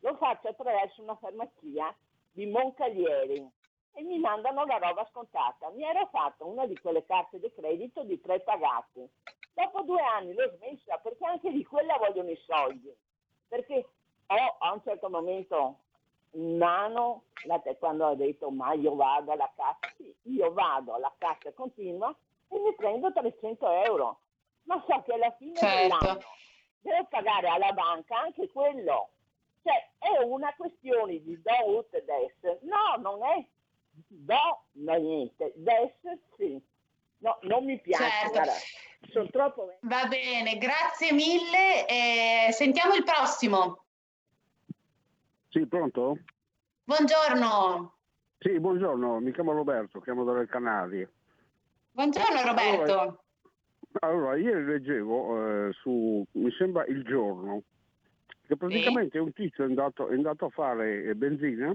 Lo 0.00 0.14
faccio 0.16 0.48
attraverso 0.48 1.02
una 1.02 1.16
farmacia 1.16 1.92
di 2.30 2.44
Moncalieri 2.44 3.50
e 3.94 4.02
mi 4.02 4.18
mandano 4.18 4.66
la 4.66 4.76
roba 4.76 5.08
scontata. 5.10 5.70
Mi 5.70 5.82
ero 5.82 6.06
fatto 6.12 6.46
una 6.46 6.66
di 6.66 6.78
quelle 6.78 7.04
carte 7.06 7.40
di 7.40 7.50
credito 7.52 8.04
di 8.04 8.20
tre 8.20 8.40
pagati. 8.40 9.08
Dopo 9.54 9.82
due 9.82 10.02
anni 10.02 10.34
l'ho 10.34 10.52
smessa 10.56 10.98
perché 10.98 11.24
anche 11.24 11.50
di 11.50 11.64
quella 11.64 11.96
vogliono 11.96 12.30
i 12.30 12.40
soldi. 12.46 12.94
Perché 13.48 13.88
ho 14.26 14.56
a 14.58 14.72
un 14.72 14.82
certo 14.84 15.08
momento 15.08 15.78
un 16.32 16.58
nano, 16.58 17.22
quando 17.78 18.08
ho 18.08 18.14
detto 18.14 18.50
ma 18.50 18.74
io 18.74 18.94
vado 18.94 19.32
alla 19.32 19.50
cassa, 19.56 19.92
sì, 19.96 20.14
io 20.24 20.52
vado 20.52 20.92
alla 20.92 21.12
cassa 21.16 21.50
continua 21.52 22.14
e 22.50 22.58
mi 22.58 22.74
prendo 22.74 23.10
300 23.10 23.70
euro 23.84 24.18
ma 24.68 24.84
so 24.86 25.02
che 25.02 25.12
alla 25.14 25.34
fine 25.38 25.56
certo. 25.56 25.98
dell'anno 25.98 26.20
devo 26.80 27.06
pagare 27.08 27.48
alla 27.48 27.72
banca 27.72 28.18
anche 28.20 28.48
quello. 28.50 29.10
Cioè 29.62 29.88
è 29.98 30.22
una 30.22 30.54
questione 30.56 31.22
di 31.22 31.40
do 31.42 31.78
ut 31.78 32.04
des. 32.04 32.58
No, 32.62 32.96
non 32.98 33.24
è 33.24 33.44
do, 34.06 34.62
no 34.72 34.94
niente, 34.94 35.52
des 35.56 35.90
sì. 36.36 36.60
No, 37.20 37.38
non 37.42 37.64
mi 37.64 37.80
piace. 37.80 38.04
Certo. 38.32 38.50
Sono 39.10 39.28
troppo... 39.30 39.76
Va 39.80 40.06
bene, 40.06 40.56
grazie 40.56 41.12
mille. 41.12 41.86
Eh, 41.88 42.52
sentiamo 42.52 42.94
il 42.94 43.02
prossimo. 43.02 43.84
Sì, 45.48 45.66
pronto? 45.66 46.18
Buongiorno. 46.84 47.94
Sì, 48.38 48.60
buongiorno, 48.60 49.18
mi 49.18 49.32
chiamo 49.32 49.52
Roberto, 49.52 50.00
chiamo 50.00 50.22
dalle 50.22 50.46
Canarie. 50.46 51.10
Buongiorno 51.90 52.42
Roberto. 52.42 52.92
Allora, 52.92 53.18
allora 54.00 54.36
ieri 54.36 54.64
leggevo 54.64 55.68
eh, 55.68 55.72
su, 55.72 56.24
mi 56.32 56.50
sembra 56.52 56.84
Il 56.86 57.02
Giorno, 57.04 57.62
che 58.46 58.56
praticamente 58.56 59.18
sì. 59.18 59.24
un 59.24 59.32
tizio 59.32 59.64
è 59.64 59.66
andato, 59.66 60.08
è 60.08 60.14
andato 60.14 60.46
a 60.46 60.50
fare 60.50 61.04
eh, 61.04 61.14
benzina 61.14 61.74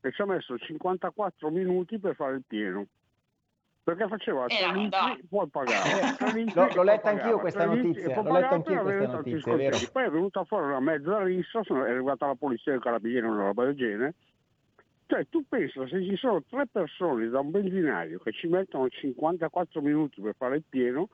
e 0.00 0.12
ci 0.12 0.22
ha 0.22 0.26
messo 0.26 0.56
54 0.56 1.50
minuti 1.50 1.98
per 1.98 2.14
fare 2.14 2.36
il 2.36 2.44
pieno 2.46 2.86
perché 3.88 4.06
faceva 4.06 4.44
eh, 4.44 4.48
tre 4.48 4.72
litri 4.74 5.26
poi 5.28 5.48
pagava 5.48 5.86
L'ho, 6.54 6.74
l'ho 6.74 6.82
letta 6.82 7.08
anch'io 7.08 7.38
questa 7.38 7.64
notizia, 7.64 8.20
l'ho 8.20 8.32
letta 8.32 8.50
anch'io 8.50 8.82
questa 8.82 9.12
notizia, 9.12 9.52
è 9.52 9.56
vero. 9.56 9.78
Poi 9.90 10.04
è 10.04 10.10
venuta 10.10 10.44
fuori 10.44 10.66
una 10.66 10.80
mezza 10.80 11.22
rissa, 11.22 11.60
è 11.60 11.90
arrivata 11.90 12.26
la 12.26 12.34
polizia 12.34 12.72
del 12.72 12.82
carabinieri, 12.82 13.26
una 13.26 13.44
roba 13.44 13.64
del 13.64 13.76
genere. 13.76 14.14
Cioè 15.06 15.26
tu 15.30 15.42
pensa 15.48 15.88
se 15.88 16.04
ci 16.04 16.16
sono 16.16 16.42
tre 16.46 16.66
persone 16.70 17.30
da 17.30 17.40
un 17.40 17.50
benzinario 17.50 18.18
che 18.18 18.32
ci 18.32 18.46
mettono 18.46 18.90
54 18.90 19.80
minuti 19.80 20.20
per 20.20 20.34
fare 20.36 20.56
il 20.56 20.64
pieno, 20.68 21.08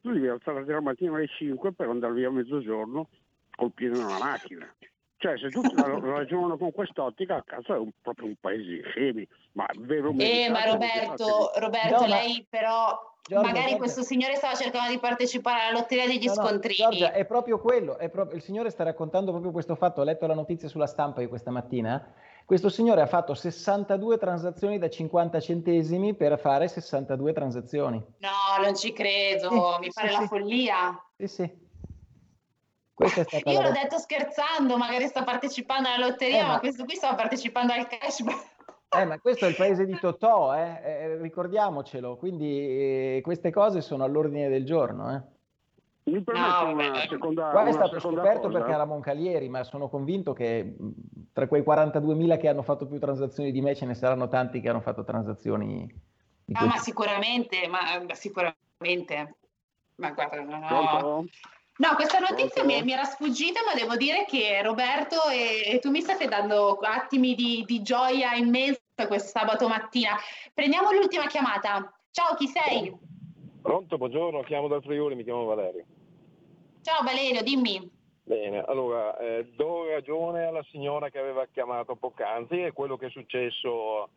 tu 0.00 0.12
devi 0.12 0.28
alzare 0.28 0.64
la 0.64 0.80
mattina 0.80 1.16
alle 1.16 1.28
5 1.28 1.72
per 1.72 1.88
andare 1.88 2.12
via 2.14 2.28
a 2.28 2.32
mezzogiorno 2.32 3.08
col 3.54 3.72
pieno 3.72 3.98
nella 3.98 4.18
macchina. 4.18 4.74
Cioè, 5.20 5.36
se 5.36 5.50
tutti 5.50 5.74
ragionano 5.76 6.56
con 6.56 6.72
quest'ottica, 6.72 7.44
cazzo 7.46 7.74
è 7.74 7.78
un, 7.78 7.90
proprio 8.00 8.28
un 8.28 8.36
paese 8.40 8.62
di 8.64 8.82
scemi, 8.86 9.28
ma 9.52 9.66
vero 9.80 10.14
Eh, 10.16 10.48
ma 10.48 10.64
Roberto, 10.64 11.50
Roberto 11.56 12.00
no, 12.00 12.06
lei 12.06 12.46
però, 12.48 12.98
Giorgia, 13.22 13.46
magari 13.46 13.64
Giorgia. 13.64 13.76
questo 13.76 14.02
signore 14.02 14.36
stava 14.36 14.54
cercando 14.54 14.90
di 14.90 14.98
partecipare 14.98 15.60
alla 15.60 15.78
lotteria 15.78 16.06
degli 16.06 16.24
no, 16.24 16.32
scontrini. 16.32 16.82
No, 16.82 16.88
Giorgia, 16.88 17.12
è 17.12 17.26
proprio 17.26 17.58
quello, 17.58 17.98
è 17.98 18.08
proprio, 18.08 18.36
il 18.36 18.42
signore 18.42 18.70
sta 18.70 18.82
raccontando 18.82 19.30
proprio 19.30 19.52
questo 19.52 19.74
fatto, 19.74 20.00
ho 20.00 20.04
letto 20.04 20.26
la 20.26 20.32
notizia 20.32 20.68
sulla 20.68 20.86
stampa 20.86 21.20
di 21.20 21.26
questa 21.26 21.50
mattina, 21.50 22.02
questo 22.50 22.68
signore 22.68 23.00
ha 23.00 23.06
fatto 23.06 23.32
62 23.32 24.18
transazioni 24.18 24.76
da 24.76 24.90
50 24.90 25.38
centesimi 25.38 26.16
per 26.16 26.36
fare 26.36 26.66
62 26.66 27.32
transazioni. 27.32 28.04
No, 28.18 28.64
non 28.64 28.74
ci 28.74 28.92
credo, 28.92 29.48
sì, 29.50 29.54
mi 29.54 29.90
pare 29.92 30.08
sì, 30.08 30.14
la 30.18 30.26
follia. 30.26 31.04
Sì, 31.16 31.26
sì. 31.28 31.42
Io 33.44 33.62
l'ho 33.62 33.70
detto 33.70 33.98
scherzando, 33.98 34.76
magari 34.76 35.06
sta 35.06 35.22
partecipando 35.22 35.90
alla 35.90 36.08
lotteria, 36.08 36.40
eh, 36.40 36.42
ma... 36.42 36.52
ma... 36.54 36.58
questo 36.58 36.84
qui 36.84 36.96
stava 36.96 37.14
partecipando 37.14 37.72
al 37.72 37.86
cashback. 37.86 38.46
Eh, 38.98 39.04
ma 39.04 39.20
questo 39.20 39.44
è 39.44 39.48
il 39.48 39.54
paese 39.54 39.86
di 39.86 39.96
Totò, 39.96 40.52
eh? 40.52 40.80
Eh, 40.82 41.16
ricordiamocelo, 41.18 42.16
quindi 42.16 42.58
eh, 42.58 43.20
queste 43.22 43.52
cose 43.52 43.80
sono 43.80 44.02
all'ordine 44.02 44.48
del 44.48 44.64
giorno. 44.64 45.38
Mi 46.04 46.22
permetto 46.22 46.64
no, 46.64 46.72
una 46.72 46.94
seconda 47.08 47.50
Qua 47.50 47.66
è 47.66 47.72
stato 47.72 48.00
scoperto 48.00 48.46
cosa. 48.46 48.58
perché 48.58 48.72
era 48.72 48.84
Moncalieri, 48.84 49.48
ma 49.48 49.62
sono 49.64 49.88
convinto 49.88 50.32
che 50.32 50.76
tra 51.32 51.46
quei 51.46 51.62
42.000 51.62 52.38
che 52.38 52.48
hanno 52.48 52.62
fatto 52.62 52.86
più 52.86 52.98
transazioni 52.98 53.52
di 53.52 53.60
me 53.60 53.74
ce 53.74 53.86
ne 53.86 53.94
saranno 53.94 54.28
tanti 54.28 54.60
che 54.60 54.68
hanno 54.68 54.80
fatto 54.80 55.04
transazioni. 55.04 55.86
Di 56.44 56.54
ah, 56.56 56.64
ma 56.64 56.76
sicuramente, 56.78 57.68
ma 57.68 57.80
sicuramente. 58.14 59.36
Ma 59.96 60.10
guarda, 60.12 60.42
no. 60.42 61.24
No, 61.80 61.94
questa 61.94 62.18
notizia 62.18 62.62
mi, 62.62 62.82
mi, 62.82 62.92
era 62.92 63.04
sfuggita, 63.04 63.60
ma 63.64 63.72
devo 63.72 63.96
dire 63.96 64.26
che 64.26 64.60
Roberto 64.62 65.28
e, 65.30 65.62
e 65.64 65.78
tu 65.78 65.88
mi 65.88 66.02
state 66.02 66.28
dando 66.28 66.76
attimi 66.76 67.34
di, 67.34 67.64
di, 67.66 67.80
gioia 67.80 68.34
immensa 68.34 68.80
questo 69.06 69.38
sabato 69.38 69.66
mattina. 69.66 70.14
Prendiamo 70.52 70.92
l'ultima 70.92 71.26
chiamata. 71.26 71.90
Ciao, 72.10 72.34
chi 72.34 72.48
sei? 72.48 72.94
Pronto, 73.62 73.98
buongiorno, 73.98 74.40
chiamo 74.42 74.68
dal 74.68 74.82
Friuli, 74.82 75.14
mi 75.14 75.24
chiamo 75.24 75.44
Valerio. 75.44 75.84
Ciao 76.82 77.02
Valerio, 77.02 77.42
dimmi. 77.42 77.90
Bene, 78.22 78.62
allora 78.62 79.18
eh, 79.18 79.50
do 79.54 79.86
ragione 79.88 80.44
alla 80.44 80.64
signora 80.70 81.10
che 81.10 81.18
aveva 81.18 81.46
chiamato 81.52 81.94
poc'anzi 81.94 82.62
e 82.62 82.72
quello 82.72 82.96
che 82.96 83.06
è 83.06 83.10
successo 83.10 84.10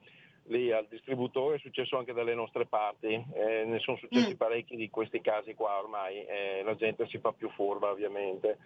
lì 0.47 0.71
al 0.71 0.87
distributore 0.89 1.55
è 1.55 1.59
successo 1.59 1.97
anche 1.97 2.13
dalle 2.13 2.35
nostre 2.35 2.65
parti, 2.65 3.07
eh, 3.07 3.63
ne 3.65 3.79
sono 3.79 3.97
successi 3.97 4.33
mm. 4.33 4.37
parecchi 4.37 4.75
di 4.75 4.89
questi 4.89 5.21
casi 5.21 5.53
qua 5.53 5.77
ormai, 5.77 6.25
eh, 6.25 6.61
la 6.63 6.75
gente 6.75 7.07
si 7.07 7.17
fa 7.17 7.31
più 7.31 7.49
furba 7.49 7.89
ovviamente. 7.89 8.57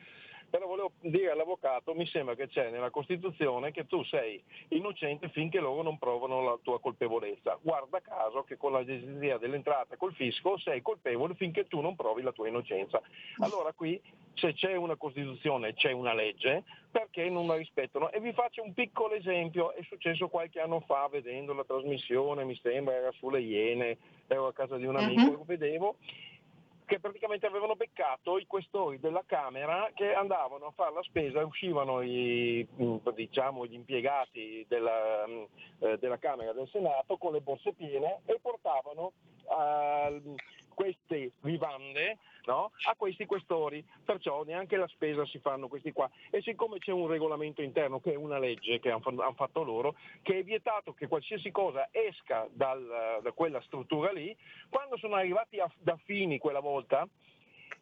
Però 0.50 0.66
volevo 0.66 0.91
dire 1.02 1.32
all'avvocato, 1.32 1.93
mi 1.93 2.06
sembra 2.08 2.36
che 2.36 2.48
c'è 2.48 2.70
nella 2.70 2.89
Costituzione 2.89 3.72
che 3.72 3.86
tu 3.86 4.04
sei 4.04 4.41
innocente 4.70 5.30
finché 5.30 5.60
loro 5.60 5.82
non 5.82 5.98
provano 5.98 6.41
la 6.41 6.58
tua 6.62 6.80
colpevolezza. 6.80 7.58
Guarda 7.62 8.00
caso 8.00 8.43
che 8.43 8.58
con 8.58 8.72
l'agenzia 8.72 9.38
dell'entrata 9.38 9.98
col 9.98 10.14
fisco 10.14 10.58
sei 10.58 10.82
colpevole 10.82 11.36
finché 11.36 11.68
tu 11.68 11.82
non 11.82 11.95
provi 11.95 12.22
la 12.22 12.32
tua 12.32 12.48
innocenza. 12.48 13.02
Allora 13.39 13.74
qui 13.74 14.02
se 14.36 14.54
c'è 14.54 14.76
una 14.76 14.95
Costituzione, 14.95 15.74
c'è 15.74 15.91
una 15.91 16.14
legge, 16.14 16.64
perché 16.91 17.30
non 17.30 17.48
la 17.48 17.56
rispettano? 17.56 18.12
E 18.12 18.20
vi 18.20 18.32
faccio 18.34 18.64
un 18.64 18.74
piccolo 18.74 19.16
esempio, 19.16 19.74
è 19.74 19.82
successo 19.84 20.30
qualche 20.30 20.60
anno 20.60 20.80
fa 20.82 21.08
vedendo 21.12 21.54
la 21.54 21.64
trasmissione, 21.64 22.43
mi 22.43 22.58
sembra 22.62 22.95
era 22.95 23.12
sulle 23.14 23.41
Iene, 23.41 23.98
ero 24.28 24.48
a 24.48 24.54
casa 24.54 24.78
di 24.78 24.86
un 24.86 24.95
amico, 24.95 25.39
uh-huh. 25.39 25.45
vedevo 25.45 25.98
che 26.88 27.02
praticamente 27.02 27.46
avevano 27.46 27.76
beccato 27.76 28.38
i 28.38 28.48
questori 28.48 28.98
della 29.00 29.24
Camera 29.26 29.92
che 29.94 30.14
andavano 30.14 30.68
a 30.68 30.72
fare 30.72 30.94
la 30.94 31.04
spesa, 31.04 31.46
uscivano 31.46 32.02
i, 32.02 32.66
diciamo, 33.14 33.66
gli 33.66 33.74
impiegati 33.74 34.66
della, 34.70 35.26
eh, 35.80 35.98
della, 36.00 36.18
Camera 36.18 36.54
del 36.54 36.70
Senato 36.70 37.18
con 37.18 37.34
le 37.34 37.42
borse 37.42 37.74
piene 37.74 38.22
e 38.26 38.40
portavano 38.42 39.12
uh, 39.44 40.36
queste 40.74 41.34
vivande 41.42 42.20
no? 42.48 42.72
a 42.88 42.95
questi 42.95 43.26
questori, 43.26 43.86
perciò 44.04 44.43
neanche 44.43 44.78
la 44.78 44.88
spesa 44.88 45.26
si 45.26 45.38
fanno 45.39 45.68
questi 45.68 45.91
qua. 45.91 46.10
E 46.32 46.41
siccome 46.41 46.80
c'è 46.80 46.91
un 46.91 47.08
regolamento 47.08 47.62
interno, 47.62 48.00
che 48.00 48.14
è 48.14 48.16
una 48.16 48.39
legge 48.39 48.80
che 48.80 48.89
hanno 48.89 49.34
fatto 49.36 49.64
loro, 49.64 49.95
che 50.24 50.39
è 50.39 50.43
vietato 50.43 50.93
che 50.93 51.08
qualsiasi 51.08 51.52
cosa 51.52 51.89
esca 51.91 52.48
dal, 52.52 53.20
da 53.22 53.32
quella 53.34 53.62
struttura 53.62 54.12
lì, 54.12 54.36
quando 54.70 54.98
sono 54.98 55.16
arrivati 55.16 55.60
a, 55.60 55.70
da 55.78 55.98
Fini 56.06 56.39
quella 56.39 56.60
volta, 56.60 57.08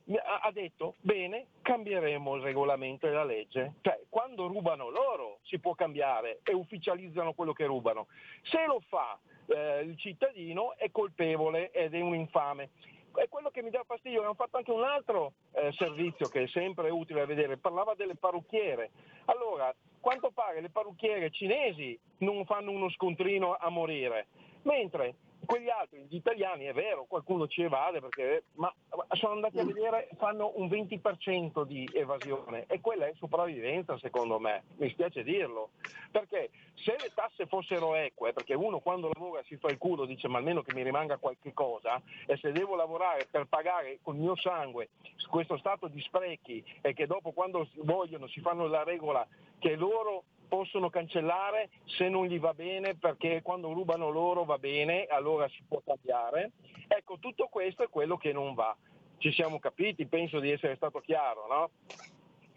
ha 0.08 0.52
detto 0.52 0.96
bene, 1.02 1.48
cambieremo 1.62 2.36
il 2.36 2.42
regolamento 2.44 3.08
e 3.08 3.12
la 3.12 3.24
legge. 3.24 3.76
Cioè, 3.82 4.02
quando 4.10 4.48
rubano 4.48 4.90
loro 4.90 5.40
si 5.44 5.58
può 5.58 5.74
cambiare 5.74 6.42
e 6.44 6.54
ufficializzano 6.54 7.34
quello 7.34 7.54
che 7.54 7.66
rubano. 7.66 8.08
Se 8.44 8.66
lo 8.68 8.82
fa 8.88 9.18
eh, 9.48 9.82
il 9.82 9.98
cittadino 9.98 10.76
è 10.78 10.92
colpevole 10.92 11.72
ed 11.72 11.96
è 11.96 12.02
un 12.02 12.14
infame 12.14 12.70
è 13.16 13.28
quello 13.30 13.50
che 13.50 13.62
mi 13.62 13.70
dà 13.70 13.84
fastidio, 13.86 14.22
hanno 14.22 14.34
fatto 14.34 14.58
anche 14.58 14.72
un 14.72 14.84
altro 14.84 15.34
eh, 15.54 15.72
servizio 15.74 16.28
che 16.28 16.44
è 16.44 16.48
sempre 16.48 16.90
utile 16.90 17.26
vedere, 17.26 17.58
parlava 17.58 17.94
delle 17.96 18.16
parrucchiere. 18.16 18.92
Allora, 19.26 19.74
quanto 20.00 20.32
pare 20.32 20.62
le 20.62 20.70
parrucchiere 20.70 21.32
cinesi 21.32 21.98
non 22.20 22.46
fanno 22.46 22.72
uno 22.72 22.90
scontrino 22.92 23.56
a 23.56 23.70
morire, 23.70 24.28
mentre 24.64 25.16
quegli 25.46 25.70
altri, 25.70 26.06
gli 26.10 26.16
italiani, 26.16 26.66
è 26.66 26.74
vero, 26.74 27.06
qualcuno 27.06 27.48
ci 27.48 27.62
evade, 27.62 28.00
perché, 28.00 28.46
ma 28.54 28.74
sono 29.12 29.34
andati 29.34 29.60
a 29.60 29.64
mm. 29.64 29.68
vedere, 29.68 30.10
fanno 30.18 30.52
un 30.56 30.68
20% 30.68 31.64
di 31.64 31.90
evasione 31.94 32.66
e 32.68 32.82
quella 32.82 33.08
è 33.08 33.14
sopravvivenza 33.18 33.98
secondo 33.98 34.40
me, 34.40 34.64
mi 34.78 34.90
spiace 34.90 35.24
dirlo, 35.24 35.72
perché 36.12 36.50
se 36.76 36.96
le 37.00 37.12
tasse 37.14 37.46
fossero 37.46 37.96
eque, 37.96 38.34
perché 38.34 38.54
uno 38.54 38.80
quando 38.80 39.10
lavora 39.14 39.44
si 39.44 39.58
fa 39.58 39.70
il 39.70 39.78
culo, 39.78 40.06
dice 40.06 40.28
ma 40.28 40.38
almeno 40.38 40.62
che 40.62 40.74
mi 40.74 40.84
rimanga 40.84 41.18
qualche 41.18 41.54
cosa, 41.54 42.02
e 42.26 42.38
se 42.38 42.52
devo 42.52 42.76
lavorare 42.76 43.28
per 43.30 43.46
pagare 43.48 44.00
col 44.02 44.16
mio 44.16 44.36
sangue 44.36 44.90
questo 45.30 45.58
stato 45.58 45.88
di 45.88 46.02
sprechi 46.02 46.64
e 46.82 46.94
che 46.94 47.08
dopo 47.08 47.32
quando 47.32 47.68
vogliono 47.78 48.28
si 48.28 48.40
fanno 48.42 48.68
la 48.68 48.84
regola 48.84 49.26
che 49.60 49.76
loro 49.76 50.24
possono 50.46 50.90
cancellare 50.90 51.70
se 51.86 52.10
non 52.10 52.26
gli 52.26 52.40
va 52.40 52.54
bene 52.54 52.96
perché 52.96 53.42
quando 53.42 53.74
rubano 53.74 54.10
loro 54.10 54.44
va 54.44 54.58
bene, 54.58 55.06
allora 55.06 55.48
si 55.50 55.64
può 55.68 55.82
cambiare. 55.86 56.52
Ecco, 56.88 57.18
tutto 57.20 57.48
questo 57.50 57.84
è 57.84 57.90
quello 57.90 58.18
che 58.18 58.32
non 58.32 58.54
va. 58.54 58.76
Ci 59.18 59.32
siamo 59.32 59.60
capiti, 59.60 60.06
penso 60.06 60.40
di 60.40 60.52
essere 60.52 60.76
stato 60.76 61.00
chiaro, 61.00 61.48
no? 61.50 61.70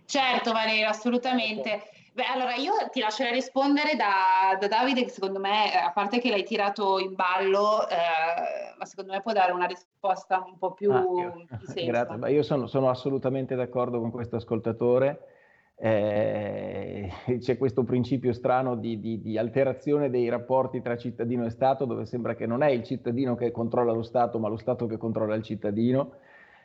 Certo 0.05 0.53
Valerio, 0.53 0.89
assolutamente. 0.89 1.82
Beh, 2.12 2.24
allora 2.24 2.55
io 2.55 2.72
ti 2.91 2.99
lascerei 2.99 3.32
rispondere 3.32 3.95
da, 3.95 4.57
da, 4.59 4.66
Davide 4.66 5.05
che 5.05 5.11
secondo 5.11 5.39
me, 5.39 5.70
a 5.72 5.93
parte 5.93 6.18
che 6.18 6.30
l'hai 6.30 6.43
tirato 6.43 6.99
in 6.99 7.14
ballo, 7.14 7.89
eh, 7.89 8.74
ma 8.76 8.84
secondo 8.84 9.12
me 9.12 9.20
può 9.20 9.32
dare 9.32 9.53
una 9.53 9.66
risposta 9.66 10.43
un 10.45 10.59
po' 10.59 10.72
più... 10.72 10.91
Ah, 10.91 11.03
io, 11.03 11.45
grazie, 11.86 12.16
ma 12.16 12.28
io 12.28 12.43
sono, 12.43 12.66
sono 12.66 12.89
assolutamente 12.89 13.55
d'accordo 13.55 14.01
con 14.01 14.11
questo 14.11 14.36
ascoltatore 14.36 15.38
eh, 15.80 17.08
c'è 17.38 17.56
questo 17.56 17.84
principio 17.84 18.32
strano 18.32 18.74
di, 18.74 18.98
di, 18.98 19.20
di, 19.20 19.38
alterazione 19.38 20.10
dei 20.10 20.28
rapporti 20.28 20.82
tra 20.82 20.96
cittadino 20.96 21.44
e 21.44 21.50
Stato, 21.50 21.84
dove 21.84 22.04
sembra 22.04 22.34
che 22.34 22.46
non 22.46 22.62
è 22.62 22.70
il 22.70 22.82
cittadino 22.82 23.36
che 23.36 23.52
controlla 23.52 23.92
lo 23.92 24.02
Stato, 24.02 24.38
ma 24.38 24.48
lo 24.48 24.56
Stato 24.56 24.86
che 24.86 24.96
controlla 24.96 25.36
il 25.36 25.42
cittadino, 25.42 26.14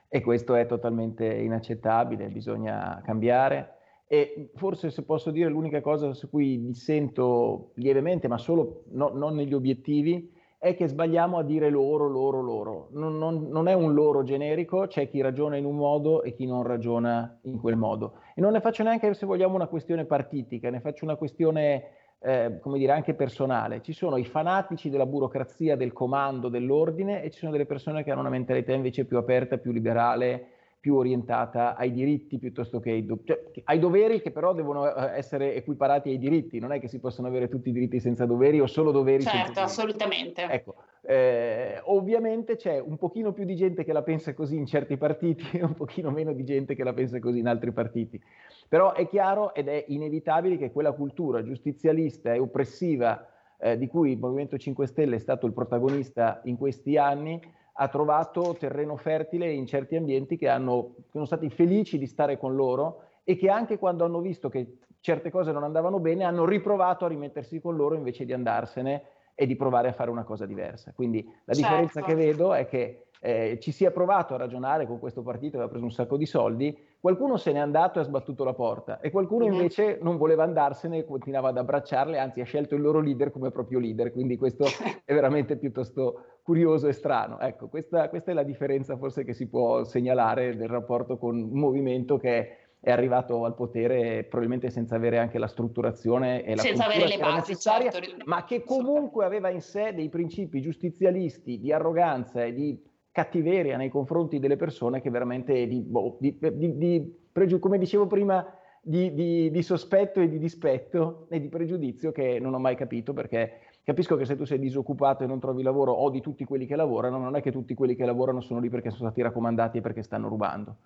e 0.10 0.22
questo 0.22 0.56
è 0.56 0.66
totalmente 0.66 1.26
inaccettabile, 1.26 2.30
bisogna 2.30 3.02
cambiare. 3.04 3.78
E 4.08 4.50
forse 4.56 4.90
se 4.92 5.04
posso 5.04 5.32
dire 5.32 5.50
l'unica 5.50 5.82
cosa 5.82 6.14
su 6.14 6.30
cui 6.30 6.62
dissento 6.62 7.72
lievemente, 7.76 8.28
ma 8.28 8.38
solo 8.38 8.84
no, 8.92 9.10
non 9.10 9.36
negli 9.36 9.54
obiettivi, 9.54 10.32
è 10.64 10.78
che 10.78 10.88
sbagliamo 10.88 11.40
a 11.40 11.44
dire 11.44 11.70
loro, 11.70 12.08
loro, 12.08 12.40
loro. 12.40 12.88
Non, 12.92 13.18
non, 13.18 13.50
non, 13.50 13.68
è 13.68 13.74
un 13.74 13.94
loro 13.94 14.24
generico, 14.24 14.88
c'è 14.88 15.10
chi 15.10 15.20
ragiona 15.20 15.58
in 15.58 15.66
un 15.66 15.76
modo 15.76 16.24
e 16.24 16.32
chi 16.32 16.46
non 16.46 16.64
ragiona 16.64 17.38
in 17.42 17.60
quel 17.60 17.76
modo. 17.76 18.20
E 18.34 18.40
non 18.40 18.54
ne 18.54 18.62
faccio 18.62 18.82
neanche, 18.82 19.14
se 19.14 19.26
vogliamo, 19.26 19.56
una 19.56 19.68
questione 19.68 20.06
partitica, 20.06 20.70
ne 20.70 20.80
faccio 20.80 21.04
una 21.04 21.18
questione 21.18 21.84
eh, 22.20 22.60
come 22.62 22.78
dire, 22.78 22.94
anche 22.94 23.14
personale. 23.14 23.82
Ci 23.82 23.92
sono 23.92 24.16
i 24.16 24.24
fanatici 24.24 24.90
della 24.90 25.06
burocrazia, 25.06 25.76
del 25.76 25.92
comando, 25.92 26.48
dell'ordine 26.48 27.24
e 27.24 27.30
ci 27.30 27.40
sono 27.40 27.52
delle 27.52 27.66
persone 27.66 28.02
che 28.06 28.12
hanno 28.12 28.22
una 28.22 28.30
mentalità 28.30 28.72
invece 28.72 29.04
più 29.04 29.18
aperta, 29.18 29.58
più 29.58 29.74
liberale, 29.74 30.48
più 30.84 30.96
orientata 30.96 31.78
ai 31.78 31.94
diritti 31.94 32.38
piuttosto 32.38 32.82
che 32.82 32.92
ai, 32.92 33.06
do- 33.06 33.22
cioè, 33.24 33.42
ai, 33.64 33.80
doveri 33.80 34.22
che 34.22 34.32
però 34.32 34.54
devono 34.54 34.94
eh, 34.94 35.18
essere 35.18 35.56
equiparati 35.56 36.10
ai 36.10 36.18
diritti, 36.18 36.60
non 36.60 36.74
è 36.74 36.82
che 36.82 36.90
si 36.90 37.00
possono 37.00 37.30
avere 37.30 37.48
tutti 37.48 37.70
i 37.70 37.72
diritti 37.72 38.02
senza 38.02 38.26
doveri 38.26 38.60
o 38.60 38.68
solo 38.68 38.92
doveri 38.92 39.24
certo, 39.24 39.38
senza 39.38 39.62
diritti. 39.62 39.80
assolutamente. 39.80 40.42
Ecco, 40.42 40.76
eh, 41.04 41.80
ovviamente 41.86 42.58
c'è 42.58 42.80
un 42.80 42.98
pochino 42.98 43.32
più 43.32 43.46
di 43.46 43.56
gente 43.56 43.86
che 43.86 43.94
la 43.94 44.02
pensa 44.02 44.34
così 44.34 44.58
in 44.58 44.66
certi 44.66 44.98
partiti 44.98 45.58
e 45.58 45.64
un 45.64 45.74
pochino 45.74 46.12
meno 46.12 46.34
di 46.34 46.44
gente 46.44 46.76
che 46.76 46.84
la 46.84 46.92
pensa 46.92 47.18
così 47.20 47.40
in 47.40 47.48
altri 47.48 47.72
partiti. 47.72 48.22
Però 48.68 48.92
è 48.92 49.08
chiaro 49.08 49.54
ed 49.54 49.70
è 49.70 49.86
inevitabile 49.88 50.58
che 50.58 50.74
quella 50.74 50.92
cultura 50.92 51.44
giustizialista 51.44 52.34
e 52.34 52.40
oppressiva 52.40 53.26
eh, 53.58 53.78
di 53.78 53.88
cui 53.88 54.12
il 54.12 54.20
Movimento 54.20 54.58
5 54.58 54.86
Stelle 54.86 55.16
è 55.16 55.20
stato 55.20 55.46
il 55.46 55.54
protagonista 55.54 56.42
in 56.44 56.58
questi 56.58 56.98
anni 56.98 57.40
ha 57.74 57.88
trovato 57.88 58.56
terreno 58.60 58.98
fertile 58.98 59.52
in 59.52 59.66
certi 59.66 59.96
ambienti 59.96 60.38
che, 60.38 60.48
hanno, 60.48 60.94
che 60.96 61.12
sono 61.12 61.26
stati 61.26 61.50
felici 61.50 61.98
di 61.98 62.06
stare 62.06 62.38
con 62.38 62.56
loro 62.56 63.04
e 63.24 63.36
che 63.36 63.50
anche 63.50 63.78
quando 63.78 64.06
hanno 64.06 64.20
visto 64.20 64.50
che 64.50 64.80
certe 65.00 65.32
cose 65.32 65.52
non 65.52 65.64
andavano 65.64 66.00
bene 66.00 66.24
hanno 66.24 66.46
riprovato 66.46 67.06
a 67.06 67.08
rimettersi 67.08 67.60
con 67.60 67.76
loro 67.76 67.96
invece 67.96 68.26
di 68.26 68.34
andarsene 68.34 69.04
e 69.36 69.48
di 69.48 69.56
provare 69.56 69.90
a 69.90 69.94
fare 69.94 70.12
una 70.12 70.24
cosa 70.24 70.46
diversa. 70.46 70.94
Quindi 70.94 71.24
la 71.46 71.54
certo. 71.54 71.62
differenza 71.62 72.02
che 72.04 72.16
vedo 72.16 72.54
è 72.54 72.68
che 72.68 73.08
eh, 73.26 73.58
ci 73.62 73.72
si 73.72 73.86
è 73.86 73.92
provato 73.92 74.34
a 74.34 74.38
ragionare 74.38 74.86
con 74.86 75.00
questo 75.00 75.22
partito 75.22 75.52
che 75.52 75.56
aveva 75.56 75.70
preso 75.70 75.86
un 75.86 75.92
sacco 75.92 76.18
di 76.18 76.26
soldi, 76.26 76.78
qualcuno 77.00 77.38
se 77.38 77.54
n'è 77.54 77.60
andato 77.60 77.98
e 77.98 78.02
ha 78.02 78.06
sbattuto 78.06 78.44
la 78.44 78.54
porta 78.54 79.00
e 79.00 79.12
qualcuno 79.12 79.46
mm-hmm. 79.46 79.54
invece 79.54 79.98
non 80.02 80.18
voleva 80.18 80.44
andarsene 80.44 80.98
e 80.98 81.06
continuava 81.06 81.48
ad 81.48 81.58
abbracciarle, 81.58 82.20
anzi 82.20 82.42
ha 82.42 82.46
scelto 82.46 82.76
il 82.76 82.82
loro 82.82 83.00
leader 83.00 83.32
come 83.32 83.50
proprio 83.50 83.80
leader, 83.80 84.12
quindi 84.12 84.36
questo 84.36 84.66
è 85.06 85.14
veramente 85.14 85.56
piuttosto 85.56 86.40
curioso 86.44 86.90
e 86.90 86.92
strano. 86.92 87.40
Ecco, 87.40 87.70
questa, 87.70 88.10
questa 88.10 88.32
è 88.32 88.34
la 88.34 88.44
differenza 88.44 88.98
forse 88.98 89.24
che 89.24 89.34
si 89.34 89.48
può 89.48 89.86
segnalare 89.86 90.58
del 90.58 90.68
rapporto 90.68 91.18
con 91.18 91.38
un 91.38 91.58
movimento 91.58 92.18
che 92.18 92.58
è 92.82 92.92
arrivato 92.92 93.46
al 93.46 93.56
potere 93.56 94.26
probabilmente 94.26 94.70
senza 94.70 94.98
avere 94.98 95.18
anche 95.18 95.40
la 95.40 95.48
strutturazione 95.48 96.44
e 96.44 96.58
la 96.58 96.62
senza 96.62 96.84
avere 96.84 97.08
le 97.08 97.18
basi, 97.18 97.58
certo. 97.58 98.00
ma 98.26 98.44
che 98.44 98.66
comunque 98.66 99.24
aveva 99.24 99.48
in 99.48 99.62
sé 99.62 99.94
dei 99.94 100.10
principi 100.10 100.60
giustizialisti 100.60 101.62
di 101.62 101.72
arroganza 101.72 102.44
e 102.44 102.54
di 102.54 102.92
cattiveria 103.14 103.78
nei 103.78 103.90
confronti 103.90 104.40
delle 104.40 104.56
persone 104.58 105.00
che 105.00 105.12
veramente 105.12 105.68
di, 105.68 105.80
boh, 105.82 106.18
di, 106.20 106.36
di, 106.40 106.78
di 106.78 107.16
pregiu- 107.32 107.62
come 107.62 107.78
dicevo 107.78 108.08
prima, 108.08 108.44
di, 108.82 109.62
sospetto 109.62 110.20
e 110.20 110.28
di 110.28 110.40
dispetto 110.40 111.28
e 111.30 111.40
di 111.40 111.48
pregiudizio 111.48 112.12
che 112.12 112.40
non 112.40 112.56
ho 112.56 112.60
mai 112.60 112.76
capito 112.76 113.14
perché 113.14 113.60
capisco 113.84 114.18
che 114.18 114.26
se 114.26 114.36
tu 114.36 114.46
sei 114.46 114.58
disoccupato 114.58 115.24
e 115.24 115.28
non 115.28 115.40
trovi 115.40 115.62
lavoro 115.62 115.92
o 115.92 116.10
di 116.10 116.22
tutti 116.22 116.44
quelli 116.44 116.66
che 116.66 116.76
lavorano, 116.76 117.20
non 117.20 117.36
è 117.36 117.42
che 117.42 117.52
tutti 117.52 117.76
quelli 117.76 117.96
che 117.96 118.04
lavorano 118.04 118.42
sono 118.42 118.60
lì 118.60 118.70
perché 118.70 118.90
sono 118.90 119.10
stati 119.10 119.22
raccomandati 119.22 119.78
e 119.78 119.82
perché 119.82 120.02
stanno 120.02 120.28
rubando. 120.28 120.78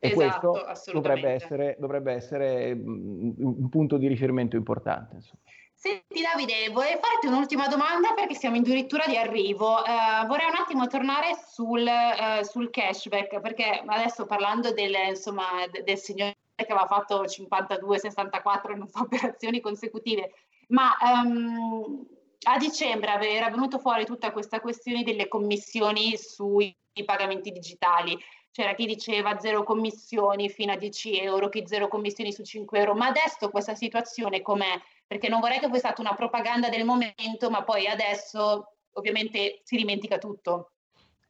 E 0.00 0.08
esatto, 0.08 0.60
questo 0.64 0.92
dovrebbe 0.92 1.30
essere, 1.30 1.76
dovrebbe 1.78 2.12
essere, 2.12 2.72
un 2.72 3.68
punto 3.70 3.96
di 3.96 4.08
riferimento 4.08 4.56
importante. 4.56 5.14
Insomma. 5.14 5.40
Senti 5.78 6.22
Davide, 6.22 6.70
vorrei 6.70 6.98
farti 6.98 7.26
un'ultima 7.26 7.68
domanda 7.68 8.14
perché 8.14 8.34
siamo 8.34 8.56
addirittura 8.56 9.04
di 9.06 9.18
arrivo. 9.18 9.74
Uh, 9.74 10.26
vorrei 10.26 10.46
un 10.46 10.56
attimo 10.58 10.86
tornare 10.86 11.36
sul, 11.52 11.86
uh, 11.86 12.42
sul, 12.44 12.70
cashback 12.70 13.40
perché 13.40 13.82
adesso 13.84 14.24
parlando 14.24 14.72
del, 14.72 14.94
insomma, 15.08 15.44
del 15.70 15.98
signore 15.98 16.38
che 16.54 16.72
aveva 16.72 16.86
fatto 16.86 17.24
52-64 17.24 18.74
non 18.74 18.88
fa 18.88 19.00
operazioni 19.02 19.60
consecutive, 19.60 20.32
ma 20.68 20.96
um, 21.02 22.06
a 22.44 22.56
dicembre 22.56 23.30
era 23.30 23.50
venuto 23.50 23.78
fuori 23.78 24.06
tutta 24.06 24.32
questa 24.32 24.60
questione 24.60 25.02
delle 25.02 25.28
commissioni 25.28 26.16
sui 26.16 26.74
pagamenti 27.04 27.52
digitali. 27.52 28.18
C'era 28.50 28.72
chi 28.72 28.86
diceva 28.86 29.38
zero 29.38 29.62
commissioni 29.62 30.48
fino 30.48 30.72
a 30.72 30.76
10 30.76 31.20
euro, 31.20 31.50
chi 31.50 31.66
zero 31.66 31.88
commissioni 31.88 32.32
su 32.32 32.42
5 32.42 32.78
euro, 32.78 32.94
ma 32.94 33.08
adesso 33.08 33.50
questa 33.50 33.74
situazione 33.74 34.40
com'è? 34.40 34.80
Perché 35.06 35.28
non 35.28 35.40
vorrei 35.40 35.58
che 35.58 35.66
fosse 35.66 35.78
stata 35.78 36.00
una 36.00 36.14
propaganda 36.14 36.68
del 36.68 36.84
momento, 36.84 37.50
ma 37.50 37.62
poi 37.62 37.86
adesso 37.86 38.76
ovviamente 38.92 39.60
si 39.62 39.76
dimentica 39.76 40.18
tutto. 40.18 40.72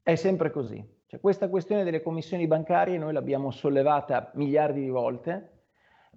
È 0.02 0.14
sempre 0.14 0.50
così. 0.50 0.82
Cioè, 1.06 1.20
questa 1.20 1.48
questione 1.48 1.84
delle 1.84 2.02
commissioni 2.02 2.46
bancarie 2.46 2.98
noi 2.98 3.12
l'abbiamo 3.12 3.50
sollevata 3.50 4.30
miliardi 4.34 4.80
di 4.80 4.88
volte. 4.88 5.55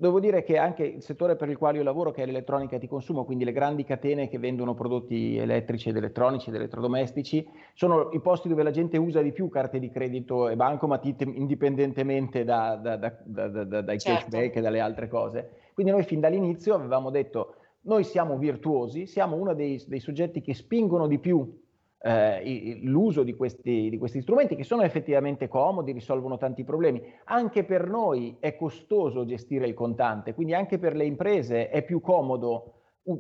Devo 0.02 0.22
dire 0.22 0.44
che 0.44 0.58
anche 0.58 0.86
il 0.86 1.04
settore 1.04 1.36
per 1.36 1.50
il 1.50 1.58
quale 1.58 1.78
io 1.78 1.84
lavoro, 1.84 2.12
che 2.12 2.24
è 2.24 2.26
l'elettronica 2.26 2.78
di 2.78 2.88
consumo, 2.88 3.26
quindi 3.26 3.44
le 3.44 3.52
grandi 3.52 3.84
catene 3.84 4.30
che 4.30 4.40
vendono 4.40 4.74
prodotti 4.74 5.36
elettrici 5.36 5.90
ed 5.90 5.98
elettronici 5.98 6.48
ed 6.48 6.56
elettrodomestici, 6.56 7.46
sono 7.74 8.10
i 8.14 8.22
posti 8.22 8.48
dove 8.48 8.64
la 8.64 8.72
gente 8.72 8.96
usa 8.96 9.22
di 9.22 9.34
più 9.34 9.50
carte 9.50 9.78
di 9.78 9.90
credito 9.90 10.48
e 10.48 10.56
bancomat 10.56 11.04
indipendentemente 11.04 12.46
da, 12.46 12.78
da, 12.78 12.96
da, 12.96 13.48
dai 13.82 14.00
certo. 14.00 14.22
cashback 14.22 14.56
e 14.56 14.62
dalle 14.62 14.80
altre 14.80 15.10
cose. 15.10 15.50
Quindi 15.74 15.92
noi 15.92 16.04
fin 16.04 16.22
dall'inizio 16.22 16.76
avevamo 16.76 17.10
detto, 17.10 17.56
noi 17.82 18.06
siamo 18.06 18.38
virtuosi, 18.38 19.06
siamo 19.06 19.36
uno 19.36 19.54
dei, 19.54 19.84
dei 19.86 20.00
soggetti 20.00 20.40
che 20.40 20.54
spingono 20.54 21.08
di 21.08 21.20
più 21.20 21.60
eh, 22.02 22.80
l'uso 22.84 23.24
di 23.24 23.36
questi, 23.36 23.90
di 23.90 23.98
questi, 23.98 24.22
strumenti 24.22 24.56
che 24.56 24.64
sono 24.64 24.84
effettivamente 24.84 25.48
comodi, 25.48 25.92
risolvono 25.92 26.38
tanti 26.38 26.64
problemi. 26.64 27.02
Anche 27.26 27.64
per 27.66 27.88
noi 27.88 28.38
è 28.40 28.56
costoso 28.56 29.26
gestire 29.26 29.68
il 29.68 29.74
contante, 29.74 30.34
quindi 30.34 30.54
anche 30.54 30.78
per 30.80 30.96
le 30.96 31.06
imprese 31.06 31.70
è 31.70 31.84
più 31.84 32.00
comodo 32.00 32.74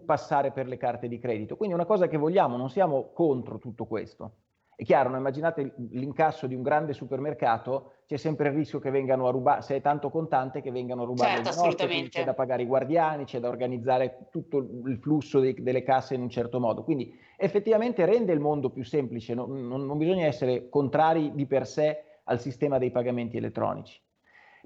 passare 0.05 0.51
per 0.51 0.67
le 0.67 0.77
carte 0.77 1.07
di 1.07 1.19
credito. 1.19 1.55
Quindi 1.55 1.75
è 1.75 1.77
una 1.77 1.87
cosa 1.87 2.07
che 2.07 2.17
vogliamo, 2.17 2.57
non 2.57 2.69
siamo 2.69 3.11
contro 3.13 3.57
tutto 3.57 3.85
questo. 3.85 4.33
È 4.75 4.83
chiaro, 4.85 5.13
immaginate 5.13 5.73
l'incasso 5.91 6.47
di 6.47 6.55
un 6.55 6.61
grande 6.61 6.93
supermercato, 6.93 7.95
c'è 8.05 8.15
sempre 8.15 8.47
il 8.47 8.55
rischio 8.55 8.79
che 8.79 8.89
vengano 8.89 9.27
a 9.27 9.31
rubare, 9.31 9.61
se 9.61 9.75
è 9.75 9.81
tanto 9.81 10.09
contante, 10.09 10.61
che 10.61 10.71
vengano 10.71 11.01
a 11.01 11.05
rubare 11.05 11.43
certo, 11.43 11.49
le 11.49 11.67
notte, 11.67 12.07
c'è 12.07 12.23
da 12.23 12.33
pagare 12.33 12.61
i 12.61 12.65
guardiani, 12.65 13.25
c'è 13.25 13.41
da 13.41 13.49
organizzare 13.49 14.27
tutto 14.31 14.57
il 14.85 14.97
flusso 15.01 15.41
dei, 15.41 15.53
delle 15.53 15.83
casse 15.83 16.15
in 16.15 16.21
un 16.21 16.29
certo 16.29 16.61
modo. 16.61 16.85
Quindi 16.85 17.13
effettivamente 17.39 18.05
rende 18.05 18.33
il 18.33 18.39
mondo 18.39 18.69
più 18.69 18.83
semplice, 18.83 19.33
non, 19.33 19.67
non, 19.67 19.85
non 19.85 19.97
bisogna 19.97 20.25
essere 20.25 20.69
contrari 20.69 21.33
di 21.33 21.45
per 21.45 21.65
sé 21.65 22.03
al 22.25 22.39
sistema 22.39 22.77
dei 22.77 22.91
pagamenti 22.91 23.37
elettronici. 23.37 23.99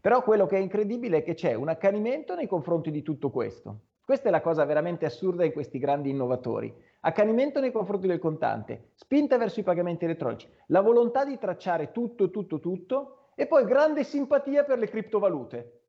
Però 0.02 0.22
quello 0.24 0.46
che 0.46 0.58
è 0.58 0.60
incredibile 0.60 1.18
è 1.18 1.24
che 1.24 1.34
c'è 1.34 1.54
un 1.54 1.70
accanimento 1.70 2.36
nei 2.36 2.48
confronti 2.48 2.92
di 2.92 3.04
tutto 3.04 3.30
questo. 3.30 3.80
Questa 4.04 4.28
è 4.28 4.32
la 4.32 4.42
cosa 4.42 4.66
veramente 4.66 5.06
assurda 5.06 5.46
in 5.46 5.54
questi 5.54 5.80
grandi 5.80 6.10
innovatori. 6.10 6.74
Accanimento 7.02 7.62
nei 7.62 7.72
confronti 7.72 8.08
del 8.08 8.20
contante, 8.20 8.90
spinta 8.96 9.38
verso 9.38 9.62
i 9.62 9.64
pagamenti 9.64 10.04
elettronici, 10.04 10.50
la 10.68 10.82
volontà 10.82 11.24
di 11.24 11.38
tracciare 11.38 11.92
tutto, 11.92 12.30
tutto, 12.30 12.60
tutto 12.60 13.30
e 13.36 13.48
poi 13.48 13.64
grande 13.64 14.04
simpatia 14.04 14.66
per 14.66 14.78
le 14.78 14.90
criptovalute. 14.90 15.82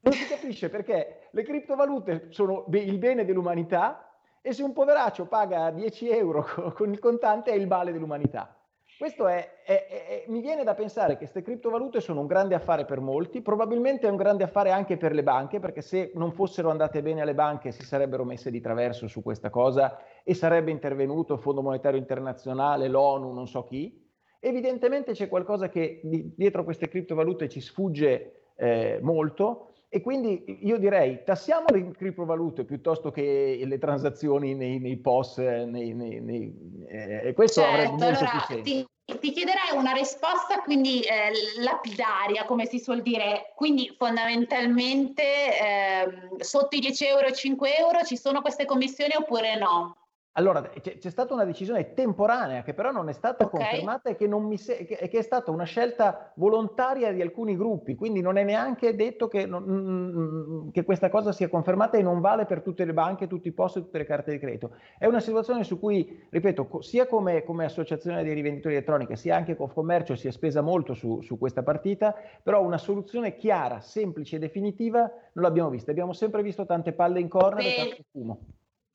Non 0.00 0.12
si 0.12 0.26
capisce 0.26 0.68
perché 0.70 1.28
le 1.30 1.42
criptovalute 1.44 2.26
sono 2.30 2.64
il 2.72 2.98
bene 2.98 3.24
dell'umanità 3.24 4.11
e 4.42 4.52
se 4.52 4.62
un 4.62 4.72
poveraccio 4.72 5.26
paga 5.26 5.70
10 5.70 6.10
euro 6.10 6.44
con 6.74 6.90
il 6.90 6.98
contante 6.98 7.52
è 7.52 7.54
il 7.54 7.68
male 7.68 7.92
dell'umanità. 7.92 8.56
Questo 8.98 9.26
è, 9.26 9.62
è, 9.64 9.86
è, 9.88 10.24
mi 10.28 10.40
viene 10.40 10.62
da 10.62 10.74
pensare 10.74 11.14
che 11.14 11.20
queste 11.20 11.42
criptovalute 11.42 12.00
sono 12.00 12.20
un 12.20 12.26
grande 12.26 12.54
affare 12.54 12.84
per 12.84 13.00
molti, 13.00 13.40
probabilmente 13.40 14.06
è 14.06 14.10
un 14.10 14.16
grande 14.16 14.44
affare 14.44 14.70
anche 14.70 14.96
per 14.96 15.12
le 15.12 15.22
banche, 15.22 15.58
perché 15.58 15.80
se 15.80 16.12
non 16.14 16.30
fossero 16.32 16.70
andate 16.70 17.02
bene 17.02 17.22
alle 17.22 17.34
banche 17.34 17.72
si 17.72 17.84
sarebbero 17.84 18.24
messe 18.24 18.50
di 18.50 18.60
traverso 18.60 19.08
su 19.08 19.22
questa 19.22 19.50
cosa 19.50 19.98
e 20.22 20.34
sarebbe 20.34 20.70
intervenuto 20.70 21.34
il 21.34 21.40
Fondo 21.40 21.62
Monetario 21.62 21.98
Internazionale, 21.98 22.86
l'ONU, 22.86 23.32
non 23.32 23.48
so 23.48 23.64
chi. 23.64 24.08
Evidentemente 24.38 25.12
c'è 25.12 25.28
qualcosa 25.28 25.68
che 25.68 26.00
dietro 26.02 26.62
queste 26.62 26.88
criptovalute 26.88 27.48
ci 27.48 27.60
sfugge 27.60 28.50
eh, 28.54 28.98
molto 29.02 29.71
e 29.94 30.00
quindi 30.00 30.42
io 30.62 30.78
direi 30.78 31.22
tassiamo 31.22 31.66
le 31.68 31.90
criptovalute 31.90 32.64
piuttosto 32.64 33.10
che 33.10 33.60
le 33.62 33.76
transazioni 33.76 34.54
nei, 34.54 34.78
nei 34.78 34.96
POS, 34.96 35.36
nei, 35.36 35.92
nei, 35.92 36.18
nei 36.18 36.86
eh, 36.88 37.34
questo 37.34 37.60
certo, 37.60 37.76
avrebbe 37.76 38.02
molto 38.02 38.24
allora, 38.24 38.30
più 38.30 38.54
senso. 38.56 38.86
Ti, 39.04 39.18
ti 39.18 39.32
chiederei 39.32 39.76
una 39.76 39.92
risposta 39.92 40.62
quindi 40.62 41.02
eh, 41.02 41.60
lapidaria, 41.62 42.46
come 42.46 42.64
si 42.64 42.78
suol 42.78 43.02
dire, 43.02 43.52
quindi 43.54 43.94
fondamentalmente 43.98 45.22
eh, 45.22 46.42
sotto 46.42 46.74
i 46.74 46.80
10 46.80 47.04
euro 47.04 47.26
e 47.26 47.34
5 47.34 47.76
euro 47.76 48.02
ci 48.02 48.16
sono 48.16 48.40
queste 48.40 48.64
commissioni 48.64 49.12
oppure 49.14 49.58
no? 49.58 50.01
Allora, 50.34 50.62
c'è, 50.62 50.96
c'è, 50.96 51.10
stata 51.10 51.34
una 51.34 51.44
decisione 51.44 51.92
temporanea 51.92 52.62
che 52.62 52.72
però 52.72 52.90
non 52.90 53.10
è 53.10 53.12
stata 53.12 53.44
okay. 53.44 53.60
confermata 53.60 54.08
e 54.08 54.16
che, 54.16 54.30
se- 54.56 54.86
che, 54.86 55.08
che, 55.08 55.18
è 55.18 55.22
stata 55.22 55.50
una 55.50 55.64
scelta 55.64 56.32
volontaria 56.36 57.12
di 57.12 57.20
alcuni 57.20 57.54
gruppi, 57.54 57.94
quindi 57.94 58.22
non 58.22 58.38
è 58.38 58.42
neanche 58.42 58.96
detto 58.96 59.28
che, 59.28 59.44
non, 59.44 60.70
che, 60.72 60.84
questa 60.84 61.10
cosa 61.10 61.32
sia 61.32 61.50
confermata 61.50 61.98
e 61.98 62.02
non 62.02 62.20
vale 62.20 62.46
per 62.46 62.62
tutte 62.62 62.86
le 62.86 62.94
banche, 62.94 63.26
tutti 63.26 63.48
i 63.48 63.52
posti 63.52 63.80
tutte 63.80 63.98
le 63.98 64.06
carte 64.06 64.32
di 64.32 64.38
credito. 64.38 64.74
È 64.96 65.04
una 65.04 65.20
situazione 65.20 65.64
su 65.64 65.78
cui, 65.78 66.26
ripeto, 66.30 66.80
sia 66.80 67.06
come, 67.06 67.44
come 67.44 67.66
associazione 67.66 68.22
dei 68.22 68.32
rivenditori 68.32 68.74
elettronici, 68.74 69.16
sia 69.16 69.36
anche 69.36 69.54
Confcommercio 69.54 70.14
si 70.14 70.28
è 70.28 70.32
spesa 70.32 70.62
molto 70.62 70.94
su, 70.94 71.20
su 71.20 71.36
questa 71.36 71.62
partita, 71.62 72.14
però 72.42 72.62
una 72.62 72.78
soluzione 72.78 73.36
chiara, 73.36 73.80
semplice 73.80 74.36
e 74.36 74.38
definitiva 74.38 75.00
non 75.32 75.44
l'abbiamo 75.44 75.68
vista. 75.68 75.90
Abbiamo 75.90 76.14
sempre 76.14 76.42
visto 76.42 76.64
tante 76.64 76.94
palle 76.94 77.20
in 77.20 77.28
corner 77.28 77.62
Beh. 77.62 77.70
e 77.70 77.76
tanto 77.76 78.02
fumo. 78.10 78.38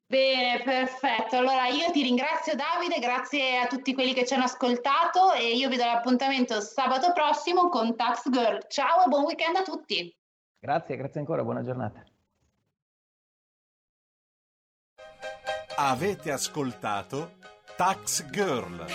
Bene, 0.10 0.64
perfetto. 0.64 1.36
Allora 1.36 1.68
io 1.68 1.91
ti 1.91 2.01
ringrazio 2.01 2.55
Davide, 2.55 2.97
grazie 2.99 3.58
a 3.58 3.68
tutti 3.68 3.93
quelli 3.93 4.14
che 4.14 4.26
ci 4.26 4.34
hanno 4.34 4.45
ascoltato 4.45 5.34
e 5.34 5.53
io 5.53 5.68
vi 5.68 5.76
do 5.76 5.84
l'appuntamento 5.84 6.62
sabato 6.62 7.12
prossimo 7.12 7.68
con 7.68 7.93
Tax 7.93 8.30
Girl. 8.30 8.66
Ciao 8.70 9.03
e 9.03 9.10
buon 9.10 9.26
weekend 9.26 9.58
a 9.58 9.64
tutti. 9.64 10.16
Grazie, 10.60 10.95
grazie 10.95 11.20
ancora, 11.20 11.43
buona 11.43 11.62
giornata. 11.62 12.05
Avete 15.76 16.32
ascoltato 16.32 17.36
Tax 17.76 18.30
Girl. 18.30 18.86